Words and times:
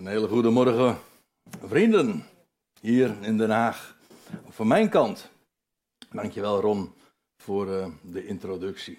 Een 0.00 0.06
hele 0.06 0.28
goede 0.28 0.50
morgen, 0.50 0.98
vrienden, 1.64 2.24
hier 2.80 3.16
in 3.20 3.36
Den 3.36 3.50
Haag. 3.50 3.96
Van 4.48 4.66
mijn 4.66 4.88
kant, 4.88 5.30
dankjewel 6.10 6.60
Ron 6.60 6.92
voor 7.36 7.68
uh, 7.68 7.86
de 8.02 8.26
introductie. 8.26 8.98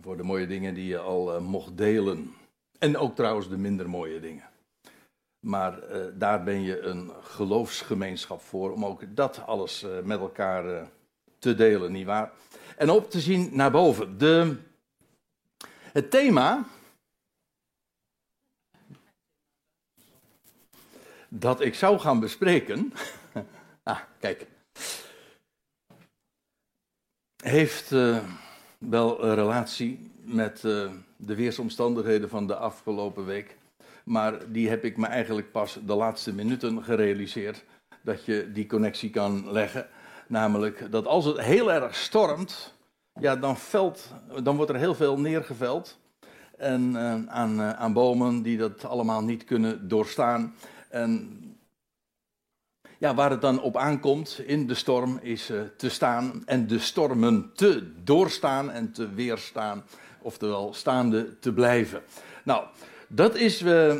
Voor 0.00 0.16
de 0.16 0.22
mooie 0.22 0.46
dingen 0.46 0.74
die 0.74 0.86
je 0.86 0.98
al 0.98 1.34
uh, 1.34 1.40
mocht 1.40 1.76
delen. 1.76 2.34
En 2.78 2.96
ook 2.96 3.14
trouwens 3.14 3.48
de 3.48 3.56
minder 3.56 3.88
mooie 3.88 4.20
dingen. 4.20 4.44
Maar 5.40 5.78
uh, 5.90 6.04
daar 6.14 6.44
ben 6.44 6.62
je 6.62 6.80
een 6.80 7.10
geloofsgemeenschap 7.20 8.40
voor, 8.40 8.72
om 8.72 8.84
ook 8.84 9.16
dat 9.16 9.46
alles 9.46 9.86
met 10.04 10.20
elkaar 10.20 10.88
te 11.38 11.54
delen, 11.54 11.92
nietwaar? 11.92 12.32
En 12.76 12.90
op 12.90 13.10
te 13.10 13.20
zien 13.20 13.48
naar 13.52 13.70
boven. 13.70 14.18
De, 14.18 14.56
het 15.92 16.10
thema 16.10 16.64
dat 21.30 21.60
ik 21.60 21.74
zou 21.74 21.98
gaan 21.98 22.20
bespreken. 22.20 22.92
ah, 23.82 23.98
kijk. 24.18 24.46
Heeft 27.42 27.90
uh, 27.90 28.18
wel 28.78 29.24
een 29.24 29.34
relatie 29.34 30.10
met 30.24 30.62
uh, 30.64 30.90
de 31.16 31.34
weersomstandigheden 31.34 32.28
van 32.28 32.46
de 32.46 32.56
afgelopen 32.56 33.24
week. 33.24 33.56
Maar 34.04 34.52
die 34.52 34.68
heb 34.68 34.84
ik 34.84 34.96
me 34.96 35.06
eigenlijk 35.06 35.52
pas 35.52 35.78
de 35.86 35.94
laatste 35.94 36.34
minuten 36.34 36.84
gerealiseerd. 36.84 37.64
Dat 38.02 38.24
je 38.24 38.50
die 38.52 38.66
connectie 38.66 39.10
kan 39.10 39.52
leggen. 39.52 39.88
Namelijk 40.26 40.90
dat 40.90 41.06
als 41.06 41.24
het 41.24 41.40
heel 41.40 41.72
erg 41.72 41.94
stormt. 41.94 42.74
Ja, 43.20 43.36
dan, 43.36 43.56
velt, 43.56 44.14
dan 44.42 44.56
wordt 44.56 44.70
er 44.70 44.78
heel 44.78 44.94
veel 44.94 45.18
neergeveld. 45.18 45.98
En 46.56 46.90
uh, 46.90 47.26
aan, 47.26 47.62
aan 47.62 47.92
bomen 47.92 48.42
die 48.42 48.56
dat 48.56 48.84
allemaal 48.84 49.24
niet 49.24 49.44
kunnen 49.44 49.88
doorstaan. 49.88 50.54
En 50.90 51.40
ja, 52.98 53.14
waar 53.14 53.30
het 53.30 53.40
dan 53.40 53.60
op 53.60 53.76
aankomt 53.76 54.38
in 54.46 54.66
de 54.66 54.74
storm 54.74 55.18
is 55.22 55.50
uh, 55.50 55.62
te 55.76 55.88
staan 55.88 56.42
en 56.46 56.66
de 56.66 56.78
stormen 56.78 57.50
te 57.54 58.02
doorstaan 58.02 58.70
en 58.70 58.92
te 58.92 59.14
weerstaan, 59.14 59.84
oftewel 60.22 60.74
staande 60.74 61.38
te 61.38 61.52
blijven. 61.52 62.02
Nou, 62.44 62.66
dat 63.08 63.34
is 63.34 63.62
uh, 63.62 63.96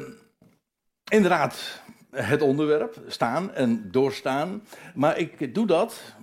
inderdaad 1.11 1.83
het 2.11 2.43
onderwerp, 2.43 3.03
staan 3.07 3.53
en 3.55 3.91
doorstaan. 3.91 4.63
Maar 4.95 5.19
ik 5.19 5.55
doe 5.55 5.67
dat. 5.67 6.15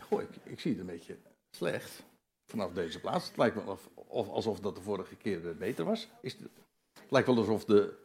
Goh, 0.00 0.22
ik, 0.22 0.28
ik 0.44 0.60
zie 0.60 0.70
het 0.70 0.80
een 0.80 0.86
beetje 0.86 1.16
slecht 1.50 2.02
vanaf 2.46 2.72
deze 2.72 3.00
plaats. 3.00 3.26
Het 3.26 3.36
lijkt 3.36 3.54
wel 3.54 3.64
of, 3.64 3.88
of, 3.94 4.28
alsof 4.28 4.60
dat 4.60 4.76
de 4.76 4.82
vorige 4.82 5.16
keer 5.16 5.56
beter 5.56 5.84
was. 5.84 6.08
Is 6.20 6.32
het 6.32 6.50
lijkt 7.08 7.26
wel 7.26 7.36
alsof 7.36 7.64
de, 7.64 7.98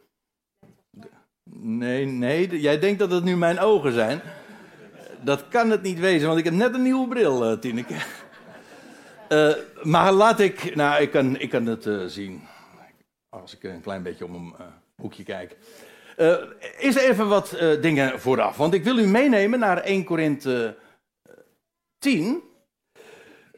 Nee, 1.50 2.06
nee, 2.06 2.60
jij 2.60 2.78
denkt 2.78 2.98
dat 2.98 3.10
het 3.10 3.24
nu 3.24 3.36
mijn 3.36 3.58
ogen 3.58 3.92
zijn. 3.92 4.20
Dat 5.22 5.48
kan 5.48 5.70
het 5.70 5.82
niet 5.82 5.98
wezen, 5.98 6.26
want 6.26 6.38
ik 6.38 6.44
heb 6.44 6.54
net 6.54 6.74
een 6.74 6.82
nieuwe 6.82 7.08
bril, 7.08 7.50
uh, 7.50 7.58
Tineke. 7.58 7.94
Uh, 9.28 9.54
maar 9.82 10.12
laat 10.12 10.40
ik, 10.40 10.74
nou, 10.74 11.02
ik 11.02 11.10
kan, 11.10 11.38
ik 11.38 11.50
kan 11.50 11.66
het 11.66 11.86
uh, 11.86 12.06
zien. 12.06 12.42
Als 13.28 13.54
ik 13.56 13.62
een 13.62 13.80
klein 13.80 14.02
beetje 14.02 14.24
om 14.24 14.34
een 14.34 14.54
hoekje 14.96 15.22
kijk. 15.22 15.56
er 16.16 16.56
even 16.96 17.28
wat 17.28 17.56
dingen 17.80 18.20
vooraf. 18.20 18.56
Want 18.56 18.74
ik 18.74 18.84
wil 18.84 18.98
u 18.98 19.06
meenemen 19.06 19.58
naar 19.58 19.78
1 19.78 20.04
Korinthe 20.04 20.76
10 21.98 22.42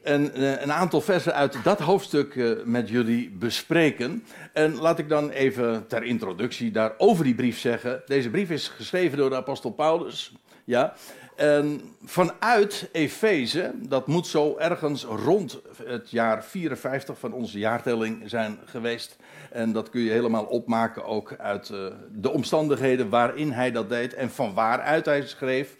en 0.07 0.33
eh, 0.33 0.61
een 0.61 0.71
aantal 0.71 1.01
versen 1.01 1.33
uit 1.33 1.57
dat 1.63 1.79
hoofdstuk 1.79 2.35
eh, 2.35 2.51
met 2.63 2.89
jullie 2.89 3.29
bespreken. 3.29 4.23
En 4.53 4.75
laat 4.75 4.99
ik 4.99 5.09
dan 5.09 5.29
even 5.29 5.87
ter 5.87 6.03
introductie 6.03 6.71
daar 6.71 6.93
over 6.97 7.23
die 7.23 7.35
brief 7.35 7.59
zeggen. 7.59 8.01
Deze 8.05 8.29
brief 8.29 8.49
is 8.49 8.67
geschreven 8.67 9.17
door 9.17 9.29
de 9.29 9.35
apostel 9.35 9.71
Paulus. 9.71 10.33
Ja. 10.63 10.93
En 11.35 11.81
vanuit 12.03 12.89
Efeze, 12.91 13.71
dat 13.75 14.07
moet 14.07 14.27
zo 14.27 14.57
ergens 14.57 15.03
rond 15.03 15.61
het 15.85 16.11
jaar 16.11 16.43
54 16.43 17.19
van 17.19 17.33
onze 17.33 17.59
jaartelling 17.59 18.21
zijn 18.25 18.57
geweest. 18.65 19.17
En 19.51 19.71
dat 19.71 19.89
kun 19.89 20.01
je 20.01 20.11
helemaal 20.11 20.45
opmaken 20.45 21.05
ook 21.05 21.35
uit 21.37 21.69
uh, 21.69 21.85
de 22.11 22.29
omstandigheden 22.29 23.09
waarin 23.09 23.51
hij 23.51 23.71
dat 23.71 23.89
deed 23.89 24.13
en 24.13 24.29
van 24.29 24.53
waaruit 24.53 25.05
hij 25.05 25.27
schreef. 25.27 25.75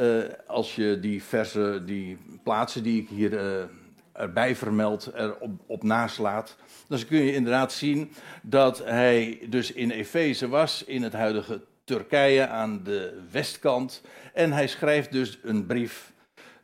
Uh, 0.00 0.24
als 0.46 0.74
je 0.74 1.00
die 1.00 1.22
versen, 1.22 1.86
die 1.86 2.18
plaatsen 2.42 2.82
die 2.82 3.02
ik 3.02 3.08
hier 3.08 3.32
uh, 3.32 3.64
erbij 4.12 4.56
vermeld, 4.56 5.10
erop 5.14 5.50
op 5.66 5.82
naslaat, 5.82 6.56
dan 6.88 7.04
kun 7.06 7.18
je 7.18 7.34
inderdaad 7.34 7.72
zien 7.72 8.12
dat 8.42 8.84
hij 8.84 9.46
dus 9.48 9.72
in 9.72 9.90
Efeze 9.90 10.48
was, 10.48 10.84
in 10.84 11.02
het 11.02 11.12
huidige 11.12 11.60
Turkije 11.84 12.46
aan 12.46 12.80
de 12.84 13.20
westkant. 13.30 14.02
En 14.34 14.52
hij 14.52 14.66
schrijft 14.66 15.12
dus 15.12 15.38
een 15.42 15.66
brief 15.66 16.12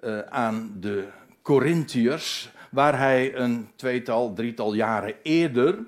uh, 0.00 0.18
aan 0.18 0.76
de 0.80 1.04
Corinthiërs, 1.42 2.50
waar 2.70 2.98
hij 2.98 3.34
een 3.36 3.68
tweetal, 3.76 4.32
drietal 4.32 4.74
jaren 4.74 5.14
eerder 5.22 5.78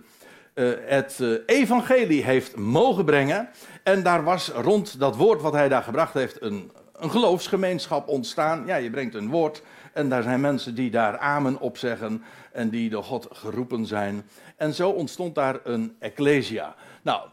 het 0.87 1.23
evangelie 1.47 2.25
heeft 2.25 2.57
mogen 2.57 3.05
brengen. 3.05 3.49
En 3.83 4.03
daar 4.03 4.25
was 4.25 4.49
rond 4.49 4.99
dat 5.01 5.17
woord 5.17 5.43
wat 5.43 5.53
hij 5.53 5.69
daar 5.69 5.83
gebracht 5.83 6.15
heeft 6.15 6.43
een 6.43 6.71
een 6.99 7.11
geloofsgemeenschap 7.11 8.09
ontstaan. 8.09 8.67
Ja, 8.67 8.77
je 8.77 8.91
brengt 8.91 9.15
een 9.15 9.29
woord 9.29 9.63
en 9.93 10.09
daar 10.09 10.23
zijn 10.23 10.41
mensen 10.41 10.75
die 10.75 10.91
daar 10.91 11.19
amen 11.19 11.61
op 11.61 11.79
zeggen 11.79 12.23
en 12.53 12.69
die 12.69 12.91
door 12.91 13.05
God 13.05 13.29
geroepen 13.31 13.87
zijn. 13.87 14.29
En 14.57 14.75
zo 14.75 14.91
ontstond 14.91 15.35
daar 15.35 15.61
een 15.65 15.97
ecclesia. 15.99 16.75
Nou, 17.03 17.29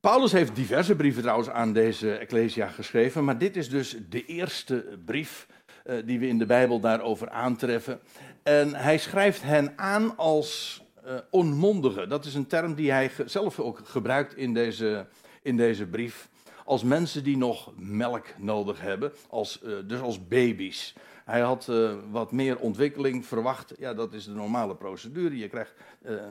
Paulus 0.00 0.32
heeft 0.32 0.54
diverse 0.54 0.96
brieven 0.96 1.22
trouwens 1.22 1.50
aan 1.50 1.72
deze 1.72 2.12
ecclesia 2.16 2.68
geschreven, 2.68 3.24
maar 3.24 3.38
dit 3.38 3.56
is 3.56 3.68
dus 3.68 3.96
de 4.08 4.24
eerste 4.24 4.98
brief 5.04 5.46
uh, 5.86 5.96
die 6.04 6.18
we 6.18 6.26
in 6.26 6.38
de 6.38 6.46
Bijbel 6.46 6.80
daarover 6.80 7.30
aantreffen. 7.30 8.00
En 8.42 8.74
hij 8.74 8.98
schrijft 8.98 9.42
hen 9.42 9.72
aan 9.76 10.16
als 10.16 10.82
uh, 11.06 11.14
onmondigen. 11.30 12.08
Dat 12.08 12.24
is 12.24 12.34
een 12.34 12.46
term 12.46 12.74
die 12.74 12.90
hij 12.90 13.10
zelf 13.24 13.60
ook 13.60 13.80
gebruikt 13.84 14.36
in 14.36 14.54
deze, 14.54 15.06
in 15.42 15.56
deze 15.56 15.86
brief 15.86 16.28
als 16.66 16.82
mensen 16.82 17.24
die 17.24 17.36
nog 17.36 17.72
melk 17.76 18.26
nodig 18.38 18.80
hebben, 18.80 19.12
als, 19.28 19.60
uh, 19.64 19.76
dus 19.86 20.00
als 20.00 20.28
baby's. 20.28 20.94
Hij 21.24 21.40
had 21.40 21.66
uh, 21.70 21.94
wat 22.10 22.32
meer 22.32 22.58
ontwikkeling 22.58 23.26
verwacht. 23.26 23.74
Ja, 23.78 23.94
dat 23.94 24.12
is 24.12 24.24
de 24.24 24.30
normale 24.30 24.76
procedure. 24.76 25.36
Je 25.36 25.48
krijgt, 25.48 25.74
uh, 26.02 26.22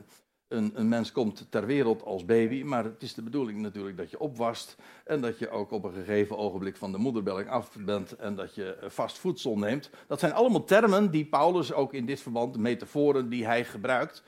een, 0.48 0.72
een, 0.74 0.90
mens 0.90 1.12
komt 1.12 1.48
ter 1.50 1.66
wereld 1.66 2.04
als 2.04 2.26
baby, 2.26 2.64
maar 2.64 2.84
het 2.84 3.04
is 3.04 3.14
de 3.14 3.22
bedoeling 3.22 3.60
natuurlijk 3.60 3.98
dat 3.98 4.12
je 4.12 4.20
opwast 4.20 4.76
en 5.06 5.22
dat 5.22 5.40
je 5.40 5.50
ook 5.50 5.72
op 5.72 5.84
een 5.84 5.94
gegeven 5.94 6.38
ogenblik 6.38 6.76
van 6.76 6.92
de 6.92 6.98
moederbelling 6.98 7.50
af 7.50 7.76
bent 7.80 8.16
en 8.16 8.36
dat 8.36 8.56
je 8.56 8.78
vast 8.88 9.18
voedsel 9.18 9.58
neemt. 9.58 9.90
Dat 10.08 10.20
zijn 10.20 10.34
allemaal 10.34 10.64
termen 10.64 11.12
die 11.12 11.26
Paulus 11.26 11.74
ook 11.74 11.94
in 11.94 12.06
dit 12.06 12.22
verband, 12.22 12.58
metaforen 12.58 13.30
die 13.30 13.46
hij 13.46 13.66
gebruikt, 13.66 14.24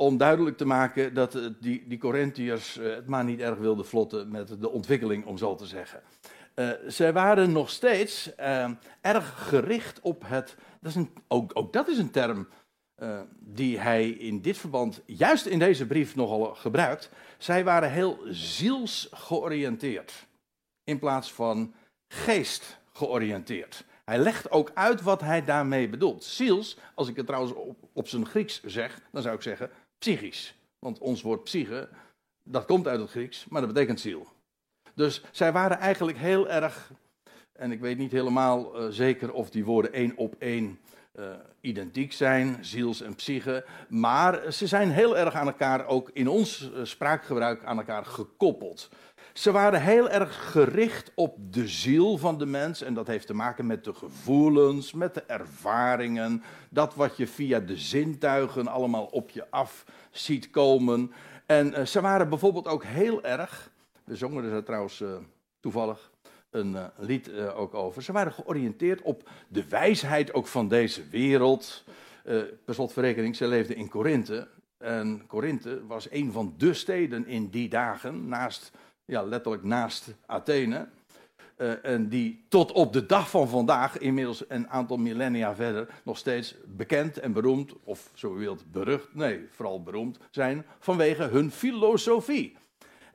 om 0.00 0.16
duidelijk 0.16 0.56
te 0.56 0.64
maken 0.64 1.14
dat 1.14 1.38
die, 1.60 1.84
die 1.86 1.98
Corinthiërs 1.98 2.78
eh, 2.78 2.94
het 2.94 3.06
maar 3.06 3.24
niet 3.24 3.40
erg 3.40 3.58
wilden 3.58 3.86
vlotten 3.86 4.30
met 4.30 4.60
de 4.60 4.70
ontwikkeling, 4.70 5.24
om 5.24 5.38
zo 5.38 5.54
te 5.54 5.66
zeggen. 5.66 6.02
Uh, 6.54 6.70
zij 6.86 7.12
waren 7.12 7.52
nog 7.52 7.70
steeds 7.70 8.34
erg 9.00 9.48
gericht 9.48 10.00
op 10.00 10.22
het. 10.26 10.56
Dat 10.80 10.96
is 10.96 11.02
ook, 11.28 11.50
ook, 11.54 11.72
dat 11.72 11.88
is 11.88 11.98
een 11.98 12.10
term 12.10 12.48
die 13.38 13.78
hij 13.78 14.08
in 14.08 14.40
dit 14.40 14.58
verband, 14.58 15.02
juist 15.06 15.46
in 15.46 15.58
deze 15.58 15.86
brief, 15.86 16.16
nogal 16.16 16.54
gebruikt. 16.54 17.10
Zij 17.38 17.64
waren 17.64 17.90
heel 17.90 18.18
zielsgeoriënteerd 18.28 20.26
in 20.84 20.98
plaats 20.98 21.32
van 21.32 21.74
geestgeoriënteerd. 22.08 23.84
Hij 24.04 24.18
legt 24.18 24.50
ook 24.50 24.70
uit 24.74 25.02
wat 25.02 25.20
hij 25.20 25.44
daarmee 25.44 25.88
bedoelt. 25.88 26.24
Ziels, 26.24 26.76
als 26.94 27.08
ik 27.08 27.16
het 27.16 27.26
trouwens 27.26 27.54
op 27.92 28.08
zijn 28.08 28.26
Grieks 28.26 28.62
zeg, 28.62 29.00
dan 29.12 29.22
zou 29.22 29.34
ik 29.34 29.42
zeggen 29.42 29.70
psychisch. 30.00 30.54
Want 30.78 30.98
ons 30.98 31.22
woord 31.22 31.44
psyche, 31.44 31.88
dat 32.42 32.64
komt 32.64 32.88
uit 32.88 33.00
het 33.00 33.10
Grieks, 33.10 33.46
maar 33.48 33.60
dat 33.60 33.72
betekent 33.72 34.00
ziel. 34.00 34.26
Dus 34.94 35.22
zij 35.30 35.52
waren 35.52 35.78
eigenlijk 35.78 36.18
heel 36.18 36.48
erg, 36.48 36.92
en 37.52 37.72
ik 37.72 37.80
weet 37.80 37.98
niet 37.98 38.12
helemaal 38.12 38.82
uh, 38.82 38.86
zeker 38.90 39.32
of 39.32 39.50
die 39.50 39.64
woorden 39.64 39.92
één 39.92 40.16
op 40.16 40.34
één 40.38 40.78
uh, 41.14 41.24
identiek 41.60 42.12
zijn, 42.12 42.58
ziels 42.60 43.00
en 43.02 43.14
psyche, 43.14 43.64
maar 43.88 44.52
ze 44.52 44.66
zijn 44.66 44.90
heel 44.90 45.16
erg 45.16 45.34
aan 45.34 45.46
elkaar, 45.46 45.86
ook 45.86 46.10
in 46.12 46.28
ons 46.28 46.70
uh, 46.74 46.84
spraakgebruik, 46.84 47.64
aan 47.64 47.78
elkaar 47.78 48.04
gekoppeld. 48.04 48.88
Ze 49.32 49.50
waren 49.50 49.82
heel 49.82 50.10
erg 50.10 50.50
gericht 50.50 51.12
op 51.14 51.36
de 51.52 51.68
ziel 51.68 52.16
van 52.16 52.38
de 52.38 52.46
mens. 52.46 52.82
En 52.82 52.94
dat 52.94 53.06
heeft 53.06 53.26
te 53.26 53.34
maken 53.34 53.66
met 53.66 53.84
de 53.84 53.94
gevoelens, 53.94 54.92
met 54.92 55.14
de 55.14 55.22
ervaringen. 55.22 56.42
Dat 56.70 56.94
wat 56.94 57.16
je 57.16 57.26
via 57.26 57.60
de 57.60 57.76
zintuigen 57.76 58.68
allemaal 58.68 59.04
op 59.04 59.30
je 59.30 59.50
af 59.50 59.84
ziet 60.10 60.50
komen. 60.50 61.12
En 61.46 61.66
uh, 61.66 61.84
ze 61.84 62.00
waren 62.00 62.28
bijvoorbeeld 62.28 62.68
ook 62.68 62.84
heel 62.84 63.24
erg. 63.24 63.70
We 64.04 64.16
zongen 64.16 64.44
er 64.44 64.64
trouwens 64.64 65.00
uh, 65.00 65.16
toevallig 65.60 66.10
een 66.50 66.72
uh, 66.72 66.84
lied 66.96 67.32
ook 67.54 67.74
over. 67.74 68.02
Ze 68.02 68.12
waren 68.12 68.32
georiënteerd 68.32 69.02
op 69.02 69.28
de 69.48 69.68
wijsheid 69.68 70.32
ook 70.32 70.46
van 70.46 70.68
deze 70.68 71.08
wereld. 71.08 71.84
per 72.64 72.74
slotverrekening, 72.74 73.36
ze 73.36 73.46
leefden 73.46 73.76
in 73.76 73.88
Korinthe. 73.88 74.48
En 74.78 75.26
Korinthe 75.26 75.86
was 75.86 76.10
een 76.10 76.32
van 76.32 76.54
de 76.56 76.74
steden 76.74 77.26
in 77.26 77.48
die 77.48 77.68
dagen, 77.68 78.28
naast, 78.28 78.72
ja, 79.10 79.22
letterlijk 79.22 79.64
naast 79.64 80.14
Athene. 80.26 80.88
Uh, 81.56 81.84
en 81.84 82.08
die 82.08 82.44
tot 82.48 82.72
op 82.72 82.92
de 82.92 83.06
dag 83.06 83.30
van 83.30 83.48
vandaag, 83.48 83.98
inmiddels 83.98 84.44
een 84.48 84.68
aantal 84.68 84.96
millennia 84.96 85.54
verder, 85.54 85.88
nog 86.02 86.18
steeds 86.18 86.54
bekend 86.66 87.18
en 87.18 87.32
beroemd, 87.32 87.72
of 87.84 88.10
zo 88.14 88.36
u 88.36 88.38
wilt 88.38 88.72
berucht, 88.72 89.14
nee, 89.14 89.46
vooral 89.50 89.82
beroemd 89.82 90.18
zijn, 90.30 90.64
vanwege 90.78 91.22
hun 91.22 91.50
filosofie 91.50 92.56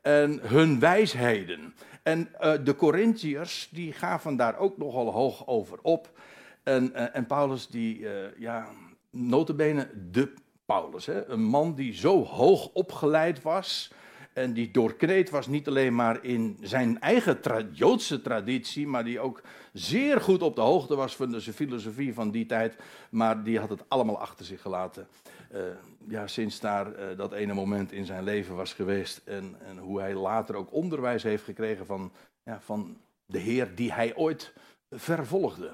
en 0.02 0.40
hun 0.42 0.80
wijsheden. 0.80 1.74
En 2.04 2.30
uh, 2.42 2.54
de 2.64 2.76
Corinthiërs, 2.76 3.70
die 3.72 3.94
gaven 3.94 4.36
daar 4.36 4.58
ook 4.58 4.78
nogal 4.78 5.12
hoog 5.12 5.48
over 5.48 5.80
op. 5.82 6.20
En, 6.64 6.92
uh, 6.96 7.16
en 7.16 7.26
Paulus, 7.26 7.68
die, 7.68 8.08
ja, 8.38 8.68
notabene 9.10 9.90
de 10.12 10.34
Paulus, 10.66 11.06
hè, 11.06 11.26
een 11.26 11.44
man 11.44 11.76
die 11.76 11.94
zo 11.94 12.24
hoog 12.24 12.70
opgeleid 12.74 13.42
was, 13.42 13.92
en 14.36 14.54
die 14.54 14.72
doorkreet 14.72 15.30
was 15.30 15.48
niet 15.48 15.68
alleen 15.68 15.96
maar 15.96 16.24
in 16.24 16.58
zijn 16.62 17.00
eigen 17.00 17.40
Joodse 17.72 18.22
traditie, 18.22 18.88
maar 18.88 19.04
die 19.04 19.20
ook 19.20 19.42
zeer 19.74 20.22
goed 20.22 20.42
op 20.42 20.56
de 20.56 20.62
hoogte 20.62 20.96
was 20.96 21.16
van 21.16 21.32
de 21.32 21.42
filosofie 21.42 22.14
van 22.14 22.32
die 22.32 22.46
tijd. 22.46 22.76
Maar 23.10 23.44
die 23.44 23.60
had 23.60 23.70
het 23.70 23.84
allemaal 23.88 24.20
achter 24.20 24.46
zich 24.46 24.62
gelaten. 24.62 25.08
Uh, 25.54 25.62
ja, 26.08 26.28
sinds 26.28 26.60
daar 26.60 26.88
uh, 26.88 27.18
dat 27.18 27.34
ene 27.34 27.54
moment 27.54 27.92
in 27.92 28.06
zijn 28.06 28.24
leven 28.24 28.56
was 28.56 28.74
geweest. 28.74 29.22
En, 29.26 29.56
en, 29.66 29.78
hoe 29.78 30.00
hij 30.00 30.14
later 30.14 30.56
ook 30.56 30.74
onderwijs 30.74 31.24
heeft 31.24 31.44
gekregen 31.44 31.86
van, 31.86 32.12
ja, 32.44 32.60
van 32.62 32.98
de 33.26 33.40
Heer 33.40 33.76
die 33.76 33.94
hij 33.94 34.16
ooit 34.16 34.54
vervolgde. 34.90 35.74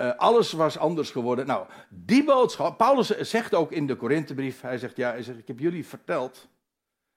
Uh, 0.00 0.16
alles 0.16 0.52
was 0.52 0.78
anders 0.78 1.10
geworden. 1.10 1.46
Nou, 1.46 1.66
die 1.88 2.24
boodschap. 2.24 2.78
Paulus 2.78 3.08
zegt 3.18 3.54
ook 3.54 3.72
in 3.72 3.86
de 3.86 3.96
Korinthebrief: 3.96 4.60
hij 4.60 4.78
zegt, 4.78 4.96
ja, 4.96 5.10
hij 5.10 5.22
zegt, 5.22 5.38
ik 5.38 5.48
heb 5.48 5.58
jullie 5.58 5.86
verteld 5.86 6.48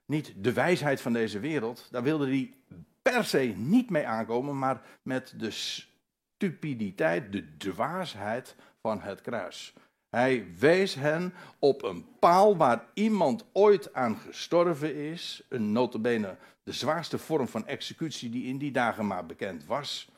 niet 0.08 0.34
de 0.36 0.54
wijsheid 0.54 1.02
van 1.02 1.14
deze 1.14 1.40
wereld. 1.40 1.88
Daar 1.92 2.04
wilde 2.04 2.28
hij 2.28 2.54
per 3.02 3.26
se 3.26 3.54
niet 3.58 3.90
mee 3.90 4.08
aankomen, 4.08 4.58
maar 4.60 4.82
met 5.02 5.34
de 5.38 5.52
stupiditeit, 5.52 7.32
de 7.32 7.58
dwaasheid 7.58 8.56
van 8.82 9.02
het 9.02 9.22
kruis. 9.22 9.74
Hij 10.10 10.48
wees 10.60 10.96
hen 10.96 11.34
op 11.60 11.84
een 11.84 12.06
paal 12.20 12.58
waar 12.58 12.86
iemand 12.94 13.46
ooit 13.54 13.94
aan 13.94 14.18
gestorven 14.18 14.96
is. 14.96 15.44
Een 15.50 15.72
notabene 15.72 16.38
de 16.64 16.72
zwaarste 16.72 17.18
vorm 17.18 17.48
van 17.48 17.68
executie 17.68 18.30
die 18.30 18.46
in 18.46 18.58
die 18.58 18.72
dagen 18.72 19.08
maar 19.08 19.26
bekend 19.26 19.66
was. 19.66 20.10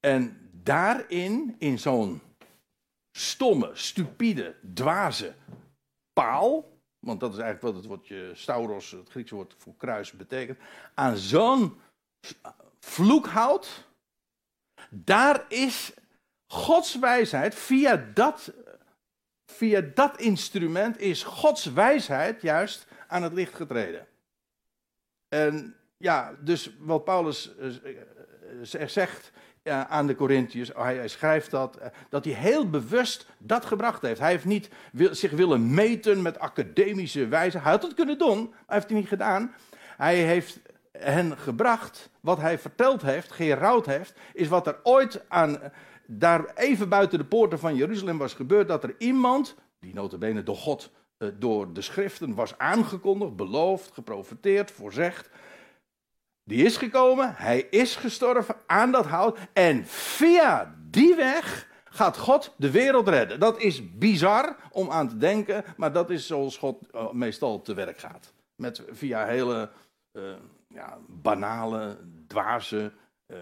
En 0.00 0.50
daarin, 0.52 1.54
in 1.58 1.78
zo'n 1.78 2.20
stomme, 3.12 3.70
stupide, 3.72 4.54
dwaze 4.74 5.34
paal, 6.12 6.75
want 7.06 7.20
dat 7.20 7.32
is 7.32 7.38
eigenlijk 7.38 7.74
wat 7.74 7.82
het 7.82 7.90
woordje 7.90 8.30
stauros, 8.34 8.90
het 8.90 9.10
Griekse 9.10 9.34
woord 9.34 9.54
voor 9.58 9.74
kruis, 9.76 10.12
betekent, 10.12 10.58
aan 10.94 11.16
zo'n 11.16 11.80
vloekhout, 12.80 13.84
daar 14.90 15.44
is 15.48 15.92
Gods 16.46 16.98
wijsheid, 16.98 17.54
via 17.54 17.96
dat, 18.14 18.52
via 19.46 19.80
dat 19.94 20.20
instrument 20.20 20.98
is 20.98 21.22
Gods 21.22 21.64
wijsheid 21.64 22.42
juist 22.42 22.86
aan 23.08 23.22
het 23.22 23.32
licht 23.32 23.54
getreden. 23.54 24.06
En 25.28 25.76
ja, 25.96 26.36
dus 26.40 26.70
wat 26.78 27.04
Paulus 27.04 27.56
eh, 27.56 27.76
eh, 28.80 28.86
zegt 28.86 29.32
aan 29.70 30.06
de 30.06 30.14
Corinthiërs, 30.14 30.70
hij, 30.74 31.08
schrijft 31.08 31.50
dat, 31.50 31.76
eh, 31.76 31.88
dat 32.08 32.24
hij 32.24 32.34
heel 32.34 32.70
bewust 32.70 33.26
dat 33.38 33.64
gebracht 33.64 34.02
heeft. 34.02 34.20
Hij 34.20 34.30
heeft 34.30 34.44
niet 34.44 34.68
zich 35.10 35.30
willen 35.30 35.74
meten 35.74 36.22
met 36.22 36.38
academische 36.38 37.28
wijze. 37.28 37.58
Hij 37.58 37.70
had 37.70 37.82
het 37.82 37.94
kunnen 37.94 38.18
doen, 38.18 38.38
maar 38.38 38.64
hij 38.66 38.76
heeft 38.76 38.88
het 38.88 38.98
niet 38.98 39.08
gedaan. 39.08 39.54
Hij 39.96 40.16
heeft 40.16 40.60
hen 40.98 41.38
gebracht, 41.38 42.10
wat 42.20 42.40
hij 42.40 42.58
verteld 42.58 43.02
heeft, 43.02 43.32
gerouwd 43.32 43.86
heeft, 43.86 44.14
is 44.32 44.48
wat 44.48 44.66
er 44.66 44.78
ooit 44.82 45.24
aan, 45.28 45.58
daar 46.06 46.44
even 46.54 46.88
buiten 46.88 47.18
de 47.18 47.24
poorten 47.24 47.58
van 47.58 47.76
Jeruzalem 47.76 48.18
was 48.18 48.34
gebeurd, 48.34 48.68
dat 48.68 48.82
er 48.82 48.94
iemand, 48.98 49.54
die 49.80 49.94
notabene 49.94 50.42
door 50.42 50.56
God, 50.56 50.90
eh, 51.18 51.28
door 51.38 51.72
de 51.72 51.82
schriften 51.82 52.34
was 52.34 52.58
aangekondigd, 52.58 53.36
beloofd, 53.36 53.90
geprofeteerd, 53.92 54.70
voorzegd, 54.70 55.30
die 56.46 56.64
is 56.64 56.76
gekomen, 56.76 57.34
hij 57.36 57.60
is 57.60 57.96
gestorven 57.96 58.56
aan 58.66 58.92
dat 58.92 59.06
hout. 59.06 59.38
En 59.52 59.86
via 59.86 60.74
die 60.90 61.14
weg 61.14 61.68
gaat 61.84 62.16
God 62.16 62.54
de 62.56 62.70
wereld 62.70 63.08
redden. 63.08 63.40
Dat 63.40 63.60
is 63.60 63.94
bizar 63.94 64.56
om 64.70 64.90
aan 64.90 65.08
te 65.08 65.16
denken, 65.16 65.64
maar 65.76 65.92
dat 65.92 66.10
is 66.10 66.26
zoals 66.26 66.56
God 66.56 66.90
eh, 66.90 67.10
meestal 67.10 67.62
te 67.62 67.74
werk 67.74 67.98
gaat. 67.98 68.32
Met, 68.54 68.82
via 68.90 69.26
hele 69.26 69.70
uh, 70.12 70.36
ja, 70.68 70.98
banale, 71.08 71.98
dwaze, 72.26 72.92
uh, 73.26 73.38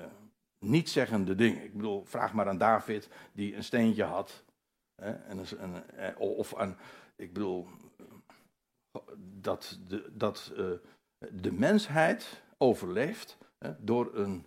nietzeggende 0.59 1.35
dingen. 1.35 1.65
Ik 1.65 1.75
bedoel, 1.75 2.05
vraag 2.05 2.33
maar 2.33 2.49
aan 2.49 2.59
David, 2.59 3.09
die 3.33 3.57
een 3.57 3.65
steentje 3.65 4.05
had. 4.05 4.45
Hè, 5.03 5.11
en 5.11 5.39
een, 5.39 6.17
of 6.17 6.55
aan, 6.55 6.77
ik 7.17 7.33
bedoel, 7.33 7.69
dat 9.41 9.79
de, 9.87 10.11
dat, 10.13 10.53
de 11.31 11.53
mensheid 11.53 12.43
overleeft 12.59 13.39
hè, 13.59 13.71
door, 13.79 14.11
een, 14.15 14.47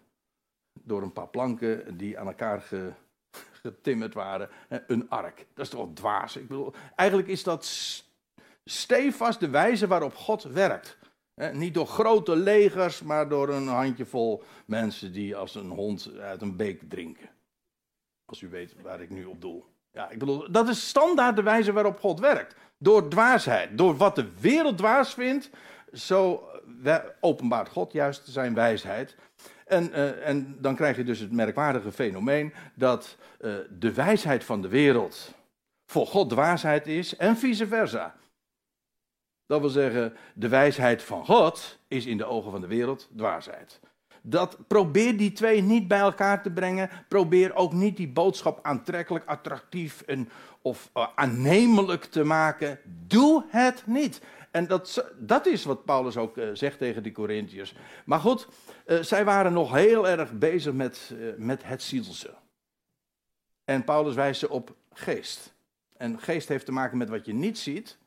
door 0.74 1.02
een 1.02 1.14
paar 1.14 1.28
planken 1.28 1.98
die 1.98 2.20
aan 2.20 2.28
elkaar 2.28 2.62
ge, 2.62 2.92
getimmerd 3.62 4.14
waren. 4.14 4.50
Hè, 4.68 4.78
een 4.88 5.10
ark. 5.10 5.46
Dat 5.54 5.66
is 5.66 5.72
toch 5.72 5.80
wel 5.80 5.94
dwaas. 5.94 6.36
Ik 6.36 6.48
bedoel, 6.48 6.74
eigenlijk 6.96 7.30
is 7.30 7.44
dat 7.44 7.66
stevast 8.66 9.40
de 9.40 9.50
wijze 9.50 9.88
waarop 9.88 10.16
God 10.16 10.44
werkt. 10.44 10.98
Hè, 11.34 11.54
niet 11.54 11.74
door 11.74 11.88
grote 11.88 12.36
legers, 12.36 13.02
maar 13.02 13.30
door 13.30 13.50
een 13.50 13.68
handjevol 13.68 14.44
mensen 14.66 15.14
die 15.14 15.36
als 15.36 15.56
een 15.56 15.70
hond 15.70 16.12
uit 16.20 16.42
een 16.42 16.56
beek 16.56 16.90
drinken. 16.90 17.30
Als 18.26 18.42
u 18.42 18.50
weet 18.50 18.82
waar 18.82 19.02
ik 19.02 19.10
nu 19.10 19.26
op 19.26 19.42
doel. 19.42 19.66
Ja, 19.92 20.10
ik 20.10 20.20
bedoel, 20.20 20.52
dat 20.52 20.68
is 20.68 20.88
standaard 20.88 21.36
de 21.36 21.44
wijze 21.44 21.74
waarop 21.74 22.00
God 22.00 22.20
werkt. 22.20 22.56
Door 22.78 23.10
dwaasheid. 23.10 23.78
Door 23.78 23.98
wat 23.98 24.16
de 24.16 24.32
wereld 24.40 24.78
dwaas 24.78 25.14
vindt, 25.14 25.50
zo 25.94 26.50
openbaart 27.20 27.70
God 27.70 27.92
juist 27.92 28.28
zijn 28.28 28.54
wijsheid. 28.54 29.16
En, 29.66 29.90
uh, 29.90 30.28
en, 30.28 30.58
dan 30.60 30.76
krijg 30.76 30.98
je 30.98 31.04
dus 31.04 31.20
het 31.20 31.32
merkwaardige 31.32 31.92
fenomeen 31.92 32.54
dat 32.74 33.18
uh, 33.42 33.56
de 33.80 33.94
wijsheid 33.94 34.44
van 34.44 34.62
de 34.62 34.68
wereld 34.68 35.34
voor 35.86 36.08
God 36.08 36.30
dwaasheid 36.30 36.88
is 36.88 37.16
en 37.16 37.38
vice 37.38 37.68
versa. 37.68 38.16
Dat 39.46 39.60
wil 39.60 39.70
zeggen, 39.70 40.14
de 40.34 40.48
wijsheid 40.48 41.04
van 41.04 41.26
God 41.26 41.80
is 41.88 42.06
in 42.06 42.18
de 42.18 42.26
ogen 42.26 42.52
van 42.52 42.62
de 42.62 42.68
wereld 42.68 43.10
dwaasheid. 43.16 43.80
Dat, 44.22 44.58
probeer 44.68 45.18
die 45.18 45.32
twee 45.32 45.62
niet 45.62 45.88
bij 45.88 46.00
elkaar 46.00 46.44
te 46.44 46.52
brengen. 46.52 46.90
Probeer 47.08 47.56
ook 47.56 47.74
niet 47.74 47.98
die 47.98 48.08
boodschap 48.08 48.60
aantrekkelijk, 48.62 49.26
attractief 49.26 50.02
en, 50.02 50.30
of 50.62 50.90
uh, 50.98 51.08
aannemelijk 51.16 52.04
te 52.04 52.24
maken. 52.24 52.80
Doe 53.08 53.44
het 53.50 53.84
niet. 53.86 54.22
En 54.58 54.68
dat, 54.68 55.12
dat 55.18 55.46
is 55.46 55.64
wat 55.64 55.86
Paulus 55.86 56.18
ook 56.18 56.38
uh, 56.38 56.50
zegt 56.54 56.78
tegen 56.78 57.04
die 57.04 57.12
Corinthiërs. 57.12 57.76
Maar 58.06 58.20
goed, 58.20 58.48
uh, 58.86 59.02
zij 59.02 59.26
waren 59.26 59.54
nog 59.54 59.74
heel 59.74 60.08
erg 60.08 60.34
bezig 60.34 60.74
met, 60.74 61.12
uh, 61.14 61.34
met 61.36 61.64
het 61.64 61.82
zielse. 61.84 62.34
En 63.64 63.84
Paulus 63.84 64.16
wijst 64.16 64.40
ze 64.40 64.50
op 64.50 64.76
geest. 64.94 65.54
En 65.98 66.20
geest 66.20 66.48
heeft 66.48 66.66
te 66.66 66.72
maken 66.72 66.98
met 66.98 67.10
wat 67.10 67.26
je 67.26 67.34
niet 67.34 67.58
ziet. 67.58 67.98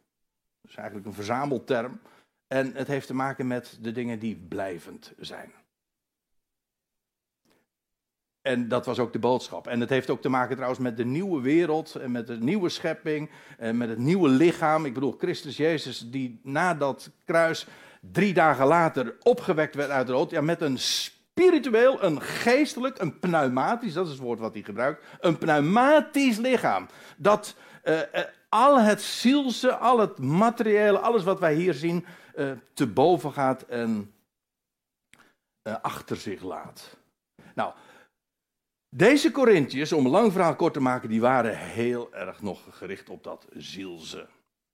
Dat 0.61 0.71
is 0.71 0.77
eigenlijk 0.77 1.07
een 1.07 1.15
verzamelterm. 1.15 2.01
En 2.47 2.75
het 2.75 2.87
heeft 2.87 3.07
te 3.07 3.15
maken 3.15 3.47
met 3.47 3.79
de 3.81 3.93
dingen 3.93 4.19
die 4.19 4.37
blijvend 4.37 5.13
zijn. 5.19 5.53
En 8.43 8.69
dat 8.69 8.87
was 8.87 8.99
ook 8.99 9.13
de 9.13 9.19
boodschap. 9.19 9.67
En 9.67 9.81
het 9.81 9.91
heeft 9.91 10.11
ook 10.11 10.21
te 10.21 10.29
maken 10.29 10.55
trouwens 10.55 10.81
met 10.81 10.97
de 10.97 11.05
nieuwe 11.05 11.41
wereld 11.41 11.95
en 11.95 12.11
met 12.11 12.27
de 12.27 12.37
nieuwe 12.37 12.69
schepping 12.69 13.31
en 13.59 13.77
met 13.77 13.89
het 13.89 13.99
nieuwe 13.99 14.29
lichaam. 14.29 14.85
Ik 14.85 14.95
bedoel, 14.95 15.15
Christus 15.19 15.57
Jezus 15.57 16.11
die 16.11 16.41
na 16.43 16.75
dat 16.75 17.11
kruis 17.25 17.67
drie 18.01 18.35
dagen 18.35 18.67
later 18.67 19.17
opgewekt 19.23 19.75
werd 19.75 19.91
uit 19.91 20.07
de 20.07 20.13
dood. 20.13 20.31
Ja, 20.31 20.41
met 20.41 20.61
een 20.61 20.79
spiritueel, 20.79 22.03
een 22.03 22.21
geestelijk, 22.21 22.99
een 22.99 23.19
pneumatisch, 23.19 23.93
dat 23.93 24.07
is 24.07 24.13
het 24.13 24.21
woord 24.21 24.39
wat 24.39 24.55
hij 24.55 24.63
gebruikt. 24.63 25.05
Een 25.21 25.39
pneumatisch 25.39 26.37
lichaam. 26.37 26.87
Dat 27.17 27.57
uh, 27.85 27.99
uh, 27.99 28.05
al 28.49 28.81
het 28.81 29.03
zielse, 29.03 29.77
al 29.77 29.99
het 29.99 30.19
materiële, 30.19 30.99
alles 30.99 31.25
wat 31.25 31.41
wij 31.41 31.55
hier 31.55 31.75
zien, 31.75 32.07
uh, 32.37 32.51
te 32.75 32.87
boven 32.87 33.33
gaat 33.33 33.63
en 33.63 34.15
achter 35.83 36.17
zich 36.17 36.43
laat. 36.43 36.97
Nou, 37.55 37.73
deze 38.91 39.31
Corinthiërs, 39.31 39.93
om 39.93 40.05
een 40.05 40.11
lang 40.11 40.33
verhaal 40.33 40.57
kort 40.57 40.73
te 40.73 40.81
maken, 40.81 41.09
die 41.09 41.21
waren 41.21 41.59
heel 41.59 42.15
erg 42.15 42.43
nog 42.43 42.61
gericht 42.71 43.09
op 43.09 43.25
dat 43.25 43.47
zielse. 43.53 44.27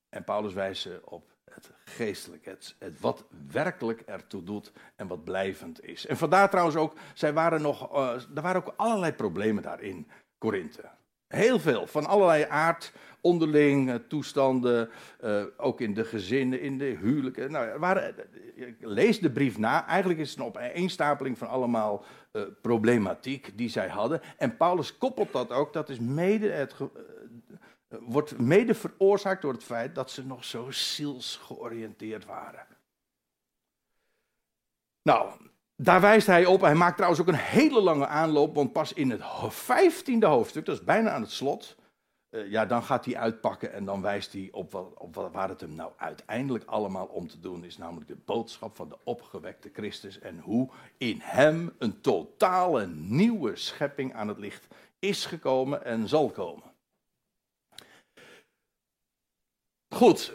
En 0.08 0.24
Paulus 0.24 0.52
wijst 0.52 0.82
ze 0.82 1.00
op 1.04 1.34
het 1.44 1.70
geestelijke, 1.84 2.48
het, 2.48 2.74
het, 2.78 3.00
wat 3.00 3.24
werkelijk 3.50 4.00
ertoe 4.00 4.42
doet 4.42 4.72
en 4.96 5.06
wat 5.06 5.24
blijvend 5.24 5.84
is. 5.84 6.06
En 6.06 6.16
vandaar 6.16 6.50
trouwens 6.50 6.76
ook, 6.76 6.94
zij 7.14 7.32
waren 7.32 7.62
nog, 7.62 7.94
uh, 7.94 8.12
er 8.34 8.42
waren 8.42 8.64
ook 8.66 8.74
allerlei 8.76 9.12
problemen 9.12 9.62
daarin, 9.62 10.08
Korinthe. 10.38 10.90
Heel 11.26 11.58
veel, 11.58 11.86
van 11.86 12.06
allerlei 12.06 12.44
aard, 12.48 12.92
onderling, 13.20 13.90
eh, 13.90 13.94
toestanden, 13.94 14.90
uh, 15.24 15.42
ook 15.56 15.80
in 15.80 15.94
de 15.94 16.04
gezinnen, 16.04 16.60
in 16.60 16.78
de 16.78 16.84
huwelijken. 16.84 17.50
Nou, 17.50 18.12
lees 18.80 19.20
de 19.20 19.30
brief 19.30 19.58
na. 19.58 19.86
Eigenlijk 19.86 20.20
is 20.20 20.30
het 20.30 20.38
een 20.38 20.44
opeenstapeling 20.44 21.38
van 21.38 21.48
allemaal 21.48 22.04
uh, 22.36 22.42
problematiek 22.60 23.58
die 23.58 23.68
zij 23.68 23.88
hadden. 23.88 24.20
En 24.36 24.56
Paulus 24.56 24.98
koppelt 24.98 25.32
dat 25.32 25.50
ook, 25.50 25.72
dat 25.72 25.88
is 25.88 25.98
mede 25.98 26.50
het, 26.50 26.74
wordt 27.88 28.38
mede 28.38 28.74
veroorzaakt 28.74 29.42
door 29.42 29.52
het 29.52 29.64
feit 29.64 29.94
dat 29.94 30.10
ze 30.10 30.26
nog 30.26 30.44
zo 30.44 30.70
zielsgeoriënteerd 30.70 32.24
waren. 32.24 32.66
Nou, 35.02 35.30
daar 35.76 36.00
wijst 36.00 36.26
hij 36.26 36.46
op. 36.46 36.60
Hij 36.60 36.74
maakt 36.74 36.96
trouwens 36.96 37.20
ook 37.20 37.28
een 37.28 37.34
hele 37.34 37.80
lange 37.80 38.06
aanloop, 38.06 38.54
want 38.54 38.72
pas 38.72 38.92
in 38.92 39.10
het 39.10 39.22
vijftiende 39.48 40.26
hoofdstuk, 40.26 40.64
dat 40.64 40.76
is 40.76 40.84
bijna 40.84 41.10
aan 41.10 41.22
het 41.22 41.30
slot, 41.30 41.76
uh, 42.30 42.50
ja, 42.50 42.66
dan 42.66 42.82
gaat 42.82 43.04
hij 43.04 43.16
uitpakken 43.16 43.72
en 43.72 43.84
dan 43.84 44.02
wijst 44.02 44.32
hij 44.32 44.48
op, 44.52 44.72
wat, 44.72 44.94
op 44.94 45.14
wat, 45.14 45.32
waar 45.32 45.48
het 45.48 45.60
hem 45.60 45.74
nou 45.74 45.92
uiteindelijk 45.96 46.64
allemaal 46.64 47.06
om 47.06 47.28
te 47.28 47.40
doen 47.40 47.64
is, 47.64 47.76
namelijk 47.76 48.08
de 48.08 48.16
boodschap 48.24 48.76
van 48.76 48.88
de 48.88 48.98
opgewekte 49.04 49.70
Christus 49.72 50.18
en 50.18 50.38
hoe 50.38 50.70
in 50.98 51.18
hem 51.22 51.74
een 51.78 52.00
totale 52.00 52.86
nieuwe 52.86 53.56
schepping 53.56 54.14
aan 54.14 54.28
het 54.28 54.38
licht 54.38 54.66
is 54.98 55.26
gekomen 55.26 55.84
en 55.84 56.08
zal 56.08 56.30
komen. 56.30 56.74
Goed, 59.94 60.32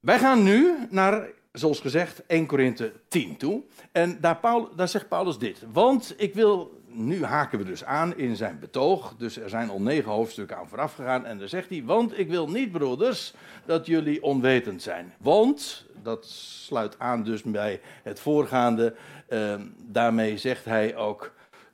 wij 0.00 0.18
gaan 0.18 0.42
nu 0.42 0.86
naar 0.90 1.34
zoals 1.58 1.80
gezegd, 1.80 2.26
1 2.26 2.46
Korinthe 2.46 2.92
10 3.08 3.36
toe. 3.36 3.62
En 3.92 4.20
daar, 4.20 4.40
daar 4.76 4.88
zegt 4.88 5.08
Paulus 5.08 5.38
dit. 5.38 5.62
Want 5.72 6.14
ik 6.16 6.34
wil, 6.34 6.75
nu 6.96 7.24
haken 7.24 7.58
we 7.58 7.64
dus 7.64 7.84
aan 7.84 8.16
in 8.16 8.36
zijn 8.36 8.58
betoog. 8.58 9.14
Dus 9.16 9.38
er 9.38 9.48
zijn 9.48 9.70
al 9.70 9.80
negen 9.80 10.10
hoofdstukken 10.10 10.56
aan 10.56 10.68
vooraf 10.68 10.94
gegaan. 10.94 11.24
En 11.24 11.38
dan 11.38 11.48
zegt 11.48 11.68
hij, 11.68 11.84
want 11.84 12.18
ik 12.18 12.28
wil 12.28 12.48
niet, 12.48 12.72
broeders, 12.72 13.34
dat 13.64 13.86
jullie 13.86 14.22
onwetend 14.22 14.82
zijn. 14.82 15.14
Want, 15.18 15.86
dat 16.02 16.26
sluit 16.26 16.98
aan 16.98 17.22
dus 17.22 17.42
bij 17.42 17.80
het 18.02 18.20
voorgaande. 18.20 18.94
Uh, 19.28 19.54
daarmee 19.84 20.38
zegt 20.38 20.64
hij 20.64 20.96
ook, 20.96 21.32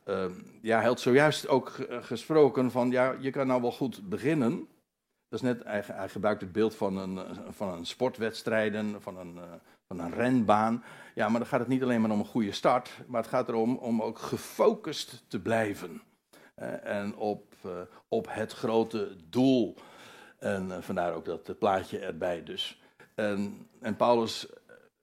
uh, 0.08 0.24
ja, 0.60 0.76
hij 0.76 0.86
had 0.86 1.00
zojuist 1.00 1.48
ook 1.48 1.86
gesproken 1.88 2.70
van, 2.70 2.90
ja, 2.90 3.14
je 3.20 3.30
kan 3.30 3.46
nou 3.46 3.60
wel 3.60 3.72
goed 3.72 4.08
beginnen. 4.08 4.68
Dat 5.28 5.42
is 5.42 5.46
net, 5.48 5.64
hij, 5.64 5.82
hij 5.86 6.08
gebruikt 6.08 6.40
het 6.40 6.52
beeld 6.52 6.74
van 6.74 6.96
een, 6.96 7.20
van 7.50 7.68
een 7.68 7.86
sportwedstrijden, 7.86 9.02
van 9.02 9.18
een, 9.18 9.38
van 9.96 10.04
een 10.04 10.14
renbaan. 10.14 10.84
Ja, 11.14 11.28
maar 11.28 11.40
dan 11.40 11.48
gaat 11.48 11.60
het 11.60 11.68
niet 11.68 11.82
alleen 11.82 12.00
maar 12.00 12.10
om 12.10 12.18
een 12.18 12.24
goede 12.24 12.52
start, 12.52 12.90
maar 13.06 13.20
het 13.20 13.30
gaat 13.30 13.48
erom 13.48 13.76
om 13.76 14.02
ook 14.02 14.18
gefocust 14.18 15.24
te 15.28 15.40
blijven. 15.40 16.02
en 16.82 17.16
op, 17.16 17.54
uh, 17.66 17.72
op 18.08 18.26
het 18.30 18.52
grote 18.52 19.16
doel. 19.30 19.76
En 20.38 20.68
uh, 20.68 20.76
vandaar 20.80 21.12
ook 21.14 21.24
dat 21.24 21.58
plaatje 21.58 21.98
erbij 21.98 22.42
dus. 22.42 22.82
En, 23.14 23.68
en 23.80 23.96
Paulus 23.96 24.46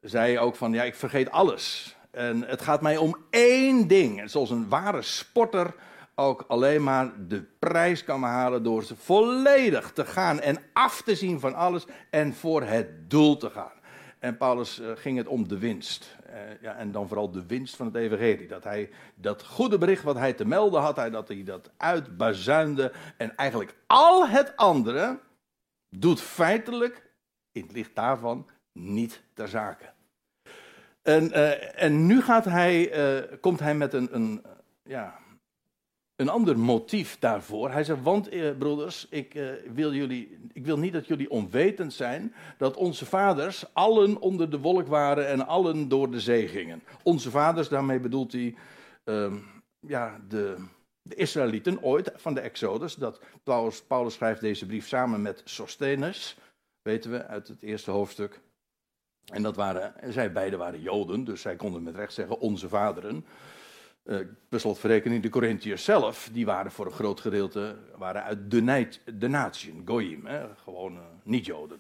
zei 0.02 0.40
ook 0.40 0.56
van, 0.56 0.74
ja, 0.74 0.84
ik 0.84 0.96
vergeet 0.96 1.32
alles. 1.32 1.96
En 2.12 2.48
het 2.48 2.62
gaat 2.62 2.82
mij 2.82 2.98
om 2.98 3.18
één 3.30 3.88
ding. 3.88 4.22
En 4.22 4.30
zoals 4.30 4.50
een 4.50 4.70
ware 4.70 5.02
sporter 5.02 5.76
ook 6.16 6.46
alleen 6.48 6.84
maar 6.84 7.12
de 7.28 7.44
prijs 7.60 8.04
kan 8.04 8.24
halen 8.24 8.64
door 8.64 8.84
ze 8.84 8.96
volledig 8.96 9.92
te 9.92 10.06
gaan 10.06 10.40
en 10.40 10.58
af 10.74 11.02
te 11.02 11.16
zien 11.16 11.40
van 11.40 11.56
alles 11.56 11.86
en 12.10 12.34
voor 12.34 12.64
het 12.64 13.10
doel 13.10 13.38
te 13.38 13.50
gaan. 13.50 13.79
En 14.20 14.38
Paulus 14.38 14.80
uh, 14.80 14.92
ging 14.96 15.18
het 15.18 15.28
om 15.28 15.48
de 15.48 15.58
winst. 15.58 16.16
Uh, 16.30 16.62
ja, 16.62 16.76
en 16.76 16.92
dan 16.92 17.08
vooral 17.08 17.32
de 17.32 17.46
winst 17.46 17.76
van 17.76 17.86
het 17.86 17.96
evangelie. 17.96 18.48
Dat 18.48 18.64
hij 18.64 18.90
dat 19.16 19.46
goede 19.46 19.78
bericht 19.78 20.04
wat 20.04 20.16
hij 20.16 20.34
te 20.34 20.46
melden 20.46 20.82
had, 20.82 20.96
hij, 20.96 21.10
dat 21.10 21.28
hij 21.28 21.44
dat 21.44 21.72
uitbazuinde. 21.78 22.92
En 23.18 23.36
eigenlijk 23.36 23.76
al 23.88 24.28
het 24.28 24.56
andere 24.56 25.20
doet 25.90 26.22
feitelijk, 26.22 27.04
in 27.52 27.62
het 27.62 27.72
licht 27.72 27.96
daarvan, 27.96 28.50
niet 28.72 29.22
ter 29.34 29.48
zake. 29.48 29.86
En, 31.02 31.30
uh, 31.30 31.84
en 31.84 32.06
nu 32.06 32.22
gaat 32.22 32.46
hij, 32.46 32.92
komt 33.42 33.60
hij 33.60 33.76
met 33.76 33.94
een, 33.94 34.16
een 34.16 34.44
ja, 34.84 35.20
een 36.20 36.30
ander 36.30 36.60
motief 36.60 37.20
daarvoor. 37.20 37.72
Hij 37.72 37.84
zegt, 37.84 38.02
want 38.04 38.30
eh, 38.30 38.58
broeders, 38.58 39.08
ik, 39.10 39.36
eh, 39.36 39.48
wil 39.74 39.94
jullie, 39.94 40.38
ik 40.54 40.66
wil 40.66 40.78
niet 40.78 40.94
dat 40.94 41.08
jullie 41.08 41.30
onwetend 41.30 41.94
zijn 41.94 42.34
dat 42.58 42.76
onze 42.76 43.06
vaders 43.06 43.74
allen 43.74 44.22
onder 44.22 44.50
de 44.50 44.60
wolk 44.60 44.88
waren 44.88 45.28
en 45.28 45.48
allen 45.48 45.88
door 45.88 46.12
de 46.12 46.20
zee 46.20 46.48
gingen. 46.48 46.84
Onze 47.04 47.30
vaders, 47.30 47.70
daarmee 47.70 48.00
bedoelt 48.00 48.32
hij 48.32 48.56
uh, 49.06 49.34
ja, 49.80 50.20
de, 50.28 50.66
de 51.02 51.16
Israëlieten 51.16 51.84
ooit 51.84 52.12
van 52.16 52.34
de 52.34 52.40
Exodus. 52.40 52.96
Dat 52.96 53.22
Paulus, 53.44 53.84
Paulus 53.84 54.14
schrijft 54.14 54.42
deze 54.42 54.66
brief 54.66 54.88
samen 54.88 55.22
met 55.22 55.42
Sostenus, 55.46 56.38
weten 56.82 57.12
we 57.12 57.26
uit 57.26 57.48
het 57.48 57.64
eerste 57.64 57.92
hoofdstuk. 57.92 58.42
En 59.26 59.44
dat 59.44 59.56
waren, 59.56 59.94
zij 60.14 60.32
beiden 60.32 60.60
waren 60.60 60.82
Joden, 60.82 61.24
dus 61.24 61.42
zij 61.42 61.56
konden 61.56 61.84
met 61.84 61.96
recht 61.96 62.14
zeggen 62.14 62.40
onze 62.40 62.70
vaderen. 62.70 63.26
Uh, 64.04 64.18
per 64.50 64.60
slotverrekening, 64.60 65.24
de 65.24 65.30
Corinthiërs 65.30 65.84
zelf, 65.84 66.30
die 66.32 66.46
waren 66.46 66.72
voor 66.72 66.86
een 66.86 66.92
groot 66.92 67.20
gedeelte 67.20 67.76
waren 67.98 68.24
uit 68.24 68.52
de, 68.52 68.88
de 69.18 69.28
natie, 69.28 69.82
Goyim, 69.86 70.28
gewoon 70.64 70.94
uh, 70.94 71.00
niet-Joden. 71.24 71.80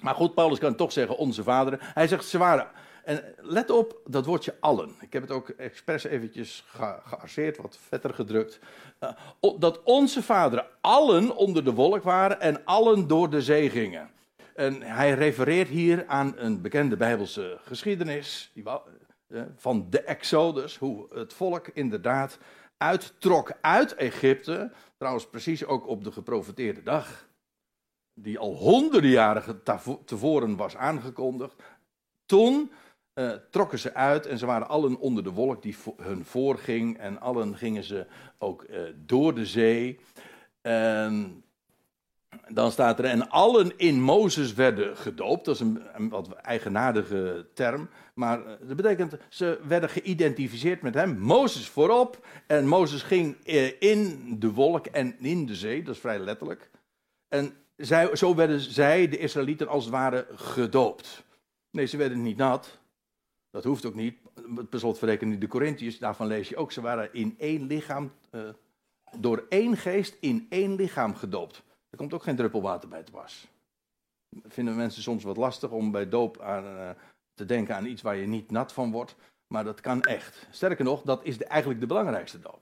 Maar 0.00 0.14
goed, 0.14 0.34
Paulus 0.34 0.58
kan 0.58 0.74
toch 0.74 0.92
zeggen 0.92 1.16
onze 1.16 1.42
vaderen. 1.42 1.78
Hij 1.82 2.08
zegt 2.08 2.24
ze 2.24 2.38
waren. 2.38 2.70
En 3.04 3.34
let 3.36 3.70
op 3.70 4.00
dat 4.06 4.26
woordje 4.26 4.56
allen. 4.60 4.94
Ik 5.00 5.12
heb 5.12 5.22
het 5.22 5.30
ook 5.30 5.48
expres 5.48 6.04
eventjes 6.04 6.64
ge 6.66 6.96
gearseerd, 7.04 7.56
wat 7.56 7.78
vetter 7.88 8.14
gedrukt. 8.14 8.58
Uh, 9.00 9.10
dat 9.58 9.82
onze 9.82 10.22
vaderen 10.22 10.66
allen 10.80 11.36
onder 11.36 11.64
de 11.64 11.72
wolk 11.72 12.02
waren 12.02 12.40
en 12.40 12.64
allen 12.64 13.06
door 13.06 13.30
de 13.30 13.42
zee 13.42 13.70
gingen. 13.70 14.10
En 14.54 14.82
hij 14.82 15.12
refereert 15.12 15.68
hier 15.68 16.04
aan 16.06 16.32
een 16.36 16.60
bekende 16.60 16.96
Bijbelse 16.96 17.58
geschiedenis. 17.64 18.50
Die 18.54 18.64
van 19.56 19.86
de 19.90 20.00
Exodus, 20.00 20.76
hoe 20.76 21.06
het 21.14 21.32
volk 21.32 21.68
inderdaad 21.68 22.38
uittrok 22.76 23.52
uit 23.60 23.94
Egypte, 23.94 24.72
trouwens 24.96 25.28
precies 25.28 25.64
ook 25.64 25.86
op 25.86 26.04
de 26.04 26.12
geprofeteerde 26.12 26.82
dag, 26.82 27.28
die 28.14 28.38
al 28.38 28.54
honderden 28.54 29.10
jaren 29.10 29.62
tevoren 30.04 30.56
was 30.56 30.76
aangekondigd. 30.76 31.62
Toen 32.26 32.72
uh, 33.14 33.32
trokken 33.50 33.78
ze 33.78 33.94
uit 33.94 34.26
en 34.26 34.38
ze 34.38 34.46
waren 34.46 34.68
allen 34.68 34.98
onder 34.98 35.24
de 35.24 35.32
wolk 35.32 35.62
die 35.62 35.76
hun 35.96 36.24
voorging 36.24 36.98
en 36.98 37.20
allen 37.20 37.56
gingen 37.56 37.84
ze 37.84 38.06
ook 38.38 38.62
uh, 38.62 38.80
door 38.96 39.34
de 39.34 39.46
zee. 39.46 40.00
En 40.60 41.44
dan 42.48 42.70
staat 42.70 42.98
er, 42.98 43.04
en 43.04 43.30
allen 43.30 43.72
in 43.76 44.02
Mozes 44.02 44.54
werden 44.54 44.96
gedoopt. 44.96 45.44
Dat 45.44 45.54
is 45.54 45.60
een, 45.60 46.08
wat 46.08 46.32
eigenaardige 46.32 47.46
term. 47.54 47.88
Maar 48.14 48.46
eh, 48.46 48.52
dat 48.66 48.76
betekent, 48.76 49.16
ze 49.28 49.60
werden 49.66 49.90
geïdentificeerd 49.90 50.82
met 50.82 50.94
hem. 50.94 51.18
Mozes 51.18 51.68
voorop. 51.68 52.26
En 52.46 52.66
Mozes 52.66 53.02
ging 53.02 53.36
eh, 53.44 53.82
in 53.82 54.26
de 54.38 54.52
wolk 54.52 54.86
en 54.86 55.16
in 55.20 55.46
de 55.46 55.54
zee. 55.54 55.82
Dat 55.82 55.94
is 55.94 56.00
vrij 56.00 56.18
letterlijk. 56.18 56.70
En 57.28 57.52
zij, 57.76 58.16
zo 58.16 58.34
werden 58.34 58.60
zij, 58.60 59.08
de 59.08 59.18
Israëlieten, 59.18 59.68
als 59.68 59.84
het 59.84 59.92
ware 59.92 60.26
gedoopt. 60.34 61.24
Nee, 61.70 61.86
ze 61.86 61.96
werden 61.96 62.22
niet 62.22 62.36
nat. 62.36 62.78
Dat 63.50 63.64
hoeft 63.64 63.86
ook 63.86 63.94
niet. 63.94 64.16
Per 64.70 64.78
slotverrekening 64.78 65.40
de 65.40 65.46
Corinthiërs, 65.46 65.98
daarvan 65.98 66.26
lees 66.26 66.48
je 66.48 66.56
ook. 66.56 66.72
Ze 66.72 66.80
waren 66.80 67.12
in 67.12 67.34
één 67.38 67.66
lichaam, 67.66 68.12
uh, 68.32 68.40
door 69.16 69.46
één 69.48 69.76
geest 69.76 70.16
in 70.20 70.46
één 70.48 70.74
lichaam 70.74 71.14
gedoopt. 71.14 71.62
Er 71.98 72.04
komt 72.04 72.16
ook 72.16 72.26
geen 72.26 72.36
druppel 72.36 72.62
water 72.62 72.88
bij 72.88 73.02
te 73.02 73.12
was. 73.12 73.48
Vinden 74.48 74.76
mensen 74.76 75.02
soms 75.02 75.24
wat 75.24 75.36
lastig 75.36 75.70
om 75.70 75.90
bij 75.90 76.08
doop 76.08 76.40
aan, 76.40 76.64
uh, 76.64 76.90
te 77.34 77.44
denken 77.44 77.74
aan 77.74 77.86
iets 77.86 78.02
waar 78.02 78.16
je 78.16 78.26
niet 78.26 78.50
nat 78.50 78.72
van 78.72 78.90
wordt. 78.90 79.16
Maar 79.46 79.64
dat 79.64 79.80
kan 79.80 80.02
echt. 80.02 80.46
Sterker 80.50 80.84
nog, 80.84 81.02
dat 81.02 81.24
is 81.24 81.38
eigenlijk 81.38 81.80
de 81.80 81.86
belangrijkste 81.86 82.40
doop. 82.40 82.60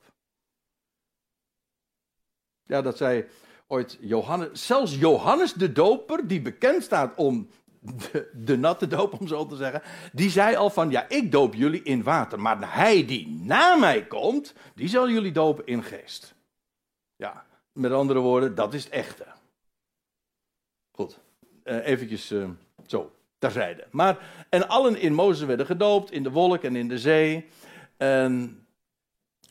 Ja, 2.62 2.82
dat 2.82 2.96
zei 2.96 3.26
ooit 3.66 3.98
Johannes. 4.00 4.66
Zelfs 4.66 4.98
Johannes 4.98 5.52
de 5.52 5.72
Doper, 5.72 6.26
die 6.26 6.40
bekend 6.40 6.82
staat 6.82 7.14
om 7.16 7.48
de, 7.80 8.30
de, 8.34 8.56
natte 8.56 8.86
doop, 8.86 9.20
om 9.20 9.26
zo 9.26 9.46
te 9.46 9.56
zeggen. 9.56 9.82
Die 10.12 10.30
zei 10.30 10.56
al 10.56 10.70
van, 10.70 10.90
ja, 10.90 11.08
ik 11.08 11.32
doop 11.32 11.54
jullie 11.54 11.82
in 11.82 12.02
water. 12.02 12.40
Maar 12.40 12.74
hij 12.74 13.06
die 13.06 13.28
na 13.28 13.74
mij 13.74 14.06
komt, 14.06 14.54
die 14.74 14.88
zal 14.88 15.10
jullie 15.10 15.32
dopen 15.32 15.66
in 15.66 15.82
geest. 15.82 16.34
Ja, 17.16 17.45
met 17.76 17.92
andere 17.92 18.18
woorden, 18.18 18.54
dat 18.54 18.74
is 18.74 18.84
het 18.84 18.92
echte. 18.92 19.26
Goed, 20.90 21.18
uh, 21.64 21.86
eventjes 21.86 22.32
uh, 22.32 22.48
zo, 22.86 23.12
terzijde. 23.38 23.86
Maar, 23.90 24.46
en 24.48 24.68
allen 24.68 25.00
in 25.00 25.14
Mozes 25.14 25.46
werden 25.46 25.66
gedoopt, 25.66 26.10
in 26.10 26.22
de 26.22 26.30
wolk 26.30 26.62
en 26.62 26.76
in 26.76 26.88
de 26.88 26.98
zee. 26.98 27.46
En, 27.96 28.66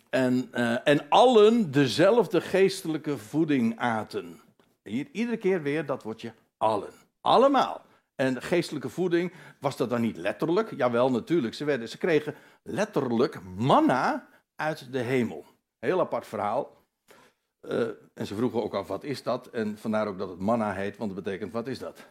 en, 0.10 0.50
uh, 0.53 0.88
en 0.88 1.10
allen 1.10 1.72
dezelfde 1.72 2.41
geestelijke 2.41 3.17
voeding 3.17 3.79
aten. 3.79 4.41
Hier, 4.84 5.08
iedere 5.12 5.38
keer 5.38 5.62
weer 5.62 5.86
dat 5.86 6.03
woordje 6.03 6.34
allen. 6.58 6.94
Allemaal. 7.22 7.86
En 8.15 8.41
geestelijke 8.41 8.89
voeding, 8.89 9.34
was 9.60 9.77
dat 9.77 9.89
dan 9.89 10.01
niet 10.01 10.17
letterlijk? 10.17 10.74
Jawel, 10.75 11.12
natuurlijk. 11.12 11.53
Ze, 11.53 11.65
werden, 11.65 11.89
ze 11.89 11.98
kregen 11.98 12.36
letterlijk 12.63 13.39
manna 13.44 14.27
uit 14.55 14.91
de 14.91 15.00
hemel. 15.00 15.46
Heel 15.79 16.00
apart 16.00 16.27
verhaal. 16.27 16.84
Uh, 17.69 17.88
en 18.13 18.27
ze 18.27 18.36
vroegen 18.36 18.63
ook 18.63 18.74
af, 18.74 18.88
wat 18.88 19.03
is 19.03 19.24
dat? 19.24 19.48
En 19.48 19.77
vandaar 19.77 20.07
ook 20.07 20.17
dat 20.17 20.29
het 20.29 20.39
manna 20.39 20.74
heet, 20.74 20.98
want 20.98 21.15
dat 21.15 21.24
betekent, 21.24 21.51
wat 21.51 21.67
is 21.67 21.79
dat? 21.79 22.07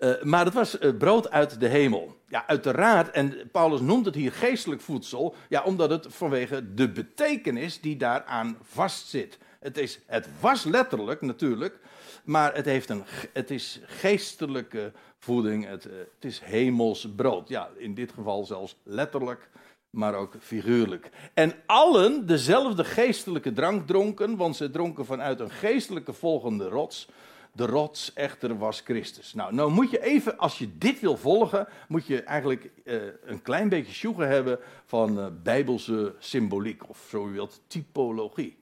uh, 0.00 0.22
maar 0.32 0.44
het 0.44 0.54
was 0.54 0.80
uh, 0.80 0.96
brood 0.96 1.30
uit 1.30 1.60
de 1.60 1.68
hemel. 1.68 2.16
Ja, 2.28 2.46
uiteraard, 2.46 3.10
en 3.10 3.50
Paulus 3.50 3.80
noemt 3.80 4.06
het 4.06 4.14
hier 4.14 4.32
geestelijk 4.32 4.80
voedsel, 4.80 5.34
ja, 5.48 5.62
omdat 5.62 5.90
het 5.90 6.06
vanwege 6.08 6.74
de 6.74 6.90
betekenis 6.90 7.80
die 7.80 7.96
daaraan 7.96 8.58
vastzit. 8.62 9.38
Het, 9.60 9.78
is, 9.78 10.00
het 10.06 10.28
was 10.40 10.64
letterlijk 10.64 11.20
natuurlijk, 11.20 11.78
maar 12.24 12.54
het, 12.54 12.64
heeft 12.64 12.88
een, 12.88 13.04
het 13.32 13.50
is 13.50 13.80
geestelijke 13.84 14.92
voeding, 15.18 15.66
het, 15.66 15.84
het 15.84 16.24
is 16.24 16.40
hemels 16.40 17.08
brood. 17.16 17.48
Ja, 17.48 17.68
in 17.76 17.94
dit 17.94 18.12
geval 18.12 18.44
zelfs 18.44 18.76
letterlijk 18.82 19.48
maar 19.94 20.14
ook 20.14 20.34
figuurlijk. 20.40 21.10
En 21.34 21.52
allen 21.66 22.26
dezelfde 22.26 22.84
geestelijke 22.84 23.52
drank 23.52 23.86
dronken, 23.86 24.36
want 24.36 24.56
ze 24.56 24.70
dronken 24.70 25.06
vanuit 25.06 25.40
een 25.40 25.50
geestelijke 25.50 26.12
volgende 26.12 26.68
rots. 26.68 27.08
De 27.52 27.66
rots 27.66 28.12
echter 28.12 28.58
was 28.58 28.80
Christus. 28.80 29.34
Nou, 29.34 29.54
nou 29.54 29.70
moet 29.70 29.90
je 29.90 30.02
even, 30.02 30.38
als 30.38 30.58
je 30.58 30.78
dit 30.78 31.00
wil 31.00 31.16
volgen, 31.16 31.68
moet 31.88 32.06
je 32.06 32.22
eigenlijk 32.22 32.70
eh, 32.84 32.96
een 33.24 33.42
klein 33.42 33.68
beetje 33.68 33.92
sjoegen 33.92 34.28
hebben 34.28 34.58
van 34.84 35.18
uh, 35.18 35.26
bijbelse 35.42 36.14
symboliek, 36.18 36.88
of 36.88 37.06
zo 37.10 37.28
u 37.28 37.32
wilt, 37.32 37.60
typologie. 37.66 38.56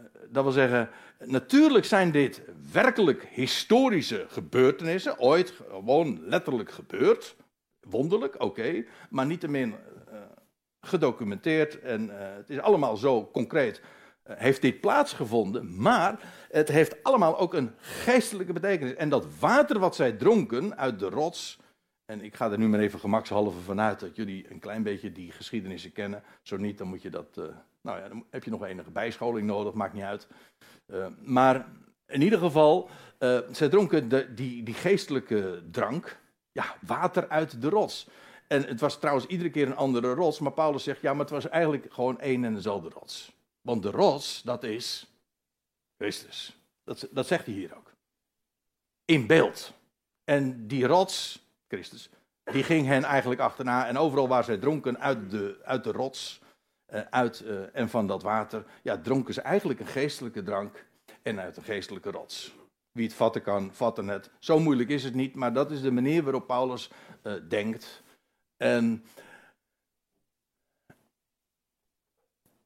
Uh, 0.00 0.06
dat 0.30 0.42
wil 0.42 0.52
zeggen, 0.52 0.90
natuurlijk 1.24 1.84
zijn 1.84 2.10
dit 2.10 2.42
werkelijk 2.72 3.28
historische 3.30 4.26
gebeurtenissen, 4.28 5.18
ooit 5.18 5.52
gewoon 5.70 6.20
letterlijk 6.22 6.70
gebeurd. 6.70 7.36
Wonderlijk, 7.80 8.34
oké, 8.34 8.44
okay, 8.44 8.86
maar 9.10 9.26
niettemin 9.26 9.74
gedocumenteerd 10.80 11.80
en 11.80 12.04
uh, 12.04 12.12
het 12.18 12.50
is 12.50 12.60
allemaal 12.60 12.96
zo 12.96 13.30
concreet. 13.32 13.80
Uh, 13.80 14.36
heeft 14.36 14.62
dit 14.62 14.80
plaatsgevonden, 14.80 15.80
maar 15.80 16.20
het 16.50 16.68
heeft 16.68 17.02
allemaal 17.02 17.38
ook 17.38 17.54
een 17.54 17.74
geestelijke 17.78 18.52
betekenis. 18.52 18.94
En 18.94 19.08
dat 19.08 19.38
water 19.38 19.78
wat 19.78 19.96
zij 19.96 20.12
dronken 20.12 20.76
uit 20.76 20.98
de 20.98 21.08
rots, 21.08 21.58
en 22.04 22.22
ik 22.22 22.34
ga 22.34 22.50
er 22.50 22.58
nu 22.58 22.68
maar 22.68 22.80
even 22.80 23.00
gemakshalve 23.00 23.58
vanuit 23.58 24.00
dat 24.00 24.16
jullie 24.16 24.50
een 24.50 24.58
klein 24.58 24.82
beetje 24.82 25.12
die 25.12 25.32
geschiedenissen 25.32 25.92
kennen. 25.92 26.22
Zo 26.42 26.56
niet, 26.56 26.78
dan 26.78 26.88
moet 26.88 27.02
je 27.02 27.10
dat, 27.10 27.36
uh, 27.38 27.44
nou 27.80 28.00
ja, 28.00 28.08
dan 28.08 28.24
heb 28.30 28.44
je 28.44 28.50
nog 28.50 28.64
enige 28.64 28.90
bijscholing 28.90 29.46
nodig, 29.46 29.74
maakt 29.74 29.94
niet 29.94 30.02
uit. 30.02 30.28
maar 31.24 31.66
in 32.06 32.22
ieder 32.22 32.38
geval, 32.38 32.90
zij 33.50 33.68
dronken 33.68 34.08
de, 34.08 34.34
die, 34.34 34.62
die 34.62 34.74
geestelijke 34.74 35.62
drank, 35.70 36.18
ja, 36.52 36.76
water 36.80 37.28
uit 37.28 37.62
de 37.62 37.68
rots. 37.68 38.08
En 38.48 38.66
het 38.66 38.80
was 38.80 38.98
trouwens 38.98 39.26
iedere 39.26 39.50
keer 39.50 39.66
een 39.66 39.76
andere 39.76 40.14
rots, 40.14 40.38
maar 40.38 40.52
Paulus 40.52 40.82
zegt, 40.82 41.00
ja, 41.00 41.10
maar 41.12 41.20
het 41.20 41.30
was 41.30 41.48
eigenlijk 41.48 41.92
gewoon 41.92 42.20
één 42.20 42.44
en 42.44 42.54
dezelfde 42.54 42.88
rots. 42.88 43.32
Want 43.60 43.82
de 43.82 43.90
rots, 43.90 44.42
dat 44.42 44.62
is 44.62 45.06
Christus. 45.96 46.56
Dat, 46.84 47.08
dat 47.10 47.26
zegt 47.26 47.46
hij 47.46 47.54
hier 47.54 47.76
ook. 47.76 47.92
In 49.04 49.26
beeld. 49.26 49.72
En 50.24 50.66
die 50.66 50.86
rots, 50.86 51.46
Christus, 51.68 52.10
die 52.44 52.62
ging 52.62 52.86
hen 52.86 53.04
eigenlijk 53.04 53.40
achterna. 53.40 53.86
En 53.86 53.96
overal 53.96 54.28
waar 54.28 54.44
zij 54.44 54.58
dronken 54.58 54.98
uit 54.98 55.30
de, 55.30 55.60
uit 55.62 55.84
de 55.84 55.92
rots 55.92 56.40
uh, 56.94 57.00
uit, 57.10 57.42
uh, 57.46 57.60
en 57.72 57.88
van 57.88 58.06
dat 58.06 58.22
water, 58.22 58.64
ja, 58.82 58.98
dronken 58.98 59.34
ze 59.34 59.40
eigenlijk 59.40 59.80
een 59.80 59.86
geestelijke 59.86 60.42
drank 60.42 60.86
en 61.22 61.40
uit 61.40 61.56
een 61.56 61.62
geestelijke 61.62 62.10
rots. 62.10 62.54
Wie 62.92 63.06
het 63.06 63.16
vatten 63.16 63.42
kan, 63.42 63.70
vatten 63.72 64.08
het. 64.08 64.30
Zo 64.38 64.58
moeilijk 64.58 64.88
is 64.88 65.04
het 65.04 65.14
niet, 65.14 65.34
maar 65.34 65.52
dat 65.52 65.70
is 65.70 65.80
de 65.80 65.90
manier 65.90 66.22
waarop 66.22 66.46
Paulus 66.46 66.90
uh, 67.22 67.32
denkt. 67.48 68.02
En, 68.58 69.04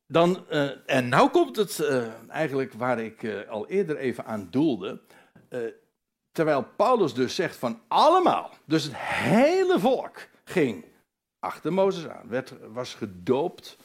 dan, 0.07 0.45
uh, 0.51 0.71
en 0.87 1.09
nou 1.09 1.31
komt 1.31 1.57
het 1.57 1.79
uh, 1.79 2.29
eigenlijk 2.29 2.73
waar 2.73 3.01
ik 3.01 3.23
uh, 3.23 3.49
al 3.49 3.69
eerder 3.69 3.97
even 3.97 4.25
aan 4.25 4.49
doelde. 4.51 5.01
terwijl 6.33 6.65
Paulus 6.77 7.15
dus 7.15 7.35
zegt 7.35 7.57
van 7.57 7.81
allemaal, 7.89 8.51
dus 8.65 8.85
het 8.85 8.97
hele 8.97 9.79
volk 9.79 10.29
ging 10.45 10.85
achter 11.39 11.73
Mozes 11.73 12.09
aan, 12.09 12.29
werd, 12.29 12.55
was 12.73 12.95
gedoopt 12.95 13.77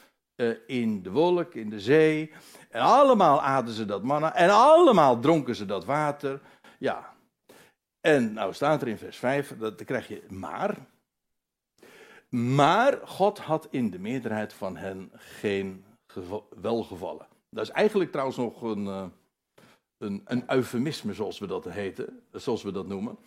in 0.67 1.03
de 1.03 1.11
wolk, 1.11 1.53
in 1.53 1.69
de 1.69 1.79
zee. 1.79 2.33
En 2.69 2.81
allemaal 2.81 3.41
aten 3.41 3.73
ze 3.73 3.85
dat 3.85 4.03
manna 4.03 4.35
en 4.35 4.49
allemaal 4.49 5.19
dronken 5.19 5.55
ze 5.55 5.65
dat 5.65 5.85
water. 5.85 6.41
Ja. 6.79 7.15
En 8.01 8.33
nou 8.33 8.53
staat 8.53 8.81
er 8.81 8.87
in 8.87 8.97
vers 8.97 9.17
5, 9.17 9.57
dat, 9.57 9.77
dan 9.77 9.85
krijg 9.85 10.07
je 10.07 10.23
maar. 10.29 10.77
Maar 12.29 13.07
God 13.07 13.37
had 13.37 13.67
in 13.71 13.89
de 13.89 13.99
meerderheid 13.99 14.53
van 14.53 14.77
hen 14.77 15.11
geen 15.15 15.85
welgevallen. 16.61 17.27
Dat 17.49 17.63
is 17.63 17.71
eigenlijk 17.71 18.11
trouwens 18.11 18.37
nog 18.37 18.61
een, 18.61 18.85
uh, 18.85 19.05
een, 19.97 20.21
een 20.25 20.43
eufemisme, 20.51 21.13
zoals 21.13 21.39
we 21.39 21.47
dat 21.47 21.65
heten, 21.65 22.23
zoals 22.31 22.63
we 22.63 22.71
dat 22.71 22.87
noemen. 22.87 23.17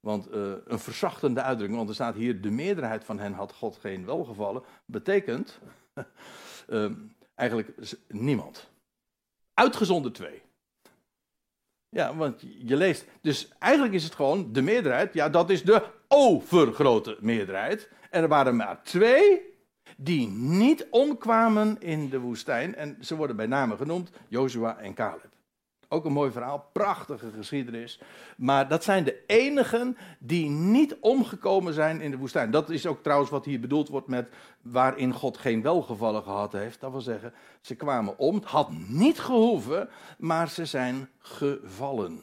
Want 0.00 0.34
uh, 0.34 0.52
een 0.64 0.78
verzachtende 0.78 1.42
uitdrukking, 1.42 1.78
want 1.78 1.88
er 1.88 1.94
staat 1.94 2.14
hier: 2.14 2.40
de 2.40 2.50
meerderheid 2.50 3.04
van 3.04 3.18
hen 3.18 3.32
had 3.32 3.52
God 3.52 3.76
geen 3.76 4.06
welgevallen, 4.06 4.62
betekent 4.84 5.58
uh, 6.68 6.90
eigenlijk 7.34 7.96
niemand. 8.08 8.68
Uitgezonderd 9.54 10.14
twee. 10.14 10.42
Ja, 11.88 12.16
want 12.16 12.40
je 12.40 12.76
leest. 12.76 13.06
Dus 13.20 13.48
eigenlijk 13.58 13.94
is 13.94 14.04
het 14.04 14.14
gewoon 14.14 14.52
de 14.52 14.62
meerderheid. 14.62 15.14
Ja, 15.14 15.28
dat 15.28 15.50
is 15.50 15.62
de 15.62 15.86
overgrote 16.08 17.16
meerderheid. 17.20 17.90
En 18.10 18.22
er 18.22 18.28
waren 18.28 18.56
maar 18.56 18.82
twee 18.82 19.48
die 19.96 20.28
niet 20.28 20.86
omkwamen 20.90 21.76
in 21.80 22.08
de 22.08 22.18
woestijn. 22.18 22.74
En 22.74 22.96
ze 23.00 23.16
worden 23.16 23.36
bij 23.36 23.46
name 23.46 23.76
genoemd 23.76 24.10
Jozua 24.28 24.78
en 24.78 24.94
Caleb. 24.94 25.28
Ook 25.92 26.04
een 26.04 26.12
mooi 26.12 26.30
verhaal, 26.30 26.68
prachtige 26.72 27.30
geschiedenis. 27.30 28.00
Maar 28.36 28.68
dat 28.68 28.84
zijn 28.84 29.04
de 29.04 29.24
enigen 29.26 29.96
die 30.18 30.48
niet 30.48 30.96
omgekomen 31.00 31.74
zijn 31.74 32.00
in 32.00 32.10
de 32.10 32.16
woestijn. 32.16 32.50
Dat 32.50 32.70
is 32.70 32.86
ook 32.86 33.02
trouwens 33.02 33.30
wat 33.30 33.44
hier 33.44 33.60
bedoeld 33.60 33.88
wordt 33.88 34.06
met 34.06 34.28
waarin 34.62 35.12
God 35.12 35.38
geen 35.38 35.62
welgevallen 35.62 36.22
gehad 36.22 36.52
heeft. 36.52 36.80
Dat 36.80 36.90
wil 36.90 37.00
zeggen, 37.00 37.34
ze 37.60 37.74
kwamen 37.74 38.18
om, 38.18 38.34
het 38.34 38.44
had 38.44 38.70
niet 38.88 39.20
gehoeven, 39.20 39.88
maar 40.18 40.48
ze 40.48 40.64
zijn 40.64 41.08
gevallen. 41.18 42.20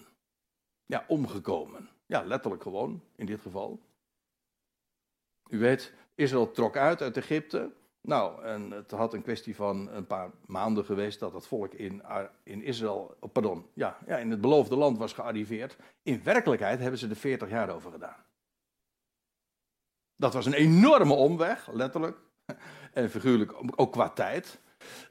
Ja, 0.86 1.06
omgekomen. 1.08 1.90
Ja, 2.06 2.24
letterlijk 2.24 2.64
gewoon, 2.64 3.02
in 3.16 3.26
dit 3.26 3.42
geval. 3.42 3.80
U 5.50 5.60
weet, 5.60 5.94
Israël 6.16 6.52
trok 6.52 6.78
uit 6.78 7.02
uit 7.02 7.18
Egypte. 7.18 7.72
Nou, 8.02 8.44
en 8.44 8.72
het 8.72 8.92
had 8.92 9.14
een 9.14 9.22
kwestie 9.22 9.56
van 9.56 9.90
een 9.92 10.08
paar 10.08 10.32
maanden 10.46 10.86
geweest 10.86 11.20
dat 11.20 11.34
het 11.34 11.48
volk 11.48 11.74
in, 11.74 12.04
in 12.44 12.64
Israël, 12.64 13.18
oh, 13.20 13.32
pardon, 13.32 13.66
ja, 13.74 13.98
ja, 14.06 14.18
in 14.18 14.32
het 14.32 14.42
beloofde 14.42 14.76
land 14.76 14.98
was 14.98 15.14
gearriveerd. 15.14 15.78
In 16.04 16.24
werkelijkheid 16.24 16.80
hebben 16.80 17.00
ze 17.00 17.10
er 17.10 17.16
40 17.16 17.50
jaar 17.50 17.70
over 17.70 17.92
gedaan. 17.92 18.26
Dat 20.16 20.34
was 20.34 20.46
een 20.46 20.54
enorme 20.54 21.14
omweg, 21.14 21.72
letterlijk. 21.72 22.18
En 22.94 23.10
figuurlijk 23.10 23.54
ook 23.76 23.92
qua 23.92 24.10
tijd. 24.10 24.60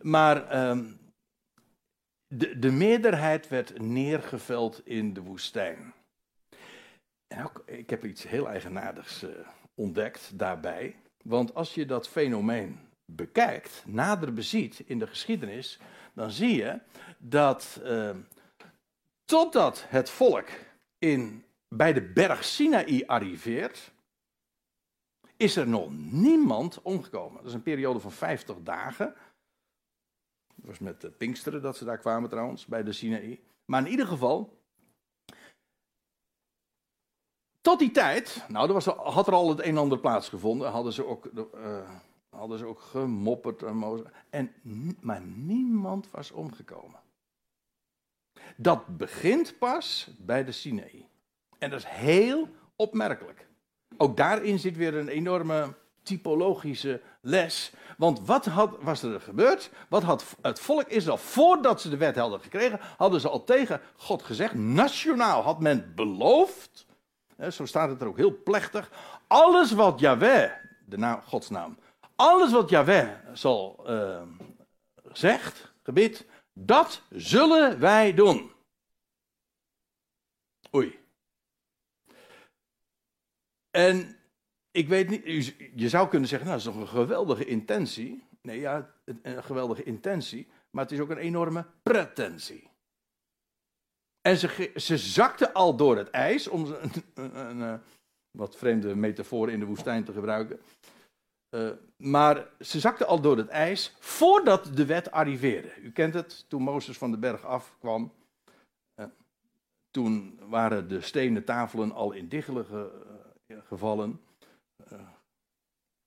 Maar 0.01 0.69
um, 0.69 0.99
de, 2.27 2.59
de 2.59 2.71
meerderheid 2.71 3.49
werd 3.49 3.79
neergeveld 3.79 4.87
in 4.87 5.13
de 5.13 5.23
woestijn. 5.23 5.95
En 7.27 7.45
ook, 7.45 7.63
ik 7.67 7.91
heb 7.91 8.05
iets 8.05 8.29
heel 8.29 8.49
eigenaardigs 8.49 9.23
uh, 9.23 9.31
ontdekt 9.77 10.39
daarbij. 10.39 10.97
Want 11.23 11.55
als 11.55 11.75
je 11.75 11.87
dat 11.87 12.09
fenomeen 12.09 12.79
bekijkt, 13.05 13.83
nader 13.87 14.33
beziet 14.33 14.79
in 14.79 14.99
de 14.99 15.07
geschiedenis, 15.07 15.79
dan 16.15 16.31
zie 16.31 16.57
je 16.57 16.81
dat 17.19 17.81
uh, 17.85 18.11
totdat 19.25 19.85
het 19.89 20.11
volk 20.11 20.49
in, 20.99 21.45
bij 21.69 21.93
de 21.93 22.03
berg 22.03 22.45
Sinaï 22.45 23.07
arriveert, 23.07 23.93
is 25.37 25.57
er 25.57 25.69
nog 25.69 25.91
niemand 26.11 26.83
omgekomen. 26.83 27.37
Dat 27.37 27.47
is 27.47 27.55
een 27.55 27.63
periode 27.63 28.01
van 28.01 28.13
50 28.13 28.57
dagen. 28.63 29.15
Dat 30.55 30.67
was 30.67 30.79
met 30.79 31.01
de 31.01 31.11
Pinksteren 31.11 31.63
dat 31.63 31.77
ze 31.77 31.85
daar 31.85 31.99
kwamen 31.99 32.31
trouwens, 32.31 32.67
bij 32.67 32.83
de 32.83 32.93
Sinaï. 32.93 33.41
Maar 33.65 33.85
in 33.85 33.91
ieder 33.91 34.07
geval, 34.07 34.63
tot 37.67 37.79
die 37.79 37.91
tijd, 37.91 38.45
nou, 38.49 38.67
er 38.67 38.73
was, 38.73 38.85
had 38.85 39.27
er 39.27 39.33
al 39.33 39.49
het 39.49 39.59
een 39.59 39.65
en 39.65 39.77
ander 39.77 39.99
plaatsgevonden, 39.99 40.71
hadden 40.71 40.93
ze 40.93 41.07
ook, 41.07 41.31
uh, 41.35 41.43
hadden 42.31 42.59
ze 42.59 42.67
ook 42.67 42.81
gemopperd. 42.81 43.63
En, 44.31 44.53
maar 45.01 45.21
niemand 45.23 46.11
was 46.11 46.31
omgekomen. 46.31 47.01
Dat 48.57 48.97
begint 48.97 49.59
pas 49.59 50.09
bij 50.19 50.45
de 50.45 50.53
Sinaï. 50.53 51.09
En 51.59 51.71
dat 51.71 51.79
is 51.79 51.85
heel 51.87 52.49
opmerkelijk. 52.77 53.47
Ook 53.97 54.17
daarin 54.17 54.59
zit 54.59 54.77
weer 54.77 54.95
een 54.95 55.09
enorme 55.09 55.75
typologische 56.03 57.01
les. 57.21 57.73
Want 57.97 58.27
wat 58.27 58.45
had, 58.45 58.77
was 58.81 59.03
er 59.03 59.21
gebeurd? 59.21 59.71
Wat 59.89 60.03
had 60.03 60.37
het 60.43 60.61
volk 60.61 60.89
Israël, 60.89 61.19
voordat 61.19 61.81
ze 61.81 61.89
de 61.89 61.97
wet 61.97 62.17
hadden 62.17 62.41
gekregen, 62.41 62.81
hadden 62.97 63.21
ze 63.21 63.29
al 63.29 63.45
tegen 63.45 63.81
God 63.97 64.23
gezegd, 64.23 64.55
nationaal 64.55 65.43
had 65.43 65.61
men 65.61 65.93
beloofd 65.95 66.86
zo 67.51 67.67
staat 67.67 67.89
het 67.89 68.01
er 68.01 68.07
ook 68.07 68.17
heel 68.17 68.43
plechtig. 68.43 68.91
Alles 69.27 69.73
wat 69.73 70.01
Yahweh, 70.01 70.53
de 70.85 70.99
naam, 70.99 71.21
Gods 71.23 71.51
naam, 71.51 71.79
alles 72.17 72.53
wat 72.53 72.71
Yahweh 72.71 73.09
zal, 73.33 73.85
uh, 73.91 74.23
zegt, 75.13 75.73
gebiedt, 75.83 76.25
Dat 76.53 77.03
zullen 77.11 77.81
wij 77.81 78.15
doen. 78.15 78.53
Oei. 80.75 80.99
En 83.71 84.17
ik 84.71 84.89
weet 84.89 85.09
niet, 85.09 85.55
je 85.75 85.89
zou 85.89 86.09
kunnen 86.09 86.29
zeggen, 86.29 86.49
nou, 86.49 86.61
dat 86.61 86.69
is 86.69 86.75
toch 86.75 86.83
een 86.83 86.99
geweldige 87.01 87.45
intentie. 87.45 88.29
Nee, 88.43 88.61
ja, 88.61 88.95
een 89.05 89.45
geweldige 89.45 89.83
intentie, 89.83 90.49
maar 90.71 90.83
het 90.83 90.93
is 90.93 91.01
ook 91.01 91.11
een 91.11 91.17
enorme 91.17 91.67
pretentie. 91.83 92.71
En 94.27 94.37
ze, 94.37 94.73
ze 94.77 94.99
zakte 94.99 95.53
al 95.53 95.77
door 95.77 95.97
het 95.97 96.11
ijs, 96.11 96.49
om 96.49 96.65
een, 96.65 96.91
een, 97.15 97.61
een 97.61 97.81
wat 98.31 98.57
vreemde 98.57 98.95
metafoor 98.95 99.51
in 99.51 99.61
de 99.61 99.67
woestijn 99.67 100.05
te 100.05 100.13
gebruiken. 100.13 100.61
Uh, 101.51 101.71
maar 101.97 102.49
ze 102.61 102.81
zakte 102.81 103.05
al 103.05 103.21
door 103.21 103.37
het 103.37 103.49
ijs 103.49 103.97
voordat 103.99 104.77
de 104.77 104.87
wet 104.87 105.11
arriveerde. 105.11 105.81
U 105.81 105.93
kent 105.93 106.15
het, 106.15 106.45
toen 106.49 106.63
Mozes 106.63 106.99
van 106.99 107.11
de 107.11 107.19
berg 107.19 107.45
afkwam. 107.45 108.13
Uh, 109.01 109.07
toen 109.91 110.39
waren 110.49 110.89
de 110.89 111.01
stenen 111.01 111.45
tafelen 111.45 111.93
al 111.93 112.13
in 112.13 112.29
diggelen 112.29 112.65
ge, 112.65 112.91
gevallen, 113.65 114.21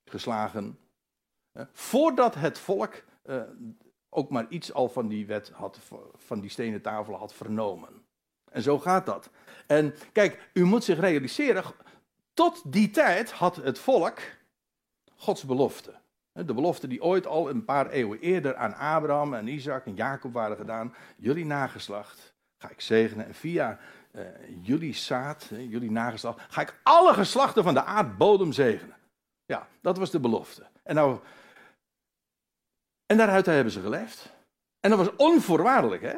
geslagen. 0.05 0.79
voordat 1.71 2.35
het 2.35 2.59
volk 2.59 3.03
ook 4.09 4.29
maar 4.29 4.47
iets 4.49 4.73
al 4.73 4.89
van 4.89 5.07
die 5.07 5.25
wet 5.25 5.49
had, 5.49 5.79
van 6.15 6.39
die 6.39 6.49
stenen 6.49 6.81
tafelen 6.81 7.19
had 7.19 7.33
vernomen. 7.33 8.07
En 8.51 8.61
zo 8.61 8.79
gaat 8.79 9.05
dat. 9.05 9.29
En 9.67 9.95
kijk, 10.11 10.49
u 10.53 10.63
moet 10.63 10.83
zich 10.83 10.99
realiseren, 10.99 11.63
tot 12.33 12.61
die 12.65 12.89
tijd 12.89 13.31
had 13.31 13.55
het 13.55 13.79
volk 13.79 14.19
Gods 15.15 15.43
belofte. 15.45 15.93
De 16.31 16.53
belofte 16.53 16.87
die 16.87 17.03
ooit 17.03 17.27
al 17.27 17.49
een 17.49 17.65
paar 17.65 17.89
eeuwen 17.89 18.19
eerder 18.19 18.55
aan 18.55 18.75
Abraham 18.75 19.33
en 19.33 19.47
Isaac 19.47 19.85
en 19.85 19.95
Jacob 19.95 20.33
waren 20.33 20.57
gedaan. 20.57 20.95
Jullie 21.17 21.45
nageslacht 21.45 22.33
ga 22.57 22.69
ik 22.69 22.81
zegenen. 22.81 23.25
En 23.25 23.33
via 23.33 23.79
uh, 24.11 24.21
jullie 24.61 24.93
zaad, 24.93 25.47
jullie 25.49 25.91
nageslacht, 25.91 26.53
ga 26.53 26.61
ik 26.61 26.79
alle 26.83 27.13
geslachten 27.13 27.63
van 27.63 27.73
de 27.73 27.83
aardbodem 27.83 28.51
zegenen. 28.51 28.95
Ja, 29.45 29.67
dat 29.81 29.97
was 29.97 30.11
de 30.11 30.19
belofte. 30.19 30.67
En, 30.83 30.95
nou, 30.95 31.19
en 33.05 33.17
daaruit 33.17 33.45
hebben 33.45 33.73
ze 33.73 33.81
geleefd. 33.81 34.31
En 34.79 34.89
dat 34.89 34.99
was 34.99 35.15
onvoorwaardelijk, 35.15 36.01
hè? 36.01 36.15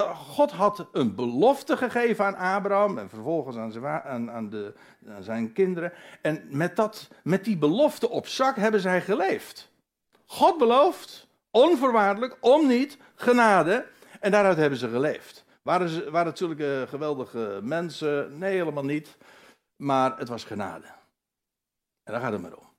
God 0.00 0.50
had 0.50 0.88
een 0.92 1.14
belofte 1.14 1.76
gegeven 1.76 2.24
aan 2.24 2.56
Abraham 2.56 2.98
en 2.98 3.08
vervolgens 3.08 3.56
aan 3.56 3.72
zijn, 3.72 3.84
aan, 3.84 4.30
aan, 4.30 4.50
de, 4.50 4.74
zijn 5.20 5.52
kinderen. 5.52 5.92
En 6.22 6.46
met, 6.50 6.76
dat, 6.76 7.08
met 7.22 7.44
die 7.44 7.56
belofte 7.56 8.08
op 8.08 8.26
zak 8.26 8.56
hebben 8.56 8.80
zij 8.80 9.00
geleefd. 9.00 9.70
God 10.26 10.58
belooft, 10.58 11.28
onvoorwaardelijk, 11.50 12.36
om 12.40 12.66
niet, 12.66 12.98
genade. 13.14 13.86
En 14.20 14.30
daaruit 14.30 14.56
hebben 14.56 14.78
ze 14.78 14.88
geleefd. 14.88 15.44
Waren, 15.62 15.88
ze, 15.88 16.10
waren 16.10 16.28
het 16.28 16.38
zulke 16.38 16.86
geweldige 16.88 17.60
mensen? 17.62 18.38
Nee, 18.38 18.56
helemaal 18.56 18.84
niet. 18.84 19.16
Maar 19.76 20.18
het 20.18 20.28
was 20.28 20.44
genade. 20.44 20.86
En 22.02 22.12
daar 22.12 22.20
gaat 22.20 22.32
het 22.32 22.42
maar 22.42 22.56
om. 22.56 22.70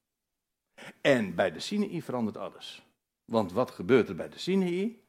En 1.02 1.36
bij 1.36 1.52
de 1.52 1.60
Sinai 1.60 2.02
verandert 2.02 2.38
alles. 2.38 2.86
Want 3.26 3.52
wat 3.52 3.72
gebeurt 3.72 4.10
er 4.10 4.16
bij 4.16 4.30
de 4.30 4.40
Sinai? 4.40 5.03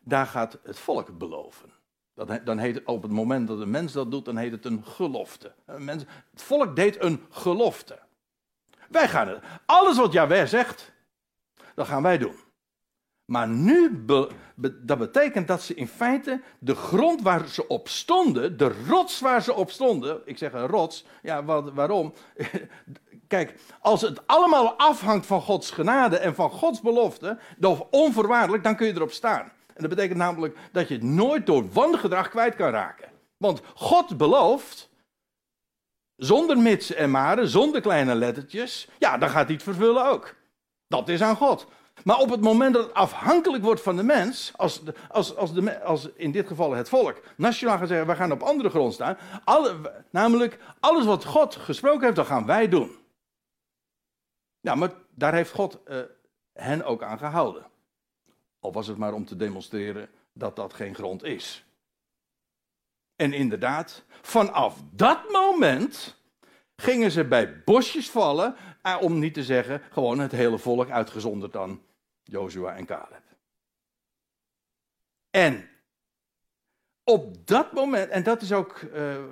Daar 0.00 0.26
gaat 0.26 0.58
het 0.62 0.78
volk 0.78 1.18
beloven. 1.18 1.72
Dat, 2.14 2.46
dan 2.46 2.58
heet 2.58 2.74
het, 2.74 2.84
op 2.84 3.02
het 3.02 3.12
moment 3.12 3.48
dat 3.48 3.60
een 3.60 3.70
mens 3.70 3.92
dat 3.92 4.10
doet, 4.10 4.24
dan 4.24 4.36
heet 4.36 4.52
het 4.52 4.64
een 4.64 4.84
gelofte. 4.84 5.54
Een 5.66 5.84
mens, 5.84 6.04
het 6.30 6.42
volk 6.42 6.76
deed 6.76 7.02
een 7.02 7.24
gelofte. 7.30 7.98
Wij 8.88 9.08
gaan 9.08 9.28
het. 9.28 9.42
Alles 9.66 9.96
wat 9.96 10.12
Jaweh 10.12 10.46
zegt, 10.46 10.92
dat 11.74 11.86
gaan 11.86 12.02
wij 12.02 12.18
doen. 12.18 12.36
Maar 13.24 13.48
nu, 13.48 14.04
dat 14.82 14.98
betekent 14.98 15.48
dat 15.48 15.62
ze 15.62 15.74
in 15.74 15.88
feite 15.88 16.40
de 16.58 16.74
grond 16.74 17.22
waar 17.22 17.48
ze 17.48 17.68
op 17.68 17.88
stonden, 17.88 18.56
de 18.56 18.84
rots 18.88 19.20
waar 19.20 19.42
ze 19.42 19.54
op 19.54 19.70
stonden, 19.70 20.20
ik 20.24 20.38
zeg 20.38 20.52
een 20.52 20.66
rots, 20.66 21.04
ja, 21.22 21.44
wat, 21.44 21.72
waarom? 21.72 22.12
Kijk, 23.26 23.54
als 23.80 24.00
het 24.00 24.26
allemaal 24.26 24.78
afhangt 24.78 25.26
van 25.26 25.40
Gods 25.40 25.70
genade 25.70 26.18
en 26.18 26.34
van 26.34 26.50
Gods 26.50 26.80
belofte, 26.80 27.38
of 27.60 27.80
onvoorwaardelijk, 27.90 28.64
dan 28.64 28.76
kun 28.76 28.86
je 28.86 28.92
erop 28.92 29.12
staan. 29.12 29.52
En 29.80 29.88
dat 29.88 29.96
betekent 29.96 30.18
namelijk 30.18 30.56
dat 30.72 30.88
je 30.88 30.94
het 30.94 31.02
nooit 31.02 31.46
door 31.46 31.68
wangedrag 31.72 32.28
kwijt 32.28 32.54
kan 32.54 32.70
raken. 32.70 33.08
Want 33.36 33.60
God 33.74 34.16
belooft, 34.16 34.90
zonder 36.16 36.58
mits 36.58 36.92
en 36.92 37.10
maren, 37.10 37.48
zonder 37.48 37.80
kleine 37.80 38.14
lettertjes, 38.14 38.88
ja, 38.98 39.18
dan 39.18 39.28
gaat 39.28 39.44
hij 39.44 39.54
het 39.54 39.62
vervullen 39.62 40.06
ook. 40.06 40.34
Dat 40.86 41.08
is 41.08 41.22
aan 41.22 41.36
God. 41.36 41.66
Maar 42.04 42.18
op 42.18 42.30
het 42.30 42.40
moment 42.40 42.74
dat 42.74 42.84
het 42.84 42.94
afhankelijk 42.94 43.62
wordt 43.62 43.80
van 43.80 43.96
de 43.96 44.02
mens, 44.02 44.52
als, 44.56 44.82
als, 45.08 45.36
als, 45.36 45.52
de, 45.54 45.82
als 45.82 46.08
in 46.14 46.30
dit 46.30 46.46
geval 46.46 46.72
het 46.72 46.88
volk 46.88 47.20
nationaal 47.36 47.78
gaat 47.78 47.88
zeggen, 47.88 48.06
we 48.06 48.14
gaan 48.14 48.32
op 48.32 48.42
andere 48.42 48.70
grond 48.70 48.94
staan, 48.94 49.18
alle, 49.44 50.04
namelijk 50.10 50.58
alles 50.80 51.04
wat 51.04 51.24
God 51.24 51.56
gesproken 51.56 52.02
heeft, 52.02 52.16
dat 52.16 52.26
gaan 52.26 52.46
wij 52.46 52.68
doen. 52.68 52.98
Ja, 54.60 54.74
maar 54.74 54.90
daar 55.14 55.34
heeft 55.34 55.52
God 55.52 55.78
uh, 55.88 56.00
hen 56.52 56.84
ook 56.84 57.02
aan 57.02 57.18
gehouden. 57.18 57.69
Al 58.60 58.72
was 58.72 58.86
het 58.86 58.96
maar 58.96 59.12
om 59.12 59.24
te 59.24 59.36
demonstreren 59.36 60.08
dat 60.32 60.56
dat 60.56 60.74
geen 60.74 60.94
grond 60.94 61.22
is. 61.22 61.64
En 63.16 63.32
inderdaad, 63.32 64.04
vanaf 64.20 64.78
dat 64.92 65.30
moment 65.30 66.16
gingen 66.76 67.10
ze 67.10 67.24
bij 67.24 67.62
bosjes 67.64 68.10
vallen, 68.10 68.56
eh, 68.82 68.96
om 69.00 69.18
niet 69.18 69.34
te 69.34 69.44
zeggen 69.44 69.82
gewoon 69.90 70.18
het 70.18 70.32
hele 70.32 70.58
volk 70.58 70.90
uitgezonderd 70.90 71.52
dan 71.52 71.82
Jozua 72.22 72.76
en 72.76 72.86
Caleb. 72.86 73.22
En 75.30 75.68
op 77.04 77.46
dat 77.46 77.72
moment, 77.72 78.10
en 78.10 78.22
dat 78.22 78.42
is 78.42 78.52
ook 78.52 78.80
uh, 78.80 79.24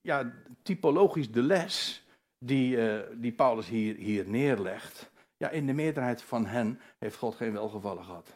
ja, 0.00 0.32
typologisch 0.62 1.30
de 1.30 1.42
les 1.42 2.06
die, 2.38 2.76
uh, 2.76 3.00
die 3.12 3.32
Paulus 3.32 3.68
hier, 3.68 3.96
hier 3.96 4.28
neerlegt. 4.28 5.10
Ja, 5.36 5.48
in 5.48 5.66
de 5.66 5.72
meerderheid 5.72 6.22
van 6.22 6.46
hen 6.46 6.80
heeft 6.98 7.16
God 7.16 7.34
geen 7.34 7.52
welgevallen 7.52 8.04
gehad. 8.04 8.28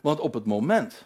Want 0.00 0.20
op 0.20 0.34
het 0.34 0.44
moment 0.44 1.04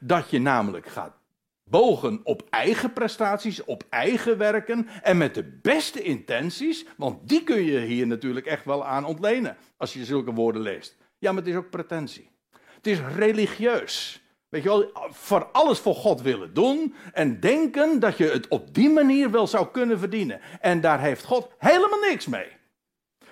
dat 0.00 0.30
je 0.30 0.38
namelijk 0.38 0.86
gaat 0.86 1.16
bogen 1.64 2.20
op 2.24 2.42
eigen 2.50 2.92
prestaties, 2.92 3.64
op 3.64 3.84
eigen 3.90 4.38
werken 4.38 4.88
en 5.02 5.16
met 5.16 5.34
de 5.34 5.58
beste 5.62 6.02
intenties, 6.02 6.86
want 6.96 7.28
die 7.28 7.44
kun 7.44 7.64
je 7.64 7.80
hier 7.80 8.06
natuurlijk 8.06 8.46
echt 8.46 8.64
wel 8.64 8.84
aan 8.84 9.04
ontlenen 9.04 9.56
als 9.76 9.92
je 9.92 10.04
zulke 10.04 10.32
woorden 10.32 10.62
leest. 10.62 10.96
Ja, 11.18 11.32
maar 11.32 11.42
het 11.42 11.50
is 11.50 11.58
ook 11.58 11.70
pretentie. 11.70 12.30
Het 12.74 12.86
is 12.86 13.00
religieus. 13.16 14.22
Weet 14.48 14.62
je 14.62 14.68
wel, 14.68 14.90
voor 15.10 15.44
alles 15.44 15.78
voor 15.78 15.94
God 15.94 16.22
willen 16.22 16.54
doen 16.54 16.94
en 17.12 17.40
denken 17.40 18.00
dat 18.00 18.16
je 18.16 18.24
het 18.24 18.48
op 18.48 18.74
die 18.74 18.90
manier 18.90 19.30
wel 19.30 19.46
zou 19.46 19.68
kunnen 19.70 19.98
verdienen. 19.98 20.40
En 20.60 20.80
daar 20.80 21.00
heeft 21.00 21.24
God 21.24 21.52
helemaal 21.58 21.98
niks 21.98 22.26
mee. 22.26 22.48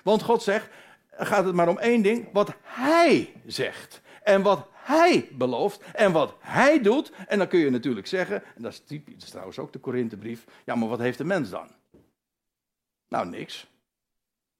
Want 0.03 0.23
God 0.23 0.43
zegt, 0.43 0.69
gaat 1.17 1.45
het 1.45 1.55
maar 1.55 1.69
om 1.69 1.79
één 1.79 2.03
ding: 2.03 2.29
wat 2.33 2.55
hij 2.63 3.33
zegt. 3.47 4.01
En 4.23 4.43
wat 4.43 4.69
hij 4.73 5.29
belooft 5.33 5.83
en 5.93 6.13
wat 6.13 6.35
hij 6.39 6.83
doet. 6.83 7.13
En 7.27 7.39
dan 7.39 7.49
kun 7.49 7.59
je 7.59 7.71
natuurlijk 7.71 8.07
zeggen, 8.07 8.45
en 8.57 8.63
dat 8.63 8.73
is, 8.73 8.83
typisch, 8.85 9.31
trouwens 9.31 9.59
ook 9.59 9.73
de 9.73 9.79
Korinthebrief. 9.79 10.45
Ja, 10.65 10.75
maar 10.75 10.89
wat 10.89 10.99
heeft 10.99 11.19
de 11.19 11.25
mens 11.25 11.51
dan? 11.51 11.69
Nou, 13.09 13.29
niks. 13.29 13.67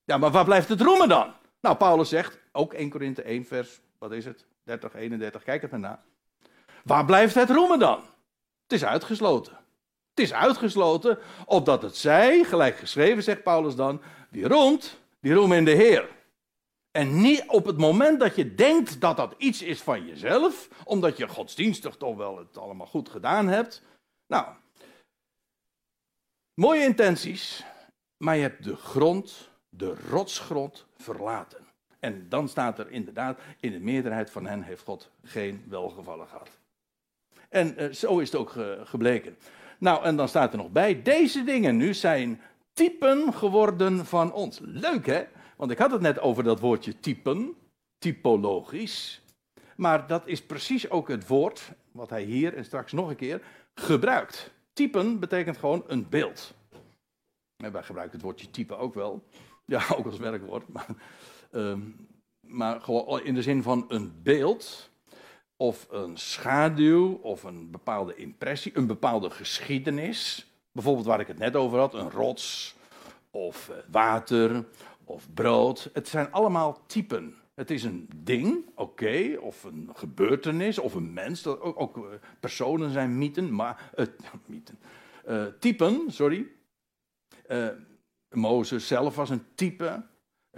Ja, 0.05 0.19
maar 0.19 0.31
waar 0.31 0.45
blijft 0.45 0.69
het 0.69 0.81
roemen 0.81 1.09
dan? 1.09 1.33
Nou, 1.61 1.77
Paulus 1.77 2.09
zegt, 2.09 2.39
ook 2.53 2.73
1 2.73 2.91
Korinthe 2.91 3.23
1 3.23 3.45
vers, 3.45 3.81
wat 3.99 4.13
is 4.13 4.25
het? 4.25 4.45
30, 4.65 4.95
31, 4.95 5.43
kijk 5.43 5.63
het 5.63 5.71
maar 5.71 5.81
na. 5.81 6.03
Waar 6.85 7.05
blijft 7.05 7.35
het 7.35 7.51
roemen 7.51 7.79
dan? 7.79 8.01
Het 8.63 8.73
is 8.73 8.85
uitgesloten. 8.85 9.53
Het 10.15 10.25
is 10.25 10.33
uitgesloten, 10.33 11.19
opdat 11.47 11.83
het 11.83 11.97
zij, 11.97 12.45
gelijk 12.45 12.77
geschreven 12.77 13.23
zegt 13.23 13.43
Paulus 13.43 13.75
dan, 13.75 14.03
die 14.31 14.49
roemt, 14.49 14.99
die 15.21 15.35
roemen 15.35 15.57
in 15.57 15.65
de 15.65 15.71
Heer. 15.71 16.09
En 16.93 17.21
niet 17.21 17.45
op 17.47 17.65
het 17.65 17.79
moment 17.79 18.21
dat 18.21 18.37
je 18.37 18.55
denkt 18.55 19.01
dat 19.01 19.17
dat 19.17 19.35
iets 19.39 19.63
is 19.63 19.83
van 19.83 20.07
jezelf, 20.07 20.69
omdat 20.85 21.17
je 21.17 21.29
godsdienstig 21.29 21.97
toch 21.97 22.17
wel 22.17 22.39
het 22.39 22.59
allemaal 22.59 22.87
goed 22.87 23.09
gedaan 23.09 23.49
hebt. 23.49 23.83
Nou, 24.27 24.47
mooie 26.55 26.85
intenties, 26.85 27.65
maar 28.17 28.37
je 28.37 28.43
hebt 28.43 28.65
de 28.65 28.77
grond, 28.77 29.51
de 29.69 29.95
rotsgrond 30.11 30.87
verlaten. 30.97 31.67
En 32.01 32.29
dan 32.29 32.49
staat 32.49 32.79
er 32.79 32.91
inderdaad, 32.91 33.41
in 33.61 33.73
de 33.73 33.81
meerderheid 33.81 34.31
van 34.31 34.47
hen 34.47 34.63
heeft 34.63 34.83
God 34.83 35.11
geen 35.23 35.65
welgevallen 35.69 36.27
gehad. 36.29 36.51
En 37.49 37.83
uh, 37.83 37.93
zo 37.93 38.19
is 38.19 38.33
het 38.33 38.41
ook 38.41 38.55
gebleken. 38.85 39.37
Nou, 39.79 40.05
en 40.05 40.17
dan 40.17 40.29
staat 40.29 40.53
er 40.53 40.59
nog 40.59 40.71
bij, 40.71 41.03
deze 41.03 41.45
dingen 41.45 41.77
nu 41.77 41.95
zijn 41.95 42.41
typen 42.73 43.35
geworden 43.35 44.07
van 44.07 44.33
ons. 44.33 44.59
Leuk 44.63 45.07
hè? 45.07 45.25
Want 45.63 45.75
ik 45.75 45.81
had 45.81 45.91
het 45.91 46.01
net 46.01 46.21
over 46.21 46.45
dat 46.45 46.61
woordje 46.61 47.01
typen, 47.01 47.55
typologisch. 47.99 49.23
Maar 49.77 50.07
dat 50.07 50.27
is 50.27 50.43
precies 50.43 50.91
ook 50.91 51.09
het 51.09 51.27
woord 51.27 51.73
wat 51.93 52.11
hij 52.11 52.23
hier 52.23 52.55
en 52.55 52.65
straks 52.65 52.93
nog 52.93 53.09
een 53.09 53.17
keer 53.17 53.43
gebruikt. 53.75 54.51
Typen 54.73 55.19
betekent 55.19 55.57
gewoon 55.57 55.85
een 55.87 56.09
beeld. 56.09 56.55
En 57.57 57.73
wij 57.73 57.83
gebruiken 57.83 58.17
het 58.17 58.25
woordje 58.25 58.51
type 58.51 58.77
ook 58.77 58.95
wel. 58.95 59.23
Ja, 59.67 59.83
ook 59.97 60.07
als 60.07 60.19
werkwoord. 60.19 60.69
Maar, 60.69 60.89
um, 61.51 62.09
maar 62.41 62.81
gewoon 62.81 63.23
in 63.23 63.35
de 63.35 63.43
zin 63.43 63.63
van 63.63 63.85
een 63.89 64.13
beeld. 64.23 64.91
of 65.57 65.87
een 65.91 66.17
schaduw 66.17 67.13
of 67.13 67.43
een 67.43 67.71
bepaalde 67.71 68.15
impressie, 68.15 68.77
een 68.77 68.87
bepaalde 68.87 69.31
geschiedenis. 69.31 70.47
Bijvoorbeeld 70.73 71.07
waar 71.07 71.21
ik 71.21 71.27
het 71.27 71.39
net 71.39 71.57
over 71.57 71.79
had, 71.79 71.95
een 71.95 72.11
rots 72.11 72.77
of 73.31 73.69
eh, 73.69 73.77
water 73.91 74.65
of 75.13 75.33
brood. 75.35 75.91
Het 75.93 76.09
zijn 76.09 76.33
allemaal 76.33 76.83
typen. 76.87 77.35
Het 77.55 77.71
is 77.71 77.83
een 77.83 78.09
ding, 78.17 78.71
oké, 78.75 79.39
of 79.41 79.65
een 79.65 79.91
gebeurtenis, 79.95 80.79
of 80.79 80.95
een 80.95 81.13
mens. 81.13 81.47
Ook, 81.47 81.81
ook 81.81 81.97
eh, 81.97 82.03
personen 82.41 82.91
zijn 82.91 83.19
mythen, 83.19 83.55
maar 83.55 83.91
uh, 83.97 84.07
mythen. 84.47 84.79
Uh, 85.29 85.47
typen, 85.59 86.05
sorry. 86.07 86.47
Uh, 87.49 87.69
Mozes 88.31 88.87
zelf 88.87 89.17
was 89.17 89.31
een 89.31 89.45
type. 89.55 90.05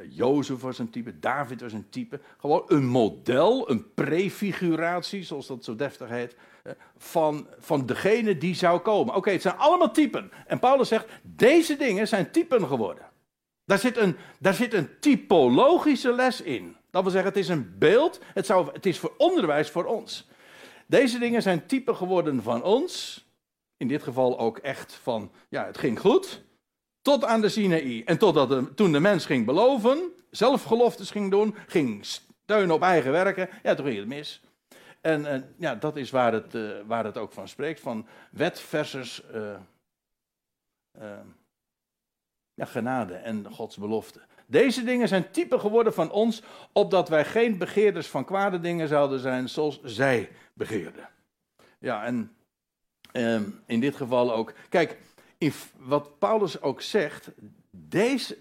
Jozef 0.08 0.60
was 0.60 0.78
een 0.78 0.90
type, 0.90 1.18
David 1.18 1.60
was 1.60 1.72
een 1.72 1.88
type. 1.88 2.20
Gewoon 2.38 2.62
een 2.66 2.86
model, 2.86 3.70
een 3.70 3.94
prefiguratie, 3.94 5.22
zoals 5.22 5.46
dat 5.46 5.64
zo 5.64 5.76
deftig 5.76 6.08
heet, 6.08 6.36
van, 6.96 7.46
van 7.58 7.86
degene 7.86 8.38
die 8.38 8.54
zou 8.54 8.80
komen. 8.80 9.14
Oké, 9.14 9.30
het 9.30 9.42
zijn 9.42 9.56
allemaal 9.56 9.92
typen. 9.92 10.30
En 10.46 10.58
Paulus 10.58 10.88
zegt, 10.88 11.08
deze 11.22 11.76
dingen 11.76 12.08
zijn 12.08 12.30
typen 12.30 12.66
geworden. 12.66 13.12
Daar 13.64 13.78
zit 13.78 13.96
een, 13.96 14.16
daar 14.38 14.54
zit 14.54 14.74
een 14.74 14.98
typologische 15.00 16.12
les 16.12 16.40
in. 16.40 16.76
Dat 16.90 17.02
wil 17.02 17.10
zeggen, 17.12 17.30
het 17.30 17.40
is 17.40 17.48
een 17.48 17.78
beeld, 17.78 18.20
het, 18.34 18.46
zou, 18.46 18.72
het 18.72 18.86
is 18.86 18.98
voor 18.98 19.14
onderwijs 19.16 19.70
voor 19.70 19.84
ons. 19.84 20.28
Deze 20.86 21.18
dingen 21.18 21.42
zijn 21.42 21.66
typen 21.66 21.96
geworden 21.96 22.42
van 22.42 22.62
ons. 22.62 23.24
In 23.76 23.88
dit 23.88 24.02
geval 24.02 24.38
ook 24.38 24.58
echt 24.58 24.92
van, 24.92 25.32
ja, 25.48 25.66
het 25.66 25.78
ging 25.78 26.00
goed. 26.00 26.42
Tot 27.02 27.24
aan 27.24 27.40
de 27.40 27.48
Sinaï. 27.48 28.02
En 28.04 28.18
totdat 28.18 28.76
toen 28.76 28.92
de 28.92 29.00
mens 29.00 29.26
ging 29.26 29.46
beloven, 29.46 30.12
zelfgeloftes 30.30 31.10
ging 31.10 31.30
doen, 31.30 31.56
ging 31.66 32.04
steunen 32.04 32.74
op 32.74 32.82
eigen 32.82 33.12
werken, 33.12 33.48
ja, 33.62 33.74
toen 33.74 33.86
ging 33.86 33.98
het 33.98 34.06
mis. 34.06 34.42
En, 35.00 35.54
ja, 35.58 35.74
dat 35.74 35.96
is 35.96 36.10
waar 36.10 36.32
het, 36.32 36.54
uh, 36.54 36.70
waar 36.86 37.04
het 37.04 37.18
ook 37.18 37.32
van 37.32 37.48
spreekt, 37.48 37.80
van 37.80 38.06
wet 38.30 38.60
versus 38.60 39.22
uh, 39.34 39.54
uh, 41.00 41.20
ja, 42.54 42.64
genade 42.64 43.14
en 43.14 43.46
Gods 43.52 43.76
belofte. 43.76 44.20
Deze 44.46 44.84
dingen 44.84 45.08
zijn 45.08 45.30
typen 45.30 45.60
geworden 45.60 45.94
van 45.94 46.10
ons, 46.10 46.42
opdat 46.72 47.08
wij 47.08 47.24
geen 47.24 47.58
begeerders 47.58 48.06
van 48.06 48.24
kwade 48.24 48.60
dingen 48.60 48.88
zouden 48.88 49.18
zijn 49.18 49.48
zoals 49.48 49.82
zij 49.82 50.30
begeerden. 50.52 51.08
Ja, 51.78 52.04
en 52.04 52.32
ehm, 53.12 53.44
in 53.66 53.80
dit 53.80 53.96
geval 53.96 54.34
ook. 54.34 54.52
Kijk, 54.68 54.98
wat 55.78 56.18
Paulus 56.18 56.60
ook 56.60 56.82
zegt, 56.82 57.30
deze, 57.70 58.38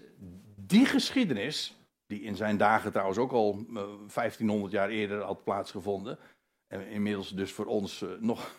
die 0.56 0.86
geschiedenis, 0.86 1.76
die 2.06 2.20
in 2.20 2.36
zijn 2.36 2.56
dagen 2.56 2.90
trouwens 2.90 3.18
ook 3.18 3.32
al 3.32 3.66
1500 3.68 4.72
jaar 4.72 4.88
eerder 4.88 5.22
had 5.22 5.44
plaatsgevonden, 5.44 6.18
en 6.66 6.86
inmiddels 6.88 7.30
dus 7.30 7.52
voor 7.52 7.66
ons 7.66 8.00
uh, 8.00 8.10
nog 8.20 8.54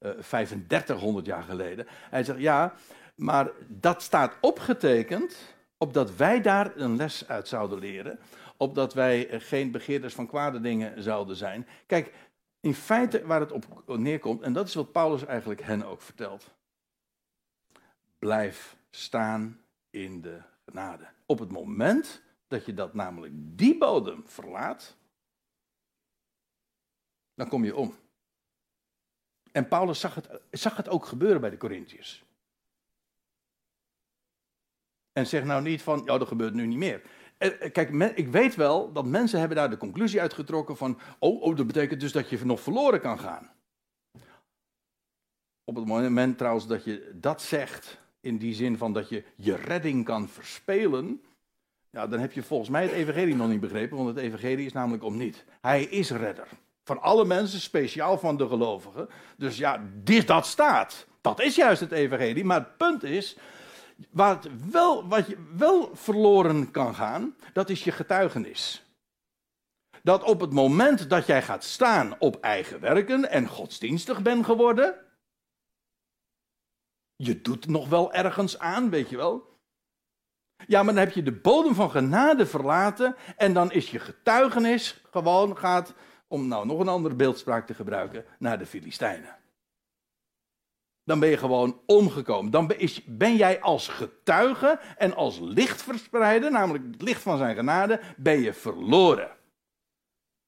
uh, 0.00 0.10
3500 0.10 1.26
jaar 1.26 1.42
geleden. 1.42 1.86
Hij 1.88 2.24
zegt 2.24 2.38
ja, 2.38 2.74
maar 3.16 3.50
dat 3.68 4.02
staat 4.02 4.36
opgetekend 4.40 5.54
opdat 5.78 6.16
wij 6.16 6.42
daar 6.42 6.76
een 6.76 6.96
les 6.96 7.28
uit 7.28 7.48
zouden 7.48 7.78
leren, 7.78 8.18
opdat 8.56 8.94
wij 8.94 9.40
geen 9.40 9.70
begeerders 9.70 10.14
van 10.14 10.26
kwade 10.26 10.60
dingen 10.60 11.02
zouden 11.02 11.36
zijn. 11.36 11.66
Kijk, 11.86 12.12
in 12.60 12.74
feite 12.74 13.26
waar 13.26 13.40
het 13.40 13.52
op 13.52 13.82
neerkomt, 13.86 14.42
en 14.42 14.52
dat 14.52 14.68
is 14.68 14.74
wat 14.74 14.92
Paulus 14.92 15.24
eigenlijk 15.24 15.62
hen 15.62 15.82
ook 15.82 16.02
vertelt. 16.02 16.50
Blijf 18.18 18.76
staan 18.90 19.60
in 19.90 20.20
de 20.20 20.40
genade. 20.64 21.08
Op 21.26 21.38
het 21.38 21.50
moment 21.50 22.22
dat 22.48 22.64
je 22.66 22.74
dat 22.74 22.94
namelijk 22.94 23.32
die 23.36 23.78
bodem 23.78 24.22
verlaat, 24.26 24.96
dan 27.34 27.48
kom 27.48 27.64
je 27.64 27.76
om. 27.76 27.94
En 29.52 29.68
Paulus 29.68 30.00
zag 30.00 30.14
het, 30.14 30.28
zag 30.50 30.76
het 30.76 30.88
ook 30.88 31.06
gebeuren 31.06 31.40
bij 31.40 31.50
de 31.50 31.56
Corinthiërs. 31.56 32.24
En 35.16 35.26
zeg 35.26 35.44
nou 35.44 35.62
niet 35.62 35.82
van, 35.82 36.02
ja, 36.04 36.18
dat 36.18 36.28
gebeurt 36.28 36.54
nu 36.54 36.66
niet 36.66 36.78
meer. 36.78 37.02
Eh, 37.38 37.62
eh, 37.62 37.72
kijk, 37.72 37.90
ik 38.14 38.28
weet 38.28 38.54
wel 38.54 38.92
dat 38.92 39.04
mensen 39.04 39.38
hebben 39.38 39.56
daar 39.56 39.70
de 39.70 39.76
conclusie 39.76 40.20
uitgetrokken 40.20 40.76
van, 40.76 40.98
oh, 41.18 41.42
oh, 41.42 41.56
dat 41.56 41.66
betekent 41.66 42.00
dus 42.00 42.12
dat 42.12 42.30
je 42.30 42.44
nog 42.44 42.60
verloren 42.60 43.00
kan 43.00 43.18
gaan. 43.18 43.50
Op 45.64 45.76
het 45.76 45.86
moment 45.86 46.38
trouwens 46.38 46.66
dat 46.66 46.84
je 46.84 47.10
dat 47.14 47.42
zegt, 47.42 48.00
in 48.20 48.38
die 48.38 48.54
zin 48.54 48.78
van 48.78 48.92
dat 48.92 49.08
je 49.08 49.24
je 49.36 49.54
redding 49.54 50.04
kan 50.04 50.28
verspelen, 50.28 51.22
ja, 51.90 52.06
dan 52.06 52.18
heb 52.18 52.32
je 52.32 52.42
volgens 52.42 52.70
mij 52.70 52.82
het 52.82 52.92
evangelie 52.92 53.36
nog 53.36 53.48
niet 53.48 53.60
begrepen, 53.60 53.96
want 53.96 54.08
het 54.08 54.18
evangelie 54.18 54.66
is 54.66 54.72
namelijk 54.72 55.04
om 55.04 55.16
niet. 55.16 55.44
Hij 55.60 55.82
is 55.82 56.10
redder. 56.10 56.48
Van 56.84 57.00
alle 57.00 57.24
mensen, 57.24 57.60
speciaal 57.60 58.18
van 58.18 58.36
de 58.36 58.48
gelovigen. 58.48 59.08
Dus 59.36 59.56
ja, 59.56 59.82
dit, 60.02 60.26
dat 60.26 60.46
staat. 60.46 61.06
Dat 61.20 61.40
is 61.40 61.56
juist 61.56 61.80
het 61.80 61.92
evangelie. 61.92 62.44
Maar 62.44 62.58
het 62.58 62.76
punt 62.76 63.02
is 63.02 63.36
wat, 64.10 64.48
wel, 64.70 65.08
wat 65.08 65.26
je 65.26 65.36
wel 65.56 65.96
verloren 65.96 66.70
kan 66.70 66.94
gaan, 66.94 67.36
dat 67.52 67.70
is 67.70 67.84
je 67.84 67.92
getuigenis. 67.92 68.84
Dat 70.02 70.22
op 70.22 70.40
het 70.40 70.52
moment 70.52 71.10
dat 71.10 71.26
jij 71.26 71.42
gaat 71.42 71.64
staan 71.64 72.14
op 72.18 72.36
eigen 72.40 72.80
werken 72.80 73.30
en 73.30 73.48
godsdienstig 73.48 74.22
bent 74.22 74.44
geworden, 74.44 74.94
je 77.16 77.40
doet 77.40 77.66
nog 77.66 77.88
wel 77.88 78.12
ergens 78.12 78.58
aan, 78.58 78.90
weet 78.90 79.08
je 79.08 79.16
wel. 79.16 79.54
Ja, 80.66 80.82
maar 80.82 80.94
dan 80.94 81.04
heb 81.04 81.12
je 81.12 81.22
de 81.22 81.32
bodem 81.32 81.74
van 81.74 81.90
genade 81.90 82.46
verlaten 82.46 83.16
en 83.36 83.52
dan 83.52 83.72
is 83.72 83.90
je 83.90 83.98
getuigenis 83.98 85.02
gewoon 85.10 85.56
gaat, 85.56 85.94
om 86.28 86.48
nou 86.48 86.66
nog 86.66 86.78
een 86.78 86.88
andere 86.88 87.14
beeldspraak 87.14 87.66
te 87.66 87.74
gebruiken, 87.74 88.24
naar 88.38 88.58
de 88.58 88.66
Filistijnen 88.66 89.36
dan 91.06 91.18
ben 91.20 91.28
je 91.28 91.36
gewoon 91.36 91.80
omgekomen. 91.86 92.50
Dan 92.50 92.72
ben 93.06 93.36
jij 93.36 93.60
als 93.60 93.88
getuige 93.88 94.78
en 94.96 95.14
als 95.14 95.38
lichtverspreider, 95.42 96.50
namelijk 96.50 96.84
het 96.90 97.02
licht 97.02 97.22
van 97.22 97.38
zijn 97.38 97.56
genade, 97.56 98.00
ben 98.16 98.40
je 98.40 98.52
verloren. 98.52 99.28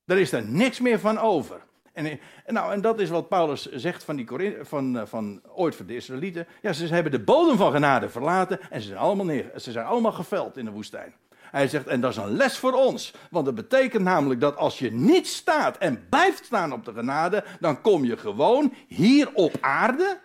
Er 0.05 0.18
is 0.18 0.33
er 0.33 0.49
niks 0.49 0.81
meer 0.81 0.99
van 0.99 1.18
over. 1.18 1.66
En, 1.92 2.21
nou, 2.47 2.73
en 2.73 2.81
dat 2.81 3.01
is 3.01 3.11
wat 3.11 3.29
Paulus 3.29 3.71
zegt 3.73 4.05
van, 4.05 4.16
die 4.16 4.57
van, 4.61 4.99
eh, 4.99 5.07
van 5.07 5.40
ooit 5.55 5.75
voor 5.75 5.87
de 5.87 5.94
Israëlieten. 5.94 6.47
Ja, 6.62 6.73
ze 6.73 6.87
hebben 6.87 7.12
de 7.12 7.21
bodem 7.21 7.57
van 7.57 7.73
genade 7.73 8.09
verlaten 8.09 8.61
en 8.71 8.81
ze 8.81 8.87
zijn 8.87 9.01
allemaal, 9.01 9.25
neer, 9.25 9.51
ze 9.57 9.73
zijn 9.73 9.87
allemaal 9.87 10.12
geveld 10.12 10.57
in 10.57 10.64
de 10.64 10.71
woestijn. 10.71 11.14
Hij 11.51 11.68
zegt, 11.68 11.87
en 11.87 12.01
dat 12.01 12.11
is 12.11 12.16
een 12.16 12.37
les 12.37 12.59
voor 12.59 12.73
ons. 12.73 13.14
Want 13.31 13.44
dat 13.44 13.55
betekent 13.55 14.03
namelijk 14.03 14.40
dat 14.40 14.57
als 14.57 14.79
je 14.79 14.92
niet 14.92 15.27
staat 15.27 15.79
en 15.79 16.09
blijft 16.09 16.44
staan 16.44 16.73
op 16.73 16.85
de 16.85 16.92
genade, 16.92 17.44
dan 17.61 17.81
kom 17.81 18.05
je 18.05 18.16
gewoon 18.16 18.75
hier 18.88 19.31
op 19.35 19.53
aarde 19.61 20.18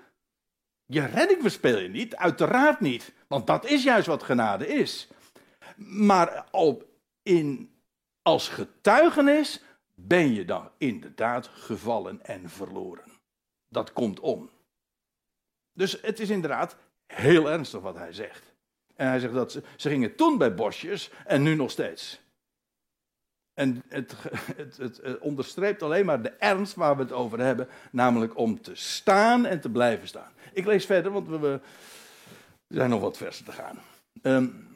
je 0.93 1.05
redding 1.05 1.41
verspeel 1.41 1.77
je 1.77 1.89
niet, 1.89 2.15
uiteraard 2.15 2.79
niet. 2.79 3.13
Want 3.27 3.47
dat 3.47 3.65
is 3.65 3.83
juist 3.83 4.07
wat 4.07 4.23
genade 4.23 4.67
is. 4.67 5.07
Maar 5.75 6.47
op, 6.51 6.85
in, 7.23 7.73
als 8.21 8.49
getuigenis 8.49 9.61
ben 9.95 10.33
je 10.33 10.45
dan 10.45 10.69
inderdaad 10.77 11.47
gevallen 11.47 12.25
en 12.25 12.49
verloren. 12.49 13.03
Dat 13.69 13.93
komt 13.93 14.19
om. 14.19 14.49
Dus 15.73 16.01
het 16.01 16.19
is 16.19 16.29
inderdaad 16.29 16.75
heel 17.07 17.51
ernstig 17.51 17.81
wat 17.81 17.97
hij 17.97 18.13
zegt. 18.13 18.53
En 18.95 19.07
hij 19.07 19.19
zegt 19.19 19.33
dat 19.33 19.51
ze, 19.51 19.63
ze 19.75 19.89
gingen 19.89 20.15
toen 20.15 20.37
bij 20.37 20.55
bosjes 20.55 21.11
en 21.25 21.43
nu 21.43 21.55
nog 21.55 21.71
steeds. 21.71 22.22
En 23.53 23.83
het, 23.87 24.15
het, 24.55 24.77
het, 24.77 25.19
onderstreept 25.19 25.83
alleen 25.83 26.05
maar 26.05 26.21
de 26.21 26.29
ernst 26.29 26.75
waar 26.75 26.95
we 26.95 27.01
het 27.01 27.11
over 27.11 27.39
hebben, 27.39 27.67
namelijk 27.91 28.37
om 28.37 28.61
te 28.61 28.75
staan 28.75 29.45
en 29.45 29.61
te 29.61 29.69
blijven 29.69 30.07
staan. 30.07 30.31
Ik 30.53 30.65
lees 30.65 30.85
verder, 30.85 31.11
want 31.11 31.27
we, 31.27 31.59
zijn 32.67 32.89
nog 32.89 33.01
wat 33.01 33.17
versen 33.17 33.45
te 33.45 33.51
gaan. 33.51 33.79
Um, 34.21 34.71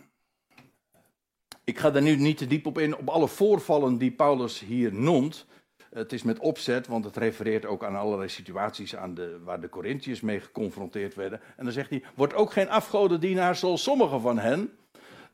ik 1.64 1.80
ga 1.80 1.92
daar 1.92 2.02
nu 2.02 2.16
niet 2.16 2.38
te 2.38 2.48
diep 2.48 2.66
op 2.66 2.78
in, 2.78 2.98
op 2.98 3.10
alle 3.10 3.28
voorvallen 3.28 3.98
die 3.98 4.12
Paulus 4.12 4.60
hier 4.60 4.94
noemt. 4.94 5.46
Het 5.90 6.14
is 6.14 6.24
met 6.24 6.40
opzet, 6.40 6.88
want 6.88 7.06
het 7.06 7.18
refereert 7.18 7.66
ook 7.66 7.84
aan 7.84 7.96
allerlei 7.96 8.30
situaties 8.30 8.96
aan 8.96 9.14
de, 9.14 9.40
waar 9.44 9.62
de 9.62 9.70
Corinthiërs 9.70 10.22
mee 10.22 10.40
geconfronteerd 10.40 11.16
werden. 11.16 11.42
En 11.56 11.64
dan 11.64 11.74
zegt 11.74 11.90
hij, 11.90 12.04
wordt 12.16 12.34
ook 12.34 12.52
geen 12.52 12.70
afgodendienaar 12.70 13.56
zoals 13.56 13.84
sommigen 13.84 14.22
van 14.22 14.40
hen. 14.40 14.78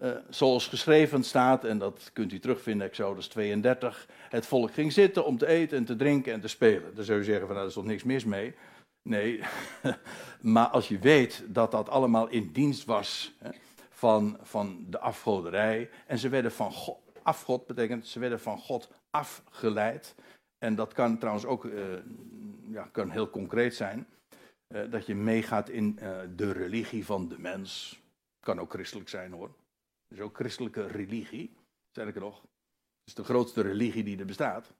Uh, 0.02 0.12
zoals 0.30 0.68
geschreven 0.68 1.24
staat, 1.24 1.64
en 1.64 1.78
dat 1.78 2.10
kunt 2.14 2.32
u 2.34 2.40
terugvinden, 2.40 2.88
Exodus 2.88 3.28
32. 3.28 4.08
Het 4.30 4.46
volk 4.46 4.74
ging 4.74 4.94
zitten 4.94 5.26
om 5.26 5.38
te 5.38 5.48
eten 5.48 5.78
en 5.78 5.86
te 5.86 5.96
drinken 5.96 6.34
en 6.34 6.42
te 6.42 6.48
spelen. 6.48 6.96
Dan 6.96 7.04
zou 7.04 7.18
je 7.18 7.24
zeggen, 7.24 7.46
van, 7.46 7.56
nou, 7.56 7.60
daar 7.60 7.68
is 7.68 7.82
toch 7.82 7.92
niks 7.92 8.04
mis 8.04 8.26
mee. 8.26 8.56
Nee, 9.02 9.42
maar 10.42 10.68
als 10.68 10.88
je 10.88 11.00
weet 11.00 11.44
dat 11.48 11.72
dat 11.72 11.90
allemaal 11.90 12.28
in 12.28 12.52
dienst 12.52 12.86
was 12.86 13.34
hè, 13.38 13.50
van, 13.90 14.38
van 14.42 14.86
de 14.90 15.00
afgoderij. 15.00 15.90
En 16.08 16.20
ze 16.20 16.30
werden 16.30 16.52
van 16.52 16.72
God, 16.72 17.00
afgod 17.24 17.68
betekent, 17.68 18.08
ze 18.08 18.20
werden 18.20 18.40
van 18.40 18.58
God 18.58 18.90
afgeleid. 19.10 20.16
En 20.58 20.76
dat 20.76 20.94
kan 20.94 21.18
trouwens 21.18 21.46
ook 21.46 21.64
uh, 21.64 21.84
ja, 22.70 22.90
kan 22.92 23.10
heel 23.10 23.30
concreet 23.30 23.76
zijn. 23.76 24.08
Uh, 24.68 24.92
dat 24.92 25.06
je 25.06 25.16
meegaat 25.16 25.70
in 25.70 26.00
de 26.36 26.52
religie 26.52 27.06
van 27.06 27.28
de 27.28 27.40
mens. 27.40 28.02
Kan 28.40 28.60
ook 28.60 28.74
christelijk 28.74 29.10
zijn 29.10 29.32
hoor. 29.32 29.50
Is 30.14 30.20
ook 30.20 30.36
christelijke 30.36 30.88
religie. 30.88 31.56
Ik 31.94 32.16
nog. 32.16 32.42
Het 32.42 32.52
is 33.06 33.14
de 33.14 33.24
grootste 33.24 33.62
religie 33.62 34.04
die 34.04 34.20
er 34.20 34.26
bestaat. 34.26 34.74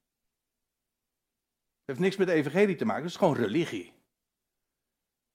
heeft 1.86 2.00
niks 2.00 2.18
met 2.18 2.30
evangelie 2.30 2.76
te 2.76 2.86
maken, 2.86 3.04
het 3.04 3.12
is 3.12 3.18
gewoon 3.18 3.36
religie. 3.36 3.94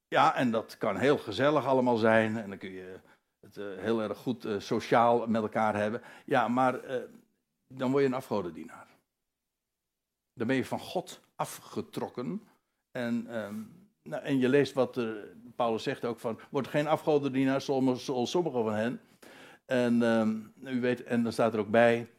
Ja, 0.08 0.34
en 0.34 0.50
dat 0.50 0.78
kan 0.78 0.96
heel 0.96 1.18
gezellig 1.18 1.66
allemaal 1.66 1.96
zijn. 1.96 2.36
En 2.36 2.48
dan 2.48 2.58
kun 2.58 2.70
je 2.70 3.00
het 3.40 3.56
uh, 3.56 3.78
heel 3.78 4.02
erg 4.02 4.18
goed 4.18 4.44
uh, 4.44 4.60
sociaal 4.60 5.26
met 5.26 5.42
elkaar 5.42 5.76
hebben. 5.76 6.02
Ja, 6.24 6.48
maar 6.48 6.84
uh, 6.84 7.02
dan 7.66 7.90
word 7.90 8.02
je 8.02 8.08
een 8.08 8.14
afgodendienaar. 8.14 8.86
Dan 10.32 10.46
ben 10.46 10.56
je 10.56 10.64
van 10.64 10.80
God 10.80 11.20
afgetrokken. 11.34 12.48
En, 12.90 13.36
um, 13.38 13.88
nou, 14.02 14.22
en 14.22 14.38
je 14.38 14.48
leest 14.48 14.72
wat 14.72 15.00
Paulus 15.56 15.82
zegt 15.82 16.04
ook 16.04 16.18
van, 16.18 16.40
word 16.50 16.66
geen 16.66 16.86
afgodendienaar 16.86 17.60
zoals 17.60 18.30
sommigen 18.30 18.62
van 18.64 18.74
hen. 18.74 19.00
En 19.68 20.02
um, 20.02 20.52
u 20.64 20.80
weet, 20.80 21.02
en 21.02 21.22
dan 21.22 21.32
staat 21.32 21.52
er 21.52 21.58
ook 21.60 21.70
bij, 21.70 22.10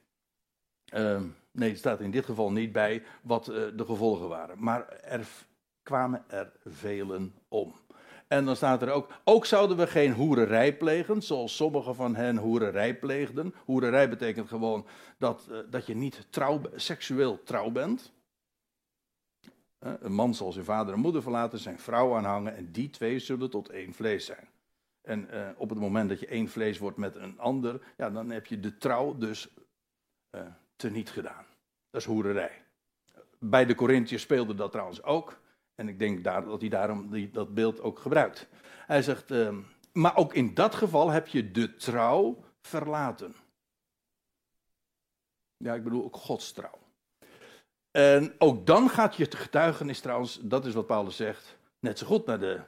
um, 0.94 1.36
nee, 1.52 1.70
het 1.70 1.78
staat 1.78 2.00
in 2.00 2.12
dit 2.12 2.26
geval 2.26 2.52
niet 2.52 2.72
bij 2.72 3.04
wat 3.22 3.46
de 3.46 3.86
gevolgen 3.86 4.28
waren. 4.28 4.64
Maar 4.64 4.88
er 4.88 5.28
kwamen 5.84 6.24
er 6.28 6.52
velen 6.66 7.34
om. 7.48 7.74
En 8.28 8.46
dan 8.46 8.56
staat 8.56 8.82
er 8.82 8.92
ook, 8.92 9.12
ook 9.24 9.46
zouden 9.46 9.78
we 9.78 9.88
geen 9.88 10.14
hoererij 10.14 10.78
plegen, 10.78 11.22
zoals 11.22 11.56
sommigen 11.56 11.96
van 11.96 12.16
hen 12.16 12.38
hoererij 12.38 13.00
pleegden. 13.00 13.54
Hoererij 13.66 14.10
betekent 14.10 14.48
gewoon 14.48 14.86
dat, 15.18 15.48
uh, 15.52 15.58
dat 15.70 15.86
je 15.86 15.96
niet 15.96 16.28
trouw, 16.30 16.62
seksueel 16.76 17.44
trouw 17.44 17.70
bent. 17.70 18.12
Uh, 19.80 19.94
een 20.00 20.14
man 20.14 20.34
zal 20.34 20.52
zijn 20.52 20.66
vader 20.66 20.94
en 20.94 21.00
moeder 21.00 21.22
verlaten, 21.22 21.60
zijn 21.60 21.80
vrouw 21.80 22.16
aanhangen 22.16 22.56
en 22.56 22.72
die 22.72 22.90
twee 22.90 23.20
zullen 23.20 23.50
tot 23.50 23.70
één 23.70 23.94
vlees 23.94 24.26
zijn. 24.26 24.48
En 25.02 25.28
uh, 25.34 25.50
op 25.58 25.70
het 25.70 25.80
moment 25.80 26.10
dat 26.10 26.20
je 26.20 26.28
één 26.28 26.48
vlees 26.48 26.78
wordt 26.78 26.98
met 26.98 27.16
een 27.16 27.40
ander, 27.40 27.82
ja, 27.98 28.10
dan 28.10 28.30
heb 28.30 28.46
je 28.46 28.60
de 28.60 28.78
trouw 28.78 29.18
dus 29.18 29.48
teniet 30.76 31.10
gedaan. 31.10 31.46
Dat 31.90 32.02
is 32.02 32.08
hoererij. 32.08 32.64
Bij 33.40 33.66
de 33.66 33.76
Corinthiërs 33.76 34.22
speelde 34.22 34.56
dat 34.56 34.72
trouwens 34.72 35.04
ook. 35.04 35.40
En 35.76 35.88
ik 35.88 36.00
denk 36.00 36.24
daar, 36.24 36.46
dat 36.46 36.62
hij 36.62 36.70
daarom 36.70 37.12
die, 37.12 37.30
dat 37.30 37.54
beeld 37.54 37.82
ook 37.82 38.00
gebruikt. 38.00 38.48
Hij 38.86 39.02
zegt, 39.02 39.32
uh, 39.32 39.58
maar 39.94 40.16
ook 40.16 40.34
in 40.34 40.54
dat 40.54 40.76
geval 40.76 41.10
heb 41.10 41.28
je 41.28 41.52
de 41.52 41.76
trouw 41.76 42.44
verlaten. 42.62 43.36
Ja, 45.58 45.74
ik 45.74 45.84
bedoel 45.84 46.04
ook 46.04 46.16
Gods 46.16 46.52
trouw. 46.52 46.78
En 47.92 48.36
ook 48.38 48.66
dan 48.66 48.90
gaat 48.90 49.16
je 49.16 49.32
getuigenis 49.32 50.00
trouwens, 50.00 50.40
dat 50.42 50.66
is 50.66 50.74
wat 50.74 50.88
Paulus 50.88 51.16
zegt, 51.16 51.58
net 51.80 51.98
zo 51.98 52.06
goed 52.06 52.26
naar 52.26 52.40
de 52.40 52.62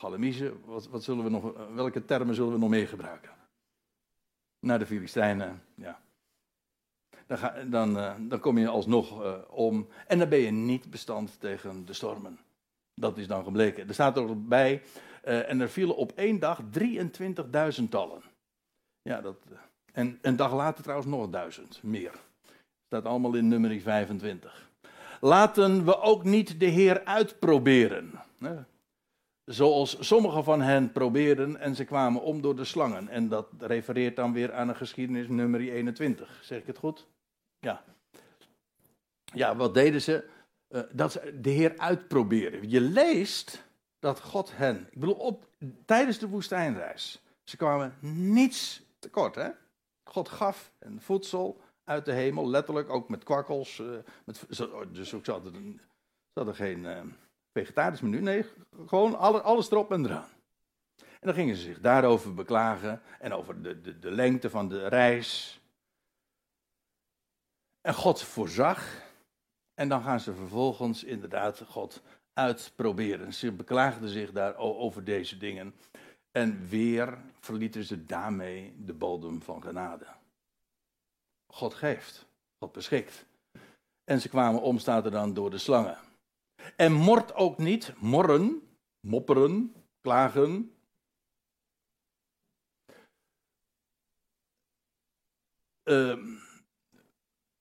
Galamiezen. 0.00 0.60
Wat, 0.64 0.88
wat 0.88 1.02
zullen 1.02 1.24
we 1.24 1.30
nog, 1.30 1.52
welke 1.74 2.04
termen 2.04 2.34
zullen 2.34 2.52
we 2.52 2.58
nog 2.58 2.70
meer 2.70 2.88
gebruiken? 2.88 3.30
Naar 4.58 4.78
de 4.78 4.86
Filistijnen, 4.86 5.62
ja 5.74 6.00
dan, 7.30 7.38
ga, 7.38 7.54
dan, 7.66 7.96
uh, 7.96 8.12
dan 8.18 8.40
kom 8.40 8.58
je 8.58 8.68
alsnog 8.68 9.22
uh, 9.22 9.34
om. 9.48 9.88
En 10.06 10.18
dan 10.18 10.28
ben 10.28 10.38
je 10.38 10.50
niet 10.50 10.90
bestand 10.90 11.40
tegen 11.40 11.86
de 11.86 11.92
stormen. 11.92 12.38
Dat 12.94 13.18
is 13.18 13.26
dan 13.26 13.44
gebleken. 13.44 13.88
Er 13.88 13.94
staat 13.94 14.16
erbij, 14.16 14.82
uh, 15.24 15.50
en 15.50 15.60
er 15.60 15.70
vielen 15.70 15.96
op 15.96 16.12
één 16.12 16.38
dag 16.38 16.60
23.000 16.78 17.84
tallen. 17.90 18.22
Ja, 19.02 19.20
dat, 19.20 19.36
en 19.92 20.18
een 20.22 20.36
dag 20.36 20.52
later 20.52 20.82
trouwens 20.82 21.10
nog 21.10 21.30
duizend, 21.30 21.82
meer. 21.82 22.12
Staat 22.86 23.04
allemaal 23.04 23.34
in 23.34 23.48
nummer 23.48 23.80
25. 23.80 24.68
Laten 25.20 25.84
we 25.84 26.00
ook 26.00 26.24
niet 26.24 26.60
de 26.60 26.66
Heer 26.66 27.04
uitproberen. 27.04 28.12
Hè? 28.38 28.56
Zoals 29.50 29.96
sommigen 30.06 30.44
van 30.44 30.60
hen 30.60 30.92
probeerden 30.92 31.56
en 31.56 31.74
ze 31.74 31.84
kwamen 31.84 32.22
om 32.22 32.40
door 32.40 32.56
de 32.56 32.64
slangen. 32.64 33.08
En 33.08 33.28
dat 33.28 33.46
refereert 33.58 34.16
dan 34.16 34.32
weer 34.32 34.52
aan 34.52 34.68
een 34.68 34.76
geschiedenis 34.76 35.28
nummer 35.28 35.60
21. 35.60 36.40
Zeg 36.42 36.58
ik 36.58 36.66
het 36.66 36.78
goed? 36.78 37.06
Ja. 37.58 37.84
Ja, 39.24 39.56
wat 39.56 39.74
deden 39.74 40.02
ze? 40.02 40.28
Uh, 40.68 40.80
dat 40.92 41.12
ze 41.12 41.40
de 41.40 41.50
Heer 41.50 41.78
uitproberen. 41.78 42.70
Je 42.70 42.80
leest 42.80 43.64
dat 43.98 44.20
God 44.20 44.56
hen, 44.56 44.86
ik 44.90 44.98
bedoel, 44.98 45.14
op, 45.14 45.46
tijdens 45.84 46.18
de 46.18 46.28
woestijnreis, 46.28 47.22
ze 47.44 47.56
kwamen 47.56 47.94
niets 48.32 48.82
tekort, 48.98 49.34
hè? 49.34 49.48
God 50.04 50.28
gaf 50.28 50.72
hen 50.78 51.00
voedsel 51.00 51.60
uit 51.84 52.04
de 52.04 52.12
hemel, 52.12 52.48
letterlijk 52.48 52.90
ook 52.90 53.08
met 53.08 53.24
kwakkels. 53.24 53.78
Uh, 53.78 53.98
met, 54.24 54.44
dus 54.92 55.14
ook 55.14 55.24
ze 55.24 55.40
hadden 56.32 56.54
geen 56.54 56.84
uh, 56.84 57.00
vegetarisch 57.52 58.00
menu, 58.00 58.20
nee, 58.20 58.44
gewoon 58.86 59.18
alle, 59.18 59.40
alles 59.40 59.70
erop 59.70 59.92
en 59.92 60.04
eraan. 60.04 60.28
En 60.96 61.26
dan 61.26 61.34
gingen 61.34 61.56
ze 61.56 61.62
zich 61.62 61.80
daarover 61.80 62.34
beklagen 62.34 63.02
en 63.18 63.32
over 63.32 63.62
de, 63.62 63.80
de, 63.80 63.98
de 63.98 64.10
lengte 64.10 64.50
van 64.50 64.68
de 64.68 64.88
reis. 64.88 65.60
En 67.80 67.94
God 67.94 68.22
voorzag. 68.22 69.08
En 69.74 69.88
dan 69.88 70.02
gaan 70.02 70.20
ze 70.20 70.34
vervolgens 70.34 71.04
inderdaad 71.04 71.62
God 71.66 72.02
uitproberen. 72.32 73.34
Ze 73.34 73.52
beklaagden 73.52 74.08
zich 74.08 74.32
daar 74.32 74.56
over 74.56 75.04
deze 75.04 75.38
dingen. 75.38 75.74
En 76.30 76.68
weer 76.68 77.18
verlieten 77.40 77.84
ze 77.84 78.04
daarmee 78.04 78.74
de 78.78 78.92
bodem 78.92 79.42
van 79.42 79.62
genade. 79.62 80.06
God 81.46 81.74
geeft, 81.74 82.26
God 82.58 82.72
beschikt. 82.72 83.24
En 84.04 84.20
ze 84.20 84.28
kwamen 84.28 84.62
om, 84.62 84.78
er 84.86 85.10
dan, 85.10 85.34
door 85.34 85.50
de 85.50 85.58
slangen. 85.58 85.98
En 86.76 86.92
mort 86.92 87.34
ook 87.34 87.58
niet, 87.58 87.92
morren, 87.98 88.62
mopperen, 89.00 89.74
klagen. 90.00 90.74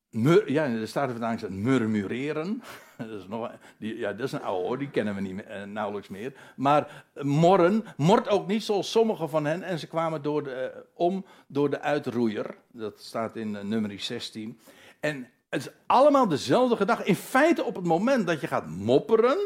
Mur, 0.10 0.52
ja, 0.52 0.86
Statenvertaling 0.86 1.40
staat 1.40 1.52
murmureren. 1.52 2.62
Dat 2.98 3.10
is, 3.10 3.28
nog, 3.28 3.52
die, 3.78 3.98
ja, 3.98 4.14
dat 4.14 4.26
is 4.26 4.32
een 4.32 4.42
oude 4.42 4.68
hoor, 4.68 4.78
die 4.78 4.90
kennen 4.90 5.16
we 5.16 5.22
niet, 5.22 5.44
eh, 5.44 5.64
nauwelijks 5.64 6.08
meer. 6.08 6.34
Maar 6.56 7.06
morren, 7.22 7.84
mort 7.98 8.28
ook 8.30 8.48
niet 8.48 8.64
zoals 8.64 8.92
sommigen 8.92 9.30
van 9.30 9.46
hen. 9.46 9.64
En 9.64 9.80
ze 9.80 9.88
kwamen 9.88 10.22
door 10.22 10.44
de, 10.44 10.52
eh, 10.52 10.80
om 10.94 11.26
door 11.48 11.70
de 11.70 11.82
uitroeier. 11.82 12.58
Dat 12.72 13.00
staat 13.02 13.36
in 13.36 13.54
uh, 13.54 13.62
nummer 13.62 14.00
16. 14.00 14.60
En 15.00 15.28
het 15.50 15.66
is 15.66 15.72
allemaal 15.86 16.28
dezelfde 16.28 16.76
gedachte. 16.76 17.04
In 17.04 17.16
feite 17.16 17.64
op 17.64 17.76
het 17.76 17.86
moment 17.86 18.28
dat 18.28 18.42
je 18.42 18.48
gaat 18.48 18.68
mopperen. 18.68 19.38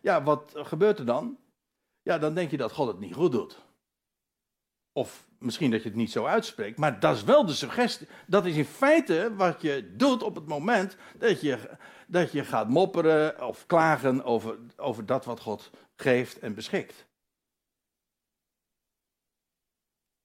Ja, 0.00 0.22
wat 0.22 0.52
gebeurt 0.54 0.98
er 0.98 1.06
dan? 1.06 1.38
Ja, 2.02 2.18
dan 2.18 2.34
denk 2.34 2.50
je 2.50 2.56
dat 2.56 2.72
God 2.72 2.86
het 2.86 2.98
niet 2.98 3.14
goed 3.14 3.32
doet. 3.32 3.66
Of 4.92 5.26
misschien 5.38 5.70
dat 5.70 5.82
je 5.82 5.88
het 5.88 5.98
niet 5.98 6.12
zo 6.12 6.24
uitspreekt, 6.24 6.78
maar 6.78 7.00
dat 7.00 7.16
is 7.16 7.24
wel 7.24 7.46
de 7.46 7.52
suggestie. 7.52 8.08
Dat 8.26 8.46
is 8.46 8.56
in 8.56 8.64
feite 8.64 9.34
wat 9.36 9.62
je 9.62 9.94
doet 9.96 10.22
op 10.22 10.34
het 10.34 10.46
moment 10.46 10.96
dat 11.18 11.40
je, 11.40 11.70
dat 12.06 12.32
je 12.32 12.44
gaat 12.44 12.68
mopperen 12.68 13.46
of 13.46 13.66
klagen 13.66 14.24
over, 14.24 14.58
over 14.76 15.06
dat 15.06 15.24
wat 15.24 15.40
God 15.40 15.70
geeft 15.96 16.38
en 16.38 16.54
beschikt. 16.54 17.06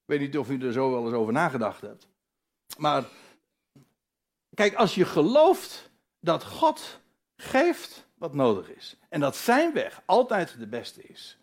Ik 0.04 0.10
weet 0.10 0.20
niet 0.20 0.38
of 0.38 0.50
u 0.50 0.66
er 0.66 0.74
zo 0.74 0.92
wel 0.92 1.06
eens 1.06 1.14
over 1.14 1.34
nagedacht 1.34 1.82
hebt. 1.82 2.08
Maar 2.78 3.04
kijk, 4.54 4.76
als 4.76 4.96
je 4.96 5.06
gelooft 5.06 5.90
dat 6.20 6.44
God 6.44 7.00
geeft 7.36 8.08
wat 8.16 8.34
nodig 8.34 8.70
is 8.70 8.98
en 9.10 9.20
dat 9.20 9.36
zijn 9.36 9.74
weg 9.74 10.02
altijd 10.06 10.60
de 10.60 10.68
beste 10.68 11.04
is, 11.04 11.38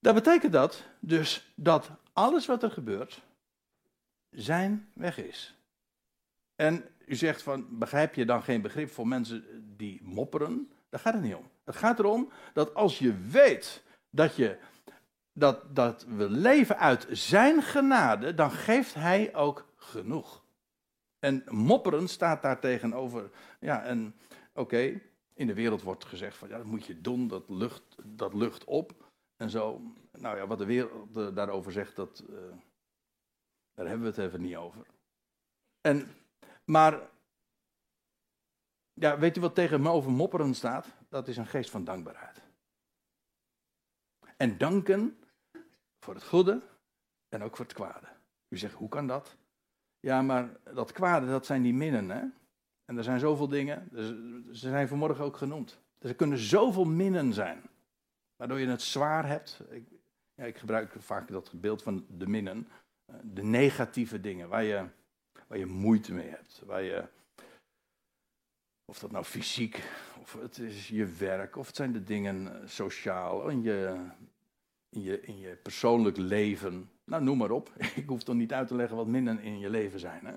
Dat 0.00 0.14
betekent 0.14 0.52
dat 0.52 0.84
dus 1.00 1.52
dat 1.54 1.90
alles 2.12 2.46
wat 2.46 2.62
er 2.62 2.70
gebeurt 2.70 3.22
zijn 4.30 4.90
weg 4.94 5.18
is. 5.18 5.54
En 6.54 6.84
u 7.06 7.14
zegt 7.14 7.42
van, 7.42 7.78
begrijp 7.78 8.14
je 8.14 8.24
dan 8.24 8.42
geen 8.42 8.62
begrip 8.62 8.90
voor 8.90 9.08
mensen 9.08 9.44
die 9.76 10.00
mopperen? 10.02 10.72
Daar 10.88 11.00
gaat 11.00 11.14
het 11.14 11.22
niet 11.22 11.34
om. 11.34 11.50
Het 11.64 11.76
gaat 11.76 11.98
erom 11.98 12.32
dat 12.52 12.74
als 12.74 12.98
je 12.98 13.18
weet 13.18 13.82
dat, 14.10 14.36
je, 14.36 14.58
dat, 15.32 15.76
dat 15.76 16.04
we 16.04 16.30
leven 16.30 16.78
uit 16.78 17.06
zijn 17.10 17.62
genade, 17.62 18.34
dan 18.34 18.50
geeft 18.50 18.94
hij 18.94 19.34
ook 19.34 19.68
genoeg. 19.76 20.44
En 21.18 21.44
mopperen 21.48 22.08
staat 22.08 22.42
daar 22.42 22.60
tegenover. 22.60 23.30
Ja, 23.60 23.82
en 23.82 24.14
oké, 24.54 25.00
in 25.34 25.46
de 25.46 25.54
wereld 25.54 25.82
wordt 25.82 26.04
gezegd 26.04 26.36
van 26.36 26.48
ja, 26.48 26.56
dat 26.56 26.66
moet 26.66 26.86
je 26.86 27.00
doen, 27.00 27.28
dat 27.28 27.48
lucht, 27.48 27.96
dat 28.04 28.34
lucht 28.34 28.64
op 28.64 29.10
en 29.36 29.50
zo. 29.50 29.80
Nou 30.12 30.36
ja, 30.36 30.46
wat 30.46 30.58
de 30.58 30.64
wereld 30.64 31.16
eh, 31.16 31.34
daarover 31.34 31.72
zegt, 31.72 31.96
dat, 31.96 32.24
uh, 32.30 32.36
daar 33.74 33.86
hebben 33.86 34.00
we 34.00 34.06
het 34.06 34.18
even 34.18 34.40
niet 34.40 34.56
over. 34.56 34.86
En, 35.80 36.08
maar, 36.64 37.08
ja, 38.92 39.18
weet 39.18 39.36
u 39.36 39.40
wat 39.40 39.54
tegen 39.54 39.82
me 39.82 39.90
over 39.90 40.10
mopperen 40.10 40.54
staat? 40.54 40.86
Dat 41.08 41.28
is 41.28 41.36
een 41.36 41.46
geest 41.46 41.70
van 41.70 41.84
dankbaarheid. 41.84 42.42
En 44.36 44.58
danken 44.58 45.19
voor 46.00 46.14
het 46.14 46.24
goede 46.24 46.60
en 47.28 47.42
ook 47.42 47.56
voor 47.56 47.64
het 47.64 47.74
kwade. 47.74 48.06
U 48.48 48.58
zegt, 48.58 48.74
hoe 48.74 48.88
kan 48.88 49.06
dat? 49.06 49.36
Ja, 50.00 50.22
maar 50.22 50.56
dat 50.74 50.92
kwade, 50.92 51.26
dat 51.26 51.46
zijn 51.46 51.62
die 51.62 51.74
minnen, 51.74 52.10
hè? 52.10 52.24
En 52.84 52.96
er 52.96 53.04
zijn 53.04 53.20
zoveel 53.20 53.48
dingen, 53.48 53.88
ze 54.52 54.68
zijn 54.68 54.88
vanmorgen 54.88 55.24
ook 55.24 55.36
genoemd. 55.36 55.80
Er 55.98 56.14
kunnen 56.14 56.38
zoveel 56.38 56.84
minnen 56.84 57.32
zijn 57.32 57.62
waardoor 58.40 58.60
je 58.60 58.66
het 58.66 58.82
zwaar 58.82 59.26
hebt. 59.26 59.60
Ik, 59.70 59.84
ja, 60.34 60.44
ik 60.44 60.56
gebruik 60.56 60.94
vaak 60.98 61.28
dat 61.28 61.52
beeld 61.54 61.82
van 61.82 62.06
de 62.08 62.26
minnen, 62.26 62.68
eh, 63.04 63.14
de 63.22 63.42
negatieve 63.42 64.20
dingen, 64.20 64.48
waar 64.48 64.62
je, 64.62 64.86
waar 65.46 65.58
je 65.58 65.66
moeite 65.66 66.12
mee 66.12 66.28
hebt. 66.28 66.62
Waar 66.64 66.82
je, 66.82 67.04
of 68.84 68.98
dat 68.98 69.10
nou 69.10 69.24
fysiek, 69.24 69.82
of 70.20 70.32
het 70.32 70.58
is 70.58 70.88
je 70.88 71.06
werk, 71.06 71.56
of 71.56 71.66
het 71.66 71.76
zijn 71.76 71.92
de 71.92 72.02
dingen 72.02 72.62
eh, 72.62 72.68
sociaal, 72.68 73.48
in 73.48 73.62
je, 73.62 74.06
in 74.90 75.02
je, 75.02 75.20
in 75.20 75.38
je 75.38 75.56
persoonlijk 75.56 76.16
leven. 76.16 76.90
Nou, 77.04 77.22
noem 77.22 77.38
maar 77.38 77.50
op. 77.50 77.72
Ik 77.94 78.08
hoef 78.08 78.22
toch 78.22 78.34
niet 78.34 78.52
uit 78.52 78.68
te 78.68 78.74
leggen 78.74 78.96
wat 78.96 79.06
minder 79.06 79.42
in 79.42 79.58
je 79.58 79.70
leven 79.70 80.00
zijn. 80.00 80.26
Hè? 80.26 80.34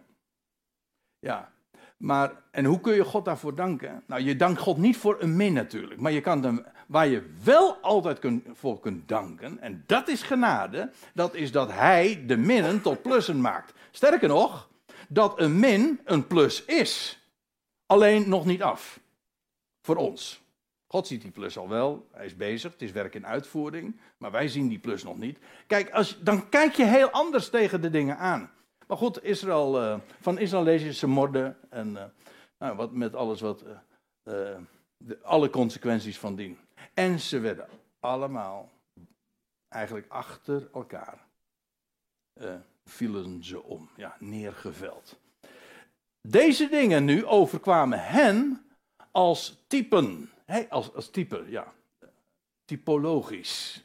Ja, 1.20 1.54
maar, 1.98 2.42
en 2.52 2.66
hoe 2.66 2.80
kun 2.80 2.94
je 2.94 3.04
God 3.04 3.26
daarvoor 3.26 3.56
danken? 3.56 4.04
Nou, 4.08 4.22
je 4.22 4.36
dankt 4.36 4.60
God 4.60 4.78
niet 4.78 4.98
voor 4.98 5.22
een 5.22 5.36
min 5.36 5.54
natuurlijk. 5.54 6.00
Maar 6.00 6.12
je 6.12 6.22
kan 6.22 6.42
dan, 6.42 6.66
waar 6.88 7.08
je 7.08 7.34
wel 7.44 7.76
altijd 7.76 8.20
kun, 8.20 8.44
voor 8.54 8.80
kunt 8.80 9.08
danken, 9.08 9.60
en 9.60 9.84
dat 9.88 10.08
is 10.08 10.22
genade, 10.22 10.92
dat 11.14 11.36
is 11.36 11.52
dat 11.52 11.72
Hij 11.72 12.24
de 12.26 12.38
minnen 12.38 12.82
tot 12.82 13.02
plussen 13.02 13.42
maakt. 13.42 13.74
Sterker 13.92 14.28
nog, 14.28 14.70
dat 15.10 15.40
een 15.40 15.60
min 15.60 16.00
een 16.04 16.28
plus 16.28 16.66
is. 16.66 17.22
Alleen 17.86 18.30
nog 18.30 18.46
niet 18.46 18.62
af. 18.62 19.00
Voor 19.82 19.96
ons. 19.96 20.43
God 20.94 21.08
ziet 21.08 21.22
die 21.22 21.32
plus 21.32 21.58
al 21.58 21.70
wel, 21.70 22.08
hij 22.12 22.26
is 22.26 22.36
bezig, 22.36 22.72
het 22.72 22.82
is 22.82 22.92
werk 22.92 23.16
in 23.16 23.26
uitvoering, 23.26 24.00
maar 24.18 24.32
wij 24.32 24.48
zien 24.48 24.68
die 24.68 24.80
plus 24.80 25.04
nog 25.04 25.18
niet. 25.18 25.40
Kijk, 25.68 25.92
als, 25.92 26.20
dan 26.22 26.50
kijk 26.50 26.74
je 26.74 26.86
heel 26.86 27.10
anders 27.10 27.50
tegen 27.50 27.82
de 27.82 27.90
dingen 27.90 28.18
aan. 28.18 28.52
Maar 28.88 28.98
goed, 28.98 29.24
Israël, 29.24 29.84
uh, 29.84 30.00
van 30.20 30.38
Israël 30.38 30.64
lees 30.64 30.82
je 30.82 30.94
ze 30.94 31.08
morden 31.08 31.58
en 31.70 31.90
uh, 31.90 32.04
nou, 32.58 32.76
wat, 32.76 32.92
met 32.92 33.16
alles 33.16 33.42
wat, 33.42 33.64
uh, 33.64 34.58
de, 34.98 35.22
alle 35.22 35.50
consequenties 35.50 36.20
van 36.20 36.36
dien. 36.36 36.58
En 36.94 37.20
ze 37.20 37.40
werden 37.40 37.68
allemaal 38.00 38.70
eigenlijk 39.70 40.06
achter 40.10 40.70
elkaar 40.74 41.26
vielen 42.86 43.44
ze 43.44 43.64
om, 43.64 43.90
ja, 43.96 44.16
neergeveld. 44.20 45.20
Deze 46.22 46.70
dingen 46.70 47.06
nu 47.06 47.26
overkwamen 47.26 48.04
hen 48.04 48.66
als 49.12 49.64
typen, 49.68 50.32
hey, 50.46 50.70
als, 50.70 50.94
als 50.94 51.10
type, 51.10 51.46
ja, 51.48 51.74
typologisch. 52.66 53.84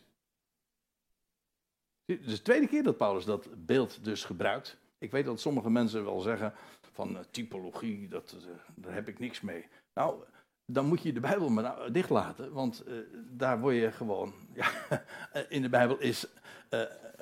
Het 2.05 2.27
is 2.27 2.37
de 2.37 2.43
tweede 2.43 2.67
keer 2.67 2.83
dat 2.83 2.97
Paulus 2.97 3.25
dat 3.25 3.67
beeld 3.67 4.05
dus 4.05 4.25
gebruikt. 4.25 4.77
Ik 4.99 5.11
weet 5.11 5.25
dat 5.25 5.41
sommige 5.41 5.71
mensen 5.71 6.05
wel 6.05 6.21
zeggen 6.21 6.55
van 6.93 7.17
uh, 7.17 7.19
typologie, 7.31 8.09
dat, 8.09 8.37
uh, 8.39 8.51
daar 8.75 8.95
heb 8.95 9.09
ik 9.09 9.19
niks 9.19 9.41
mee. 9.41 9.67
Nou, 9.95 10.23
dan 10.67 10.87
moet 10.87 11.03
je 11.03 11.13
de 11.13 11.21
Bijbel 11.21 11.49
maar 11.49 11.65
nou 11.65 11.91
dichtlaten, 11.91 12.53
want 12.53 12.83
uh, 12.89 12.99
daar 13.31 13.61
word 13.61 13.75
je 13.75 13.93
gewoon, 13.93 14.35
ja, 14.55 14.71
in 15.49 15.63
de 15.63 15.69
Bijbel 15.69 15.99
is, 15.99 16.27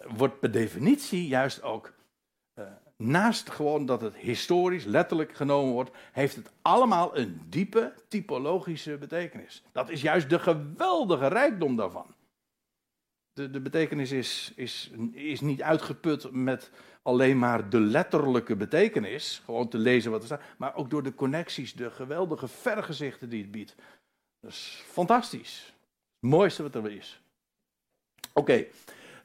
wordt 0.09 0.41
per 0.41 0.51
definitie 0.51 1.27
juist 1.27 1.63
ook, 1.63 1.93
naast 2.97 3.51
gewoon 3.51 3.87
dat 3.87 4.01
het 4.01 4.17
historisch, 4.17 4.85
letterlijk 4.85 5.35
genomen 5.35 5.73
wordt, 5.73 5.91
heeft 6.13 6.37
het 6.37 6.53
allemaal 6.63 7.17
een 7.17 7.41
diepe 7.49 7.95
typologische 8.09 8.97
betekenis. 8.97 9.63
Dat 9.73 9.91
is 9.91 10.03
juist 10.03 10.31
de 10.31 10.39
geweldige 10.39 11.27
rijkdom 11.27 11.77
daarvan. 11.77 12.15
De, 13.33 13.51
de 13.51 13.61
betekenis 13.61 14.13
is, 14.13 14.53
is, 14.57 14.91
is 15.13 15.41
niet 15.41 15.63
uitgeput 15.63 16.31
met 16.31 16.71
alleen 17.03 17.39
maar 17.39 17.69
de 17.71 17.81
letterlijke 17.81 18.57
betekenis, 18.57 19.43
gewoon 19.45 19.69
te 19.69 19.79
lezen 19.79 20.11
wat 20.11 20.21
er 20.21 20.27
staat, 20.27 20.43
maar 20.59 20.75
ook 20.75 20.91
door 20.91 21.03
de 21.03 21.15
connecties, 21.15 21.75
de 21.75 21.91
geweldige 21.91 22.49
vergezichten 22.49 23.29
die 23.29 23.43
het 23.43 23.51
biedt. 23.51 23.75
Dat 24.41 24.51
is 24.51 24.83
fantastisch. 24.87 25.75
Het 26.21 26.31
mooiste 26.31 26.63
wat 26.63 26.75
er 26.75 26.91
is. 26.91 27.21
Oké. 28.33 28.67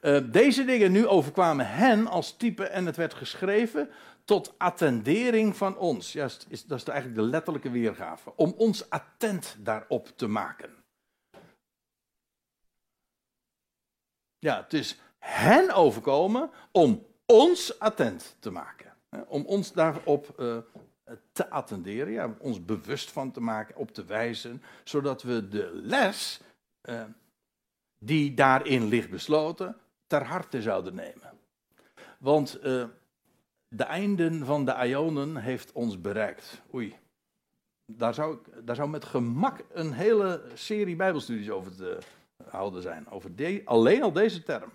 Eh, 0.02 0.20
deze 0.30 0.64
dingen 0.64 0.92
nu 0.92 1.06
overkwamen 1.06 1.68
hen 1.68 2.06
als 2.06 2.36
type 2.36 2.64
en 2.64 2.86
het 2.86 2.96
werd 2.96 3.14
geschreven 3.14 3.90
tot 4.24 4.54
attendering 4.58 5.56
van 5.56 5.76
ons. 5.76 6.12
Ja, 6.12 6.28
is, 6.48 6.64
dat 6.64 6.78
is 6.78 6.84
eigenlijk 6.84 7.20
de 7.20 7.26
letterlijke 7.26 7.70
weergave. 7.70 8.32
Om 8.36 8.54
ons 8.56 8.90
attent 8.90 9.56
daarop 9.58 10.12
te 10.16 10.26
maken. 10.26 10.70
Ja, 14.38 14.62
het 14.62 14.72
is 14.72 14.98
hen 15.18 15.70
overkomen 15.70 16.50
om 16.72 17.06
ons 17.26 17.78
attent 17.78 18.36
te 18.38 18.50
maken. 18.50 18.96
Om 19.26 19.44
ons 19.44 19.72
daarop 19.72 20.34
uh, 20.38 20.56
te 21.32 21.50
attenderen, 21.50 22.12
ja, 22.12 22.34
ons 22.38 22.64
bewust 22.64 23.10
van 23.10 23.30
te 23.30 23.40
maken, 23.40 23.76
op 23.76 23.90
te 23.90 24.04
wijzen, 24.04 24.62
zodat 24.84 25.22
we 25.22 25.48
de 25.48 25.70
les 25.72 26.40
uh, 26.82 27.04
die 27.98 28.34
daarin 28.34 28.84
ligt 28.84 29.10
besloten, 29.10 29.76
ter 30.12 30.24
harte 30.24 30.62
zouden 30.62 30.94
nemen. 30.94 31.38
Want 32.18 32.58
uh, 32.64 32.84
de 33.68 33.84
einden 33.84 34.44
van 34.44 34.64
de 34.64 34.86
Ionen 34.86 35.36
heeft 35.36 35.72
ons 35.72 36.00
bereikt. 36.00 36.62
Oei, 36.74 36.96
daar 37.86 38.14
zou, 38.14 38.38
daar 38.64 38.76
zou 38.76 38.88
met 38.88 39.04
gemak 39.04 39.64
een 39.70 39.92
hele 39.92 40.42
serie 40.54 40.96
Bijbelstudies 40.96 41.50
over 41.50 41.76
te 41.76 41.98
houden 42.44 42.82
zijn. 42.82 43.08
Over 43.08 43.36
de, 43.36 43.62
alleen 43.64 44.02
al 44.02 44.12
deze 44.12 44.42
term. 44.42 44.70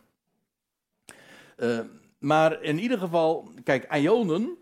Uh, 1.58 1.80
maar 2.18 2.62
in 2.62 2.80
ieder 2.80 2.98
geval, 2.98 3.52
kijk, 3.64 3.96
Ionen, 3.96 4.58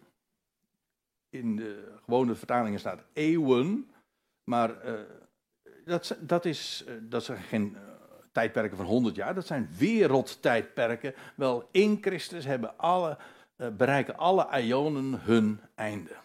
in 1.29 1.55
de 1.55 1.93
gewone 2.03 2.35
vertalingen 2.35 2.79
staat 2.79 3.03
eeuwen, 3.13 3.91
maar 4.43 4.85
uh, 4.85 4.99
dat, 5.85 6.17
dat, 6.19 6.45
is, 6.45 6.85
dat 7.01 7.23
zijn 7.23 7.41
geen 7.41 7.77
tijdperken 8.35 8.77
van 8.77 8.85
100 8.85 9.15
jaar, 9.15 9.33
dat 9.33 9.47
zijn 9.47 9.69
wereldtijdperken. 9.77 11.15
Wel, 11.35 11.67
in 11.71 11.97
Christus 12.01 12.45
hebben 12.45 12.77
alle, 12.77 13.17
bereiken 13.55 14.17
alle 14.17 14.61
Ionen 14.61 15.21
hun 15.21 15.59
einde. 15.75 16.15